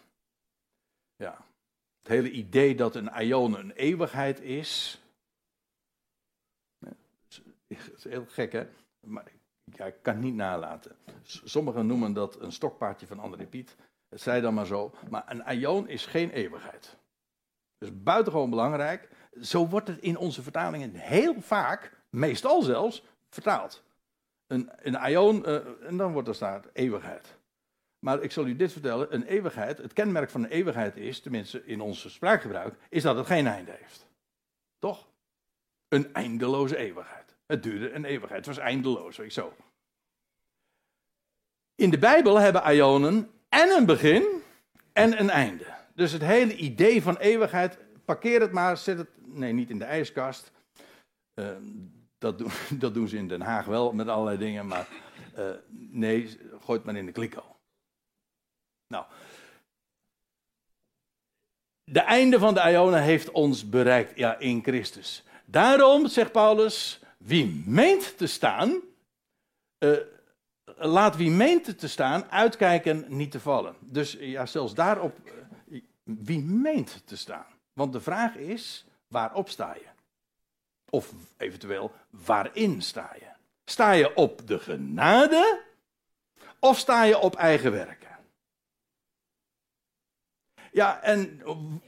Ja, 1.16 1.44
het 1.98 2.08
hele 2.08 2.30
idee 2.30 2.74
dat 2.74 2.94
een 2.94 3.10
Ion 3.18 3.58
een 3.58 3.70
eeuwigheid 3.70 4.40
is, 4.40 5.02
is 7.66 8.04
heel 8.08 8.26
gek 8.28 8.52
hè, 8.52 8.66
maar 9.00 9.24
ja, 9.64 9.84
ik 9.84 9.94
kan 10.02 10.14
het 10.14 10.22
niet 10.22 10.34
nalaten. 10.34 10.96
Sommigen 11.22 11.86
noemen 11.86 12.12
dat 12.12 12.40
een 12.40 12.52
stokpaardje 12.52 13.06
van 13.06 13.18
André 13.18 13.46
Piet. 13.46 13.76
Het 14.08 14.20
zij 14.20 14.40
dan 14.40 14.54
maar 14.54 14.66
zo. 14.66 14.94
Maar 15.10 15.24
een 15.26 15.44
aion 15.44 15.88
is 15.88 16.06
geen 16.06 16.30
eeuwigheid. 16.30 16.96
Dus 17.78 18.02
buitengewoon 18.02 18.50
belangrijk. 18.50 19.08
Zo 19.40 19.68
wordt 19.68 19.88
het 19.88 19.98
in 19.98 20.16
onze 20.16 20.42
vertalingen 20.42 20.94
heel 20.94 21.40
vaak, 21.40 21.99
meestal 22.10 22.62
zelfs, 22.62 23.02
vertaald. 23.28 23.82
Een, 24.46 24.70
een 24.76 24.96
aion, 24.96 25.48
uh, 25.48 25.86
en 25.86 25.96
dan 25.96 26.12
wordt 26.12 26.28
er 26.28 26.34
staat 26.34 26.68
eeuwigheid. 26.72 27.38
Maar 27.98 28.22
ik 28.22 28.32
zal 28.32 28.46
u 28.46 28.56
dit 28.56 28.72
vertellen: 28.72 29.14
een 29.14 29.22
eeuwigheid, 29.22 29.78
het 29.78 29.92
kenmerk 29.92 30.30
van 30.30 30.44
een 30.44 30.50
eeuwigheid 30.50 30.96
is, 30.96 31.20
tenminste 31.20 31.64
in 31.64 31.80
onze 31.80 32.10
spraakgebruik, 32.10 32.74
is 32.88 33.02
dat 33.02 33.16
het 33.16 33.26
geen 33.26 33.46
einde 33.46 33.70
heeft. 33.70 34.06
Toch? 34.78 35.08
Een 35.88 36.14
eindeloze 36.14 36.76
eeuwigheid. 36.76 37.36
Het 37.46 37.62
duurde 37.62 37.92
een 37.92 38.04
eeuwigheid. 38.04 38.46
Het 38.46 38.56
was 38.56 38.64
eindeloos, 38.64 39.16
weet 39.16 39.32
zo. 39.32 39.52
In 41.74 41.90
de 41.90 41.98
Bijbel 41.98 42.38
hebben 42.38 42.74
ionen 42.74 43.30
en 43.48 43.68
een 43.68 43.86
begin 43.86 44.42
en 44.92 45.20
een 45.20 45.30
einde. 45.30 45.66
Dus 45.94 46.12
het 46.12 46.22
hele 46.22 46.56
idee 46.56 47.02
van 47.02 47.16
eeuwigheid, 47.16 47.78
parkeer 48.04 48.40
het 48.40 48.52
maar, 48.52 48.76
zet 48.76 48.98
het, 48.98 49.08
nee, 49.16 49.52
niet 49.52 49.70
in 49.70 49.78
de 49.78 49.84
ijskast. 49.84 50.52
Uh, 51.34 51.56
dat, 52.20 52.38
doen, 52.38 52.50
dat 52.82 52.94
doen 52.94 53.08
ze 53.08 53.16
in 53.16 53.28
Den 53.28 53.40
Haag 53.40 53.64
wel 53.64 53.92
met 53.92 54.08
allerlei 54.08 54.38
dingen, 54.38 54.66
maar 54.66 54.88
uh, 55.38 55.50
nee, 55.90 56.38
gooi 56.60 56.78
het 56.78 56.84
maar 56.84 56.96
in 56.96 57.06
de 57.06 57.12
kliko. 57.12 57.56
Nou, 58.86 59.04
de 61.84 62.00
einde 62.00 62.38
van 62.38 62.54
de 62.54 62.70
ionen 62.70 63.02
heeft 63.02 63.30
ons 63.30 63.68
bereikt, 63.68 64.18
ja, 64.18 64.38
in 64.38 64.62
Christus. 64.62 65.24
Daarom, 65.44 66.06
zegt 66.06 66.32
Paulus, 66.32 67.00
wie 67.18 67.62
meent 67.66 68.18
te 68.18 68.26
staan, 68.26 68.80
uh, 69.78 69.96
laat 70.76 71.16
wie 71.16 71.30
meent 71.30 71.78
te 71.78 71.88
staan 71.88 72.30
uitkijken 72.30 73.04
niet 73.08 73.30
te 73.30 73.40
vallen. 73.40 73.76
Dus 73.80 74.16
ja, 74.20 74.46
zelfs 74.46 74.74
daarop, 74.74 75.18
uh, 75.68 75.80
wie 76.02 76.42
meent 76.42 77.02
te 77.06 77.16
staan. 77.16 77.46
Want 77.72 77.92
de 77.92 78.00
vraag 78.00 78.36
is, 78.36 78.86
waarop 79.08 79.48
sta 79.48 79.74
je? 79.74 79.88
Of 80.90 81.12
eventueel, 81.36 81.92
waarin 82.10 82.82
sta 82.82 83.10
je? 83.18 83.28
Sta 83.64 83.90
je 83.90 84.14
op 84.14 84.46
de 84.46 84.58
genade 84.58 85.62
of 86.58 86.78
sta 86.78 87.02
je 87.02 87.18
op 87.18 87.36
eigen 87.36 87.72
werken? 87.72 88.18
Ja, 90.72 91.02
en 91.02 91.42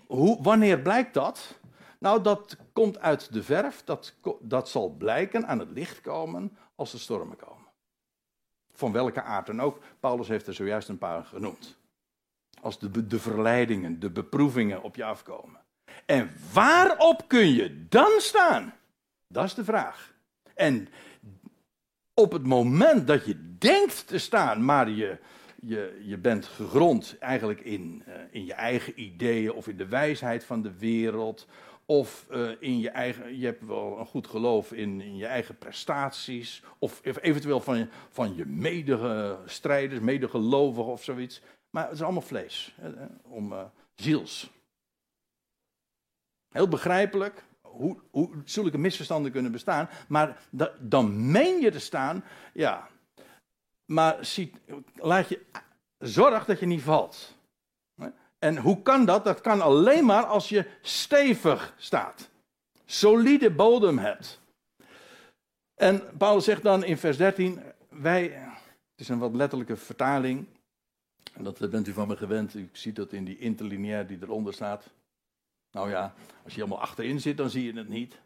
hoe, 0.06 0.42
wanneer 0.42 0.80
blijkt 0.80 1.14
dat? 1.14 1.58
Nou, 1.98 2.22
dat 2.22 2.56
komt 2.72 2.98
uit 2.98 3.32
de 3.32 3.42
verf, 3.42 3.82
dat, 3.84 4.14
dat 4.40 4.68
zal 4.68 4.88
blijken, 4.88 5.46
aan 5.46 5.58
het 5.58 5.70
licht 5.70 6.00
komen 6.00 6.56
als 6.74 6.90
de 6.90 6.98
stormen 6.98 7.36
komen. 7.36 7.66
Van 8.72 8.92
welke 8.92 9.22
aard 9.22 9.46
dan 9.46 9.60
ook. 9.60 9.82
Paulus 10.00 10.28
heeft 10.28 10.46
er 10.46 10.54
zojuist 10.54 10.88
een 10.88 10.98
paar 10.98 11.24
genoemd. 11.24 11.76
Als 12.60 12.78
de, 12.78 13.06
de 13.06 13.18
verleidingen, 13.18 14.00
de 14.00 14.10
beproevingen 14.10 14.82
op 14.82 14.96
je 14.96 15.04
afkomen. 15.04 15.60
En 16.06 16.30
waarop 16.52 17.28
kun 17.28 17.46
je 17.54 17.86
dan 17.88 18.10
staan? 18.18 18.74
Dat 19.32 19.44
is 19.44 19.54
de 19.54 19.64
vraag. 19.64 20.14
En 20.54 20.88
op 22.14 22.32
het 22.32 22.46
moment 22.46 23.06
dat 23.06 23.26
je 23.26 23.56
denkt 23.58 24.06
te 24.06 24.18
staan, 24.18 24.64
maar 24.64 24.90
je, 24.90 25.18
je, 25.60 26.00
je 26.04 26.18
bent 26.18 26.46
gegrond 26.46 27.16
eigenlijk 27.18 27.60
in, 27.60 28.02
uh, 28.08 28.14
in 28.30 28.44
je 28.44 28.54
eigen 28.54 29.00
ideeën 29.00 29.52
of 29.52 29.68
in 29.68 29.76
de 29.76 29.86
wijsheid 29.86 30.44
van 30.44 30.62
de 30.62 30.78
wereld. 30.78 31.46
Of 31.86 32.26
uh, 32.30 32.50
in 32.58 32.78
je 32.78 32.90
eigen, 32.90 33.38
je 33.38 33.44
hebt 33.44 33.66
wel 33.66 33.98
een 33.98 34.06
goed 34.06 34.26
geloof 34.26 34.72
in, 34.72 35.00
in 35.00 35.16
je 35.16 35.26
eigen 35.26 35.58
prestaties. 35.58 36.62
Of 36.78 37.00
eventueel 37.02 37.60
van 37.60 37.88
van 38.10 38.34
je 38.36 38.46
medestrijders, 38.46 40.00
medegelovigen 40.00 40.92
of 40.92 41.04
zoiets. 41.04 41.42
Maar 41.70 41.84
het 41.84 41.92
is 41.92 42.02
allemaal 42.02 42.22
vlees. 42.22 42.74
Om 43.22 43.52
uh, 43.52 43.64
ziels. 43.94 44.50
Heel 46.48 46.68
begrijpelijk 46.68 47.44
hoe, 47.72 47.96
hoe 48.10 48.30
zulke 48.44 48.78
misverstanden 48.78 49.32
kunnen 49.32 49.52
bestaan. 49.52 49.88
Maar 50.08 50.42
da, 50.50 50.72
dan 50.80 51.30
meen 51.30 51.60
je 51.60 51.70
te 51.70 51.78
staan, 51.78 52.24
ja. 52.52 52.88
Maar 53.84 54.24
zie, 54.24 54.52
laat 54.94 55.28
je, 55.28 55.40
zorg 55.98 56.44
dat 56.44 56.60
je 56.60 56.66
niet 56.66 56.82
valt. 56.82 57.36
En 58.38 58.56
hoe 58.56 58.82
kan 58.82 59.04
dat? 59.04 59.24
Dat 59.24 59.40
kan 59.40 59.60
alleen 59.60 60.04
maar 60.04 60.24
als 60.24 60.48
je 60.48 60.66
stevig 60.80 61.74
staat. 61.76 62.30
Solide 62.84 63.50
bodem 63.50 63.98
hebt. 63.98 64.40
En 65.74 66.16
Paulus 66.16 66.44
zegt 66.44 66.62
dan 66.62 66.84
in 66.84 66.98
vers 66.98 67.16
13: 67.16 67.60
Wij, 67.88 68.22
het 68.90 69.00
is 69.00 69.08
een 69.08 69.18
wat 69.18 69.34
letterlijke 69.34 69.76
vertaling. 69.76 70.46
En 71.32 71.44
dat 71.44 71.70
bent 71.70 71.86
u 71.86 71.92
van 71.92 72.08
me 72.08 72.16
gewend. 72.16 72.54
U 72.54 72.68
ziet 72.72 72.96
dat 72.96 73.12
in 73.12 73.24
die 73.24 73.38
interlineair 73.38 74.06
die 74.06 74.18
eronder 74.20 74.54
staat. 74.54 74.90
Nou 75.72 75.90
ja, 75.90 76.14
als 76.44 76.54
je 76.54 76.60
helemaal 76.60 76.82
achterin 76.82 77.20
zit, 77.20 77.36
dan 77.36 77.50
zie 77.50 77.64
je 77.64 77.78
het 77.78 77.88
niet. 77.88 78.20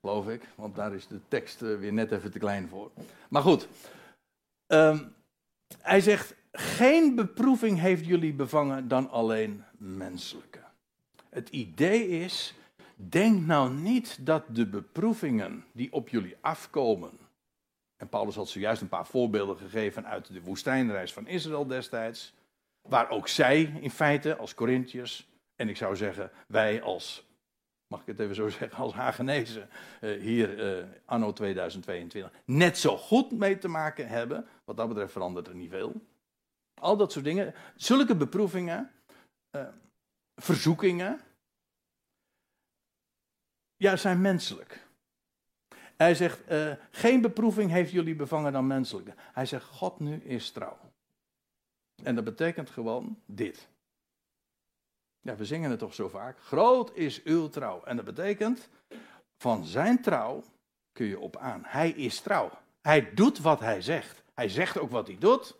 Geloof 0.00 0.28
ik. 0.28 0.42
Want 0.54 0.74
daar 0.74 0.94
is 0.94 1.06
de 1.06 1.20
tekst 1.28 1.62
eh, 1.62 1.76
weer 1.76 1.92
net 1.92 2.12
even 2.12 2.30
te 2.30 2.38
klein 2.38 2.68
voor. 2.68 2.90
Maar 3.28 3.42
goed. 3.42 3.68
Um, 4.66 5.14
hij 5.80 6.00
zegt: 6.00 6.34
Geen 6.52 7.14
beproeving 7.14 7.78
heeft 7.78 8.06
jullie 8.06 8.32
bevangen 8.32 8.88
dan 8.88 9.10
alleen 9.10 9.64
menselijke. 9.78 10.60
Het 11.30 11.48
idee 11.48 12.08
is. 12.08 12.54
Denk 13.00 13.46
nou 13.46 13.74
niet 13.74 14.26
dat 14.26 14.44
de 14.48 14.66
beproevingen 14.66 15.64
die 15.72 15.92
op 15.92 16.08
jullie 16.08 16.36
afkomen. 16.40 17.10
En 17.96 18.08
Paulus 18.08 18.34
had 18.34 18.48
zojuist 18.48 18.82
een 18.82 18.88
paar 18.88 19.06
voorbeelden 19.06 19.56
gegeven 19.56 20.06
uit 20.06 20.32
de 20.32 20.42
woestijnreis 20.42 21.12
van 21.12 21.26
Israël 21.26 21.66
destijds. 21.66 22.34
Waar 22.82 23.10
ook 23.10 23.28
zij 23.28 23.62
in 23.80 23.90
feite 23.90 24.36
als 24.36 24.54
Corinthiërs 24.54 25.28
en 25.58 25.68
ik 25.68 25.76
zou 25.76 25.96
zeggen, 25.96 26.30
wij 26.46 26.82
als, 26.82 27.26
mag 27.86 28.00
ik 28.00 28.06
het 28.06 28.20
even 28.20 28.34
zo 28.34 28.48
zeggen, 28.58 28.72
als 28.78 28.92
Hagenezen 28.92 29.68
uh, 30.00 30.20
hier 30.20 30.78
uh, 30.78 30.86
anno 31.04 31.32
2022 31.32 32.32
net 32.44 32.78
zo 32.78 32.96
goed 32.96 33.30
mee 33.30 33.58
te 33.58 33.68
maken 33.68 34.08
hebben. 34.08 34.46
Wat 34.64 34.76
dat 34.76 34.88
betreft 34.88 35.12
verandert 35.12 35.46
er 35.46 35.54
niet 35.54 35.70
veel. 35.70 35.92
Al 36.74 36.96
dat 36.96 37.12
soort 37.12 37.24
dingen, 37.24 37.54
zulke 37.76 38.16
beproevingen, 38.16 38.90
uh, 39.50 39.68
verzoekingen, 40.36 41.20
ja, 43.76 43.96
zijn 43.96 44.20
menselijk. 44.20 44.86
Hij 45.96 46.14
zegt, 46.14 46.40
geen 46.90 47.20
beproeving 47.20 47.70
heeft 47.70 47.90
jullie 47.90 48.14
bevangen 48.14 48.52
dan 48.52 48.66
menselijke. 48.66 49.14
Hij 49.16 49.46
zegt, 49.46 49.64
God 49.64 50.00
nu 50.00 50.14
is 50.14 50.50
trouw. 50.50 50.78
En 52.02 52.14
dat 52.14 52.24
betekent 52.24 52.70
gewoon 52.70 53.22
dit. 53.26 53.68
Ja, 55.20 55.36
we 55.36 55.44
zingen 55.44 55.70
het 55.70 55.78
toch 55.78 55.94
zo 55.94 56.08
vaak. 56.08 56.38
Groot 56.40 56.90
is 56.94 57.22
uw 57.22 57.48
trouw. 57.48 57.84
En 57.84 57.96
dat 57.96 58.04
betekent, 58.04 58.68
van 59.36 59.64
zijn 59.64 60.02
trouw 60.02 60.44
kun 60.92 61.06
je 61.06 61.18
op 61.18 61.36
aan. 61.36 61.62
Hij 61.64 61.90
is 61.90 62.20
trouw. 62.20 62.50
Hij 62.80 63.14
doet 63.14 63.38
wat 63.38 63.60
hij 63.60 63.82
zegt. 63.82 64.22
Hij 64.34 64.48
zegt 64.48 64.78
ook 64.78 64.90
wat 64.90 65.06
hij 65.06 65.16
doet. 65.18 65.56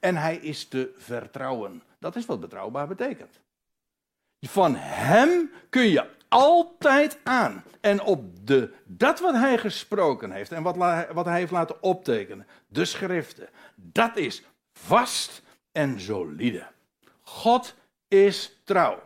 En 0.00 0.16
hij 0.16 0.36
is 0.36 0.68
te 0.68 0.92
vertrouwen. 0.96 1.82
Dat 1.98 2.16
is 2.16 2.26
wat 2.26 2.40
betrouwbaar 2.40 2.88
betekent. 2.88 3.40
Van 4.40 4.74
hem 4.76 5.50
kun 5.68 5.86
je 5.88 6.08
altijd 6.28 7.18
aan. 7.22 7.64
En 7.80 8.02
op 8.02 8.46
de, 8.46 8.72
dat 8.84 9.20
wat 9.20 9.34
hij 9.34 9.58
gesproken 9.58 10.30
heeft 10.30 10.52
en 10.52 10.62
wat, 10.62 10.76
wat 11.12 11.24
hij 11.24 11.38
heeft 11.38 11.52
laten 11.52 11.82
optekenen, 11.82 12.46
de 12.66 12.84
schriften, 12.84 13.48
dat 13.74 14.16
is 14.16 14.42
vast 14.72 15.42
en 15.72 16.00
solide. 16.00 16.66
God 17.20 17.74
is 18.10 18.60
trouw. 18.64 19.02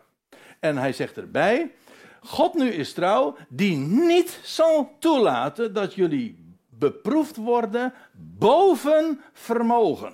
En 0.61 0.77
hij 0.77 0.93
zegt 0.93 1.17
erbij: 1.17 1.73
God 2.21 2.55
nu 2.55 2.69
is 2.69 2.93
trouw, 2.93 3.37
die 3.49 3.77
niet 3.77 4.41
zal 4.43 4.97
toelaten 4.99 5.73
dat 5.73 5.95
jullie 5.95 6.57
beproefd 6.69 7.37
worden 7.37 7.95
boven 8.39 9.21
vermogen. 9.33 10.13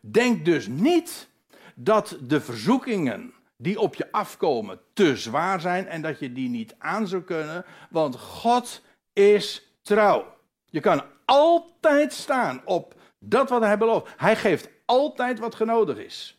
Denk 0.00 0.44
dus 0.44 0.66
niet 0.66 1.28
dat 1.74 2.18
de 2.22 2.40
verzoekingen 2.40 3.32
die 3.56 3.80
op 3.80 3.94
je 3.94 4.12
afkomen 4.12 4.80
te 4.92 5.16
zwaar 5.16 5.60
zijn 5.60 5.86
en 5.86 6.02
dat 6.02 6.18
je 6.18 6.32
die 6.32 6.48
niet 6.48 6.74
aan 6.78 7.08
zou 7.08 7.22
kunnen, 7.22 7.64
want 7.90 8.16
God 8.16 8.82
is 9.12 9.72
trouw. 9.82 10.36
Je 10.64 10.80
kan 10.80 11.02
altijd 11.24 12.12
staan 12.12 12.62
op 12.64 12.94
dat 13.18 13.48
wat 13.48 13.62
hij 13.62 13.78
belooft. 13.78 14.12
Hij 14.16 14.36
geeft 14.36 14.68
altijd 14.84 15.38
wat 15.38 15.54
genodig 15.54 15.98
is. 15.98 16.37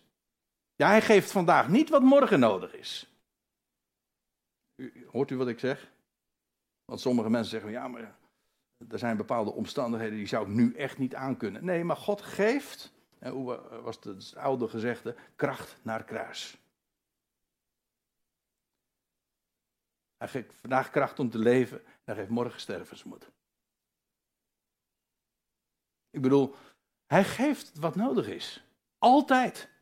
Ja, 0.79 0.87
hij 0.87 1.01
geeft 1.01 1.31
vandaag 1.31 1.67
niet 1.67 1.89
wat 1.89 2.01
morgen 2.01 2.39
nodig 2.39 2.73
is. 2.73 3.07
Hoort 5.05 5.31
u 5.31 5.37
wat 5.37 5.47
ik 5.47 5.59
zeg? 5.59 5.91
Want 6.85 6.99
sommige 6.99 7.29
mensen 7.29 7.51
zeggen, 7.51 7.71
ja, 7.71 7.87
maar 7.87 8.17
er 8.89 8.99
zijn 8.99 9.17
bepaalde 9.17 9.51
omstandigheden 9.51 10.17
die 10.17 10.27
zou 10.27 10.47
ik 10.47 10.53
nu 10.53 10.73
echt 10.73 10.97
niet 10.97 11.15
aankunnen. 11.15 11.65
Nee, 11.65 11.83
maar 11.83 11.95
God 11.95 12.21
geeft, 12.21 12.93
en 13.17 13.31
hoe 13.31 13.81
was 13.81 13.99
het 14.03 14.35
oude 14.35 14.67
gezegde, 14.67 15.15
kracht 15.35 15.79
naar 15.83 16.03
kruis. 16.03 16.57
Hij 20.17 20.27
geeft 20.27 20.53
vandaag 20.53 20.89
kracht 20.89 21.19
om 21.19 21.29
te 21.29 21.39
leven, 21.39 21.81
hij 22.03 22.15
geeft 22.15 22.29
morgen 22.29 22.59
stervensmoed. 22.59 23.31
Ik 26.09 26.21
bedoel, 26.21 26.55
hij 27.05 27.23
geeft 27.23 27.77
wat 27.79 27.95
nodig 27.95 28.27
is. 28.27 28.63
Altijd. 28.97 29.77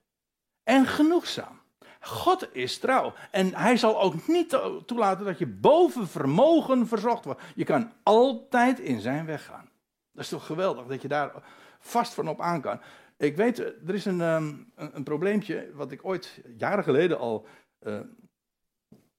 En 0.68 0.86
genoegzaam. 0.86 1.59
God 1.99 2.49
is 2.51 2.78
trouw. 2.78 3.13
En 3.32 3.55
hij 3.55 3.78
zal 3.78 4.01
ook 4.01 4.28
niet 4.28 4.59
toelaten 4.86 5.26
dat 5.26 5.38
je 5.38 5.47
boven 5.47 6.07
vermogen 6.07 6.88
verzocht 6.88 7.26
wordt. 7.26 7.41
Je 7.55 7.63
kan 7.63 7.91
altijd 8.03 8.80
in 8.80 8.99
zijn 8.99 9.26
weg 9.26 9.45
gaan. 9.45 9.70
Dat 10.11 10.24
is 10.24 10.30
toch 10.30 10.45
geweldig 10.45 10.86
dat 10.86 11.01
je 11.01 11.07
daar 11.07 11.32
vast 11.80 12.13
van 12.13 12.28
op 12.28 12.41
aan 12.41 12.61
kan. 12.61 12.80
Ik 13.18 13.36
weet, 13.36 13.59
er 13.59 13.93
is 13.93 14.05
een, 14.05 14.22
um, 14.22 14.72
een, 14.76 14.95
een, 14.95 15.03
probleempje 15.03 15.70
wat 15.74 15.91
ik 15.91 16.05
ooit 16.05 16.41
jaren 16.57 16.84
geleden 16.84 17.20
al. 17.20 17.47
Uh, 17.82 17.99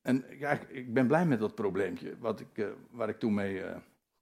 en 0.02 0.24
ja, 0.38 0.58
ik 0.68 0.94
ben 0.94 1.06
blij 1.06 1.26
met 1.26 1.40
dat 1.40 1.54
probleempje 1.54 2.16
wat 2.18 2.40
ik, 2.40 2.48
uh, 2.54 2.66
waar 2.90 3.08
ik 3.08 3.18
toen 3.18 3.34
mee 3.34 3.62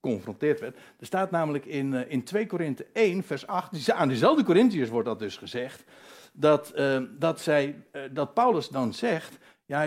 geconfronteerd 0.01 0.61
werd. 0.61 0.77
Er 0.77 1.07
staat 1.07 1.31
namelijk 1.31 1.65
in, 1.65 1.95
in 2.09 2.25
2 2.25 2.47
Korinthe 2.47 2.87
1, 2.93 3.23
vers 3.23 3.47
8. 3.47 3.91
Aan 3.91 4.09
diezelfde 4.09 4.45
Corinthiërs 4.45 4.91
wordt 4.91 5.09
dat 5.09 5.19
dus 5.19 5.37
gezegd 5.37 5.85
dat, 6.37 6.73
uh, 6.77 7.03
dat, 7.19 7.41
zij, 7.41 7.85
uh, 7.93 8.03
dat 8.13 8.35
Paulus 8.35 8.69
dan 8.69 8.95
zegt, 8.95 9.39
uh, 9.67 9.79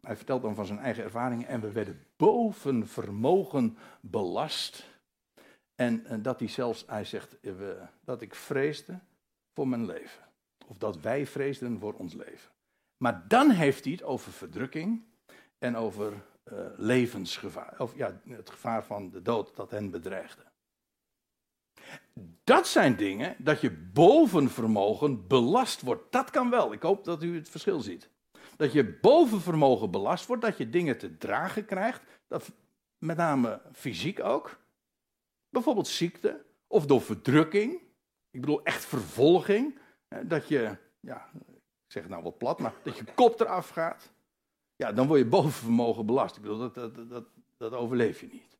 hij 0.00 0.16
vertelt 0.16 0.42
dan 0.42 0.54
van 0.54 0.66
zijn 0.66 0.78
eigen 0.78 1.04
ervaringen, 1.04 1.48
en 1.48 1.60
we 1.60 1.72
werden 1.72 2.06
boven 2.16 2.86
vermogen 2.86 3.78
belast. 4.00 4.94
En 5.74 6.22
dat 6.22 6.38
hij 6.38 6.48
zelfs, 6.48 6.84
hij 6.86 7.04
zegt, 7.04 7.36
dat 8.04 8.20
ik 8.20 8.34
vreesde 8.34 8.98
voor 9.54 9.68
mijn 9.68 9.86
leven. 9.86 10.24
Of 10.66 10.76
dat 10.76 11.00
wij 11.00 11.26
vreesden 11.26 11.78
voor 11.78 11.94
ons 11.94 12.14
leven. 12.14 12.50
Maar 12.96 13.24
dan 13.28 13.50
heeft 13.50 13.84
hij 13.84 13.92
het 13.92 14.02
over 14.02 14.32
verdrukking 14.32 15.04
en 15.58 15.76
over 15.76 16.12
levensgevaar. 16.76 17.74
Of 17.78 17.96
ja, 17.96 18.20
het 18.28 18.50
gevaar 18.50 18.84
van 18.84 19.10
de 19.10 19.22
dood 19.22 19.56
dat 19.56 19.70
hen 19.70 19.90
bedreigde. 19.90 20.42
Dat 22.44 22.68
zijn 22.68 22.96
dingen 22.96 23.36
dat 23.38 23.60
je 23.60 23.70
boven 23.92 24.50
vermogen 24.50 25.26
belast 25.26 25.80
wordt. 25.80 26.12
Dat 26.12 26.30
kan 26.30 26.50
wel. 26.50 26.72
Ik 26.72 26.82
hoop 26.82 27.04
dat 27.04 27.22
u 27.22 27.34
het 27.34 27.48
verschil 27.48 27.80
ziet. 27.80 28.10
Dat 28.56 28.72
je 28.72 28.98
boven 29.00 29.40
vermogen 29.40 29.90
belast 29.90 30.26
wordt, 30.26 30.42
dat 30.42 30.58
je 30.58 30.70
dingen 30.70 30.98
te 30.98 31.16
dragen 31.16 31.64
krijgt. 31.64 32.02
Dat, 32.28 32.52
met 32.98 33.16
name 33.16 33.60
fysiek 33.72 34.20
ook. 34.20 34.58
Bijvoorbeeld 35.48 35.88
ziekte 35.88 36.44
of 36.66 36.86
door 36.86 37.00
verdrukking. 37.00 37.72
Ik 38.30 38.40
bedoel 38.40 38.62
echt 38.62 38.84
vervolging. 38.84 39.78
Dat 40.22 40.48
je, 40.48 40.76
ja, 41.00 41.30
ik 41.86 41.92
zeg 41.92 42.02
het 42.02 42.12
nou 42.12 42.22
wat 42.22 42.38
plat, 42.38 42.58
maar 42.58 42.74
dat 42.82 42.96
je 42.96 43.04
kop 43.14 43.40
eraf 43.40 43.68
gaat. 43.68 44.12
Ja, 44.76 44.92
dan 44.92 45.06
word 45.06 45.18
je 45.18 45.26
boven 45.26 45.52
vermogen 45.52 46.06
belast. 46.06 46.36
Ik 46.36 46.42
bedoel, 46.42 46.58
dat, 46.58 46.74
dat, 46.74 47.08
dat, 47.08 47.24
dat 47.56 47.72
overleef 47.72 48.20
je 48.20 48.28
niet. 48.32 48.55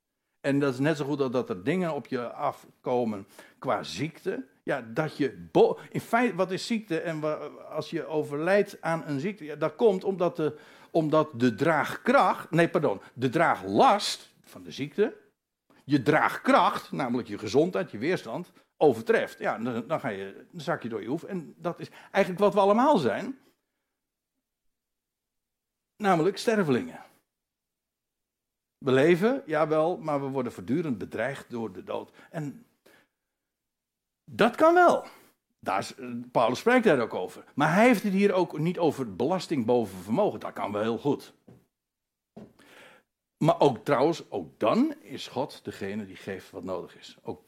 En 0.46 0.58
dat 0.58 0.72
is 0.72 0.78
net 0.78 0.96
zo 0.96 1.04
goed 1.04 1.18
dat, 1.18 1.32
dat 1.32 1.48
er 1.48 1.64
dingen 1.64 1.94
op 1.94 2.06
je 2.06 2.32
afkomen 2.32 3.26
qua 3.58 3.82
ziekte. 3.82 4.46
Ja, 4.62 4.80
dat 4.80 5.16
je. 5.16 5.48
In 5.90 6.00
feite, 6.00 6.34
wat 6.34 6.50
is 6.50 6.66
ziekte? 6.66 7.00
En 7.00 7.22
als 7.70 7.90
je 7.90 8.06
overlijdt 8.06 8.80
aan 8.80 9.02
een 9.06 9.20
ziekte. 9.20 9.44
Ja, 9.44 9.56
dat 9.56 9.74
komt 9.74 10.04
omdat 10.04 10.36
de, 10.36 10.58
omdat 10.90 11.28
de 11.40 11.54
draagkracht. 11.54 12.50
Nee, 12.50 12.68
pardon. 12.68 13.00
De 13.14 13.28
draaglast 13.28 14.34
van 14.44 14.62
de 14.62 14.70
ziekte. 14.70 15.16
je 15.84 16.02
draagkracht, 16.02 16.92
namelijk 16.92 17.28
je 17.28 17.38
gezondheid, 17.38 17.90
je 17.90 17.98
weerstand, 17.98 18.52
overtreft. 18.76 19.38
Ja, 19.38 19.58
dan, 19.58 19.86
dan, 19.86 20.00
ga 20.00 20.08
je, 20.08 20.46
dan 20.50 20.60
zak 20.60 20.82
je 20.82 20.88
door 20.88 21.02
je 21.02 21.08
hoef. 21.08 21.24
En 21.24 21.54
dat 21.56 21.80
is 21.80 21.88
eigenlijk 22.10 22.44
wat 22.44 22.54
we 22.54 22.60
allemaal 22.60 22.98
zijn. 22.98 23.38
Namelijk 25.96 26.38
stervelingen. 26.38 27.00
We 28.78 28.92
leven, 28.92 29.42
jawel, 29.46 29.96
maar 29.98 30.20
we 30.20 30.28
worden 30.28 30.52
voortdurend 30.52 30.98
bedreigd 30.98 31.50
door 31.50 31.72
de 31.72 31.84
dood. 31.84 32.10
En 32.30 32.66
dat 34.24 34.56
kan 34.56 34.74
wel. 34.74 35.04
Daar 35.58 35.90
Paulus 36.32 36.58
spreekt 36.58 36.84
daar 36.84 37.00
ook 37.00 37.14
over. 37.14 37.44
Maar 37.54 37.74
hij 37.74 37.86
heeft 37.86 38.02
het 38.02 38.12
hier 38.12 38.32
ook 38.32 38.58
niet 38.58 38.78
over 38.78 39.16
belasting 39.16 39.66
boven 39.66 39.98
vermogen. 39.98 40.40
Dat 40.40 40.52
kan 40.52 40.72
wel 40.72 40.82
heel 40.82 40.98
goed. 40.98 41.34
Maar 43.38 43.60
ook 43.60 43.84
trouwens, 43.84 44.30
ook 44.30 44.58
dan 44.60 44.94
is 45.00 45.28
God 45.28 45.64
degene 45.64 46.06
die 46.06 46.16
geeft 46.16 46.50
wat 46.50 46.64
nodig 46.64 46.98
is. 46.98 47.16
Ook, 47.22 47.42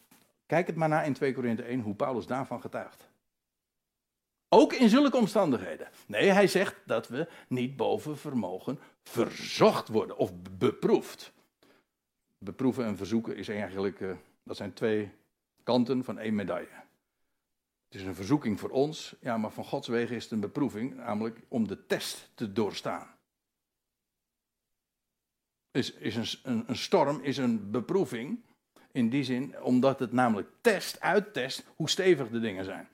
kijk 0.47 0.66
het 0.66 0.76
maar 0.76 0.89
na 0.89 1.03
in 1.03 1.12
2 1.12 1.35
Korinthe 1.35 1.62
1 1.62 1.81
hoe 1.81 1.95
Paulus 1.95 2.26
daarvan 2.26 2.61
getuigt. 2.61 3.07
Ook 4.49 4.72
in 4.72 4.88
zulke 4.88 5.16
omstandigheden. 5.16 5.88
Nee, 6.07 6.30
hij 6.30 6.46
zegt 6.46 6.76
dat 6.84 7.09
we 7.09 7.28
niet 7.49 7.76
boven 7.76 8.18
vermogen 8.18 8.78
verzocht 9.03 9.88
worden 9.88 10.16
of 10.16 10.32
beproefd. 10.59 11.32
Beproeven 12.38 12.84
en 12.84 12.96
verzoeken 12.96 13.36
is 13.36 13.49
eigenlijk, 13.49 14.01
uh, 14.01 14.16
dat 14.42 14.57
zijn 14.57 14.72
twee 14.72 15.11
kanten 15.62 16.05
van 16.05 16.18
één 16.18 16.34
medaille. 16.34 16.86
Het 17.88 18.01
is 18.01 18.03
een 18.03 18.14
verzoeking 18.14 18.61
voor 18.61 18.70
ons, 18.70 19.14
ja, 19.20 19.36
maar 19.36 19.51
van 19.51 19.64
Gods 19.64 19.88
wegen 19.88 20.16
is 20.16 20.22
het 20.22 20.32
een 20.32 20.40
beproeving, 20.40 20.96
namelijk 20.96 21.40
om 21.49 21.68
de 21.68 21.86
test 21.86 22.30
te 22.34 22.53
doorstaan. 22.53 23.16
Is, 25.70 25.92
is 25.92 26.16
een, 26.16 26.53
een, 26.53 26.64
een 26.66 26.76
storm 26.76 27.20
is 27.20 27.36
een 27.36 27.70
beproeving 27.70 28.40
in 28.92 29.09
die 29.09 29.24
zin, 29.24 29.62
omdat 29.62 29.99
het 29.99 30.12
namelijk 30.12 30.49
test, 30.61 31.01
uittest 31.01 31.64
hoe 31.76 31.90
stevig 31.90 32.30
de 32.30 32.40
dingen 32.40 32.64
zijn. 32.64 32.88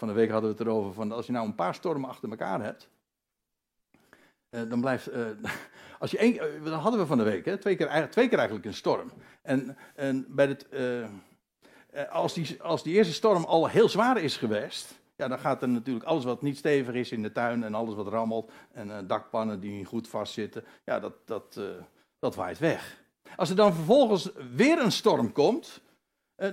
Van 0.00 0.08
de 0.08 0.14
week 0.14 0.30
hadden 0.30 0.50
we 0.50 0.56
het 0.56 0.66
erover 0.66 0.92
van 0.92 1.12
als 1.12 1.26
je 1.26 1.32
nou 1.32 1.46
een 1.46 1.54
paar 1.54 1.74
stormen 1.74 2.08
achter 2.08 2.30
elkaar 2.30 2.62
hebt, 2.62 2.88
uh, 4.50 4.60
dan 4.68 4.80
blijft. 4.80 5.12
Uh, 5.12 5.26
als 5.98 6.10
je 6.10 6.18
één, 6.18 6.34
uh, 6.34 6.64
dat 6.64 6.80
hadden 6.80 7.00
we 7.00 7.06
van 7.06 7.18
de 7.18 7.24
week, 7.24 7.44
hè, 7.44 7.58
twee, 7.58 7.76
keer, 7.76 8.08
twee 8.10 8.28
keer 8.28 8.38
eigenlijk 8.38 8.66
een 8.66 8.74
storm. 8.74 9.10
En, 9.42 9.76
en 9.94 10.26
bij 10.28 10.46
het, 10.46 10.66
als, 12.10 12.34
die, 12.34 12.62
als 12.62 12.82
die 12.82 12.94
eerste 12.94 13.12
storm 13.12 13.44
al 13.44 13.68
heel 13.68 13.88
zwaar 13.88 14.20
is 14.20 14.36
geweest, 14.36 15.00
ja, 15.16 15.28
dan 15.28 15.38
gaat 15.38 15.62
er 15.62 15.68
natuurlijk 15.68 16.06
alles 16.06 16.24
wat 16.24 16.42
niet 16.42 16.58
stevig 16.58 16.94
is 16.94 17.12
in 17.12 17.22
de 17.22 17.32
tuin 17.32 17.64
en 17.64 17.74
alles 17.74 17.94
wat 17.94 18.08
rammelt 18.08 18.52
en 18.72 19.06
dakpannen 19.06 19.60
die 19.60 19.72
niet 19.72 19.86
goed 19.86 20.08
vastzitten, 20.08 20.64
ja, 20.84 21.00
dat, 21.00 21.14
dat, 21.24 21.60
dat 22.18 22.34
waait 22.34 22.58
weg. 22.58 23.02
Als 23.36 23.50
er 23.50 23.56
dan 23.56 23.74
vervolgens 23.74 24.30
weer 24.54 24.78
een 24.78 24.92
storm 24.92 25.32
komt, 25.32 25.80
eh, 25.84 25.89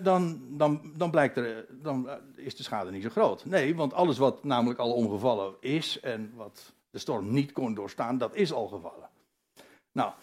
dan, 0.03 0.41
dan, 0.57 0.91
dan, 0.95 1.11
blijkt 1.11 1.37
er, 1.37 1.65
dan 1.69 2.09
is 2.35 2.55
de 2.55 2.63
schade 2.63 2.91
niet 2.91 3.03
zo 3.03 3.09
groot. 3.09 3.45
Nee, 3.45 3.75
want 3.75 3.93
alles 3.93 4.17
wat 4.17 4.43
namelijk 4.43 4.79
al 4.79 4.93
omgevallen 4.93 5.55
is 5.59 5.99
en 5.99 6.31
wat 6.35 6.73
de 6.89 6.99
storm 6.99 7.31
niet 7.31 7.51
kon 7.51 7.73
doorstaan, 7.73 8.17
dat 8.17 8.35
is 8.35 8.53
al 8.53 8.67
gevallen. 8.67 9.09
Nou, 9.91 10.13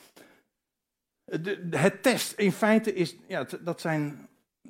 het 1.70 2.02
test 2.02 2.32
in 2.32 2.52
feite 2.52 2.94
is, 2.94 3.16
ja, 3.26 3.46
dat 3.60 3.80
zijn, 3.80 4.28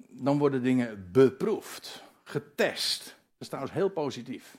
dan 0.08 0.38
worden 0.38 0.62
dingen 0.62 1.08
beproefd, 1.12 2.02
getest. 2.22 3.04
Dat 3.04 3.14
is 3.38 3.48
trouwens 3.48 3.74
heel 3.74 3.88
positief. 3.88 4.56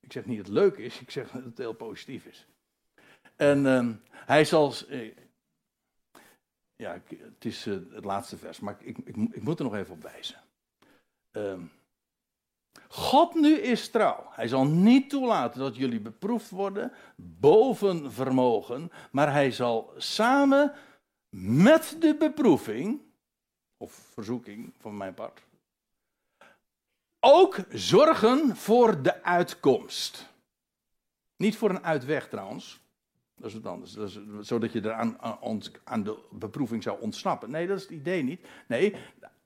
Ik 0.00 0.12
zeg 0.12 0.24
niet 0.24 0.36
dat 0.36 0.46
het 0.46 0.54
leuk 0.54 0.76
is, 0.76 1.00
ik 1.00 1.10
zeg 1.10 1.30
dat 1.30 1.44
het 1.44 1.58
heel 1.58 1.72
positief 1.72 2.24
is. 2.24 2.46
En 3.36 3.64
uh, 3.64 3.88
hij 4.10 4.44
zal, 4.44 4.74
eh, 6.84 7.00
ja, 7.08 7.18
het 7.24 7.44
is 7.44 7.66
uh, 7.66 7.78
het 7.92 8.04
laatste 8.04 8.36
vers, 8.36 8.60
maar 8.60 8.76
ik, 8.80 8.98
ik, 8.98 9.16
ik, 9.16 9.42
moet 9.42 9.58
er 9.58 9.64
nog 9.64 9.74
even 9.74 9.94
op 9.94 10.02
wijzen. 10.02 10.40
Uh, 11.32 11.54
God 12.88 13.34
nu 13.34 13.54
is 13.54 13.90
trouw. 13.90 14.26
Hij 14.30 14.48
zal 14.48 14.66
niet 14.66 15.10
toelaten 15.10 15.60
dat 15.60 15.76
jullie 15.76 16.00
beproefd 16.00 16.50
worden 16.50 16.92
boven 17.16 18.12
vermogen, 18.12 18.92
maar 19.10 19.32
hij 19.32 19.50
zal 19.50 19.92
samen 19.96 20.72
met 21.36 21.96
de 22.00 22.14
beproeving, 22.14 23.00
of 23.76 23.92
verzoeking 23.92 24.72
van 24.78 24.96
mijn 24.96 25.14
part, 25.14 25.42
ook 27.20 27.58
zorgen 27.70 28.56
voor 28.56 29.02
de 29.02 29.22
uitkomst. 29.22 30.32
Niet 31.36 31.56
voor 31.56 31.70
een 31.70 31.84
uitweg 31.84 32.28
trouwens, 32.28 32.83
dat 33.36 33.46
is 33.46 33.54
wat 33.54 33.72
anders. 33.72 33.96
Zodat 34.40 34.72
je 34.72 34.84
eraan 34.84 35.16
aan, 35.20 35.60
aan 35.84 36.02
de 36.02 36.16
beproeving 36.30 36.82
zou 36.82 37.00
ontsnappen. 37.00 37.50
Nee, 37.50 37.66
dat 37.66 37.76
is 37.76 37.82
het 37.82 37.92
idee 37.92 38.22
niet. 38.22 38.46
Nee, 38.68 38.94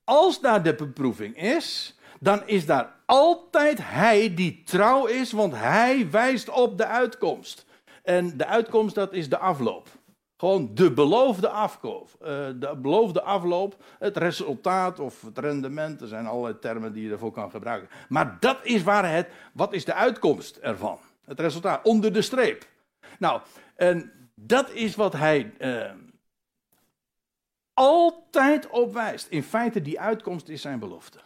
als 0.04 0.40
daar 0.40 0.62
de 0.62 0.74
beproeving 0.74 1.36
is, 1.36 1.98
dan 2.20 2.42
is 2.46 2.66
daar 2.66 2.94
altijd 3.06 3.78
hij 3.82 4.34
die 4.34 4.62
trouw 4.64 5.06
is, 5.06 5.32
want 5.32 5.54
hij 5.54 6.10
wijst 6.10 6.50
op 6.50 6.78
de 6.78 6.86
uitkomst. 6.86 7.66
En 8.02 8.36
de 8.36 8.46
uitkomst, 8.46 8.94
dat 8.94 9.12
is 9.12 9.28
de 9.28 9.38
afloop. 9.38 9.88
Gewoon 10.36 10.70
de 10.74 10.92
beloofde 10.92 11.48
afkoop. 11.48 12.08
Uh, 12.20 12.28
de 12.56 12.78
beloofde 12.82 13.22
afloop, 13.22 13.84
het 13.98 14.16
resultaat 14.16 15.00
of 15.00 15.22
het 15.22 15.38
rendement. 15.38 16.00
Er 16.00 16.08
zijn 16.08 16.26
allerlei 16.26 16.58
termen 16.58 16.92
die 16.92 17.04
je 17.04 17.10
ervoor 17.10 17.32
kan 17.32 17.50
gebruiken. 17.50 17.88
Maar 18.08 18.36
dat 18.40 18.58
is 18.62 18.82
waar 18.82 19.12
het, 19.12 19.28
wat 19.52 19.72
is 19.72 19.84
de 19.84 19.94
uitkomst 19.94 20.56
ervan? 20.56 20.98
Het 21.24 21.40
resultaat, 21.40 21.84
onder 21.84 22.12
de 22.12 22.22
streep. 22.22 22.66
Nou, 23.18 23.40
en 23.78 24.12
dat 24.34 24.70
is 24.70 24.94
wat 24.94 25.12
hij 25.12 25.54
uh, 25.58 25.92
altijd 27.72 28.68
op 28.68 28.92
wijst. 28.92 29.28
In 29.28 29.42
feite, 29.42 29.82
die 29.82 30.00
uitkomst 30.00 30.48
is 30.48 30.60
zijn 30.60 30.78
belofte. 30.78 31.20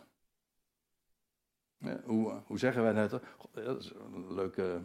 hoe, 2.05 2.43
hoe 2.47 2.59
zeggen 2.59 2.83
wij 2.83 2.93
dat? 2.93 3.23
Dat 3.53 3.81
is 3.81 3.93
een 4.13 4.35
leuke 4.35 4.81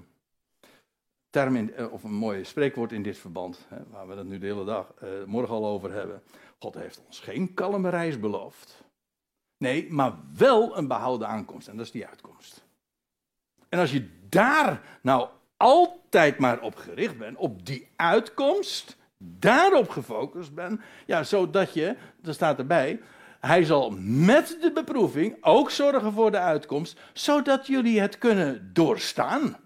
term, 1.29 1.55
eh, 1.55 1.91
of 1.93 2.03
een 2.03 2.13
mooi 2.13 2.43
spreekwoord 2.43 2.91
in 2.91 3.03
dit 3.03 3.17
verband, 3.17 3.65
hè, 3.67 3.77
waar 3.89 4.07
we 4.07 4.15
het 4.15 4.27
nu 4.27 4.37
de 4.37 4.45
hele 4.45 4.65
dag, 4.65 4.93
morgen 5.25 5.55
al 5.55 5.65
over 5.65 5.91
hebben. 5.91 6.23
God 6.59 6.75
heeft 6.75 7.01
ons 7.05 7.19
geen 7.19 7.53
kalme 7.53 7.89
reis 7.89 8.19
beloofd. 8.19 8.83
Nee, 9.57 9.91
maar 9.91 10.13
wel 10.37 10.77
een 10.77 10.87
behouden 10.87 11.27
aankomst. 11.27 11.67
En 11.67 11.77
dat 11.77 11.85
is 11.85 11.91
die 11.91 12.07
uitkomst. 12.07 12.65
En 13.69 13.79
als 13.79 13.91
je 13.91 14.27
daar 14.29 14.99
nou 15.01 15.29
altijd 15.57 16.37
maar 16.37 16.59
op 16.59 16.75
gericht 16.75 17.17
ben, 17.17 17.35
op 17.35 17.65
die 17.65 17.87
uitkomst, 17.95 18.97
daarop 19.17 19.89
gefocust 19.89 20.53
ben, 20.53 20.81
ja, 21.05 21.23
zodat 21.23 21.73
je, 21.73 21.95
er 22.23 22.33
staat 22.33 22.57
erbij, 22.57 22.99
hij 23.39 23.63
zal 23.63 23.89
met 24.01 24.57
de 24.61 24.71
beproeving 24.71 25.37
ook 25.41 25.69
zorgen 25.69 26.13
voor 26.13 26.31
de 26.31 26.39
uitkomst, 26.39 26.99
zodat 27.13 27.67
jullie 27.67 27.99
het 27.99 28.17
kunnen 28.17 28.69
doorstaan. 28.73 29.57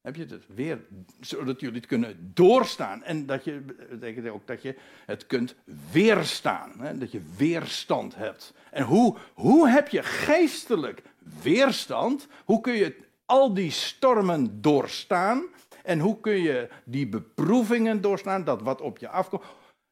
Heb 0.00 0.16
je 0.16 0.26
het 0.26 0.46
weer, 0.46 0.80
zodat 1.20 1.60
jullie 1.60 1.76
het 1.76 1.86
kunnen 1.86 2.30
doorstaan. 2.34 3.02
En 3.02 3.26
dat 3.26 3.44
je, 3.44 3.64
betekent 3.90 4.28
ook 4.28 4.46
dat 4.46 4.62
je 4.62 4.76
het 5.06 5.26
kunt 5.26 5.54
weerstaan. 5.92 6.72
Hè? 6.78 6.98
Dat 6.98 7.12
je 7.12 7.20
weerstand 7.36 8.14
hebt. 8.14 8.54
En 8.70 8.82
hoe, 8.82 9.16
hoe 9.34 9.68
heb 9.68 9.88
je 9.88 10.02
geestelijk 10.02 11.02
weerstand? 11.42 12.28
Hoe 12.44 12.60
kun 12.60 12.74
je 12.74 13.03
al 13.24 13.54
die 13.54 13.70
stormen 13.70 14.60
doorstaan. 14.60 15.44
En 15.82 15.98
hoe 15.98 16.20
kun 16.20 16.40
je 16.40 16.68
die 16.84 17.08
beproevingen 17.08 18.00
doorstaan, 18.00 18.44
dat 18.44 18.62
wat 18.62 18.80
op 18.80 18.98
je 18.98 19.08
afkomt? 19.08 19.42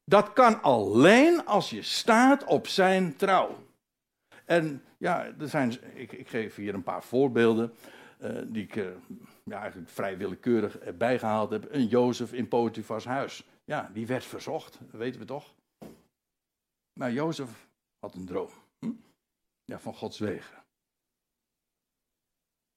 Dat 0.05 0.33
kan 0.33 0.63
alleen 0.63 1.47
als 1.47 1.71
je 1.71 1.83
staat 1.83 2.45
op 2.45 2.67
zijn 2.67 3.17
trouw. 3.17 3.59
En 4.45 4.85
ja, 4.99 5.25
er 5.25 5.49
zijn, 5.49 5.73
ik, 5.95 6.13
ik 6.13 6.29
geef 6.29 6.55
hier 6.55 6.75
een 6.75 6.83
paar 6.83 7.03
voorbeelden 7.03 7.75
uh, 8.23 8.43
die 8.47 8.63
ik 8.63 8.77
uh, 8.77 8.87
ja, 9.45 9.61
eigenlijk 9.61 9.91
vrij 9.91 10.17
willekeurig 10.17 10.97
bijgehaald 10.97 11.51
heb. 11.51 11.73
Een 11.73 11.87
Jozef 11.87 12.33
in 12.33 12.49
Potifars 12.49 13.05
huis. 13.05 13.45
Ja, 13.65 13.91
die 13.93 14.07
werd 14.07 14.25
verzocht, 14.25 14.79
dat 14.81 15.01
weten 15.01 15.21
we 15.21 15.27
toch. 15.27 15.55
Maar 16.93 17.13
Jozef 17.13 17.69
had 17.99 18.15
een 18.15 18.27
droom. 18.27 18.51
Hm? 18.79 18.93
Ja, 19.65 19.79
van 19.79 19.95
Gods 19.95 20.19
wegen. 20.19 20.63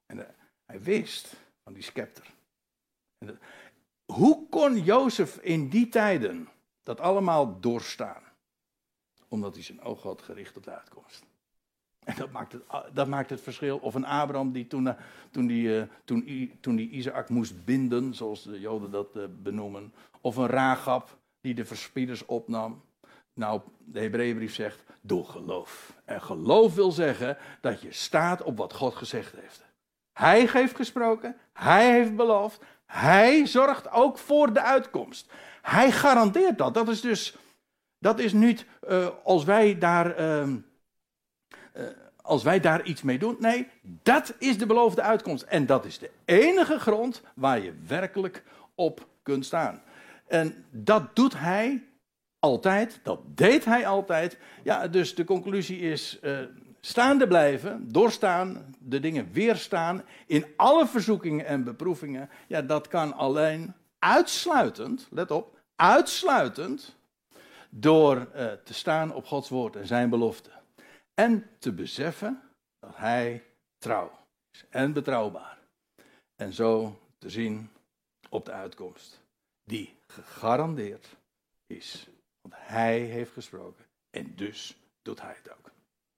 En 0.06 0.18
uh, 0.18 0.24
hij 0.66 0.82
wist 0.82 1.36
van 1.64 1.74
die 1.74 1.84
scepter. 1.84 2.34
Hoe 4.06 4.50
kon 4.50 4.84
Jozef 4.84 5.38
in 5.38 5.70
die 5.70 5.90
tijden 5.90 6.50
dat 6.84 7.00
allemaal 7.00 7.60
doorstaan? 7.60 8.24
Omdat 9.28 9.54
hij 9.54 9.64
zijn 9.64 9.82
oog 9.82 10.04
had 10.04 10.22
gericht 10.22 10.58
op 10.58 10.64
de 10.64 10.72
uitkomst. 10.72 11.26
En 12.06 12.16
dat 12.18 12.32
maakt 12.32 12.52
het, 12.52 12.64
dat 12.94 13.08
maakt 13.08 13.30
het 13.30 13.42
verschil. 13.42 13.78
Of 13.78 13.96
een 13.96 14.06
Abraham 14.06 14.52
die 14.52 14.68
toen, 14.68 14.88
eh, 14.88 14.94
toen, 15.32 15.48
die, 15.48 15.80
eh, 15.80 15.88
toen, 16.04 16.52
toen 16.60 16.76
die 16.76 16.90
Isaac 16.90 17.30
moest 17.30 17.66
binden, 17.66 18.14
zoals 18.14 18.44
de 18.44 18.60
Joden 18.60 18.92
dat 18.92 19.16
eh, 19.16 19.24
benoemen. 19.30 19.94
Of 20.22 20.36
een 20.36 20.48
Ragab 20.48 21.18
die 21.42 21.54
de 21.54 21.66
verspieders 21.66 22.26
opnam. 22.26 22.84
Nou, 23.34 23.62
de 23.78 24.00
Hebreeënbrief 24.00 24.54
zegt, 24.54 24.84
door 25.02 25.26
geloof. 25.26 26.02
En 26.06 26.22
geloof 26.22 26.76
wil 26.76 26.92
zeggen 26.92 27.38
dat 27.62 27.82
je 27.82 27.92
staat 27.92 28.42
op 28.42 28.58
wat 28.58 28.74
God 28.74 28.96
gezegd 28.96 29.36
heeft. 29.36 29.64
Hij 30.16 30.50
heeft 30.52 30.76
gesproken, 30.76 31.36
hij 31.54 31.92
heeft 31.92 32.16
beloofd, 32.16 32.62
hij 32.86 33.46
zorgt 33.46 33.92
ook 33.92 34.18
voor 34.18 34.54
de 34.54 34.62
uitkomst. 34.62 35.32
Hij 35.62 35.92
garandeert 35.92 36.58
dat. 36.58 36.74
Dat 36.74 36.88
is 36.88 37.02
dus 37.02 37.38
Dat 38.00 38.20
is 38.20 38.34
niet 38.34 38.66
uh, 38.90 39.08
als 39.24 39.44
wij 39.44 39.78
daar. 39.78 40.20
Uh, 40.20 40.48
als 42.22 42.44
wij 42.44 42.60
daar 42.60 42.84
iets 42.84 43.02
mee 43.02 43.18
doen. 43.18 43.36
Nee, 43.40 43.68
dat 43.82 44.34
is 44.40 44.58
de 44.58 44.66
beloofde 44.66 45.02
uitkomst. 45.02 45.44
En 45.44 45.66
dat 45.66 45.86
is 45.86 46.00
de 46.00 46.10
enige 46.26 46.80
grond 46.80 47.22
waar 47.34 47.60
je 47.60 47.74
werkelijk 47.88 48.44
op 48.76 49.08
kunt 49.24 49.46
staan. 49.46 49.82
En 50.28 50.66
dat 50.72 51.16
doet 51.16 51.40
hij 51.40 51.84
altijd. 52.40 53.00
Dat 53.04 53.20
deed 53.26 53.66
hij 53.66 53.88
altijd. 53.88 54.38
Ja, 54.64 54.88
dus 54.88 55.16
de 55.16 55.24
conclusie 55.24 55.80
is. 55.80 56.20
Uh, 56.22 56.40
staande 56.86 57.28
blijven, 57.28 57.92
doorstaan, 57.92 58.76
de 58.80 59.00
dingen 59.00 59.32
weerstaan 59.32 60.04
in 60.26 60.46
alle 60.56 60.88
verzoekingen 60.88 61.46
en 61.46 61.64
beproevingen. 61.64 62.30
Ja, 62.48 62.62
dat 62.62 62.88
kan 62.88 63.14
alleen 63.14 63.74
uitsluitend, 64.00 65.08
let 65.12 65.32
op, 65.32 65.60
uitsluitend 65.76 66.96
door 67.70 68.18
uh, 68.18 68.52
te 68.52 68.74
staan 68.74 69.14
op 69.14 69.26
Gods 69.26 69.50
woord 69.50 69.76
en 69.76 69.88
zijn 69.88 70.10
belofte. 70.10 70.50
En 71.14 71.50
te 71.60 71.72
beseffen 71.72 72.42
dat 72.80 72.96
hij 72.96 73.44
trouw 73.78 74.12
is 74.52 74.66
en 74.70 74.94
betrouwbaar. 74.94 75.58
En 76.36 76.54
zo 76.54 77.00
te 77.18 77.30
zien 77.30 77.70
op 78.30 78.46
de 78.46 78.52
uitkomst, 78.52 79.22
die 79.64 79.96
gegarandeerd 80.08 81.08
is. 81.68 82.08
Want 82.42 82.54
hij 82.58 83.00
heeft 83.00 83.32
gesproken 83.32 83.86
en 84.10 84.36
dus 84.36 84.78
doet 85.02 85.22
hij 85.22 85.36
het 85.44 85.52
ook. 85.52 85.65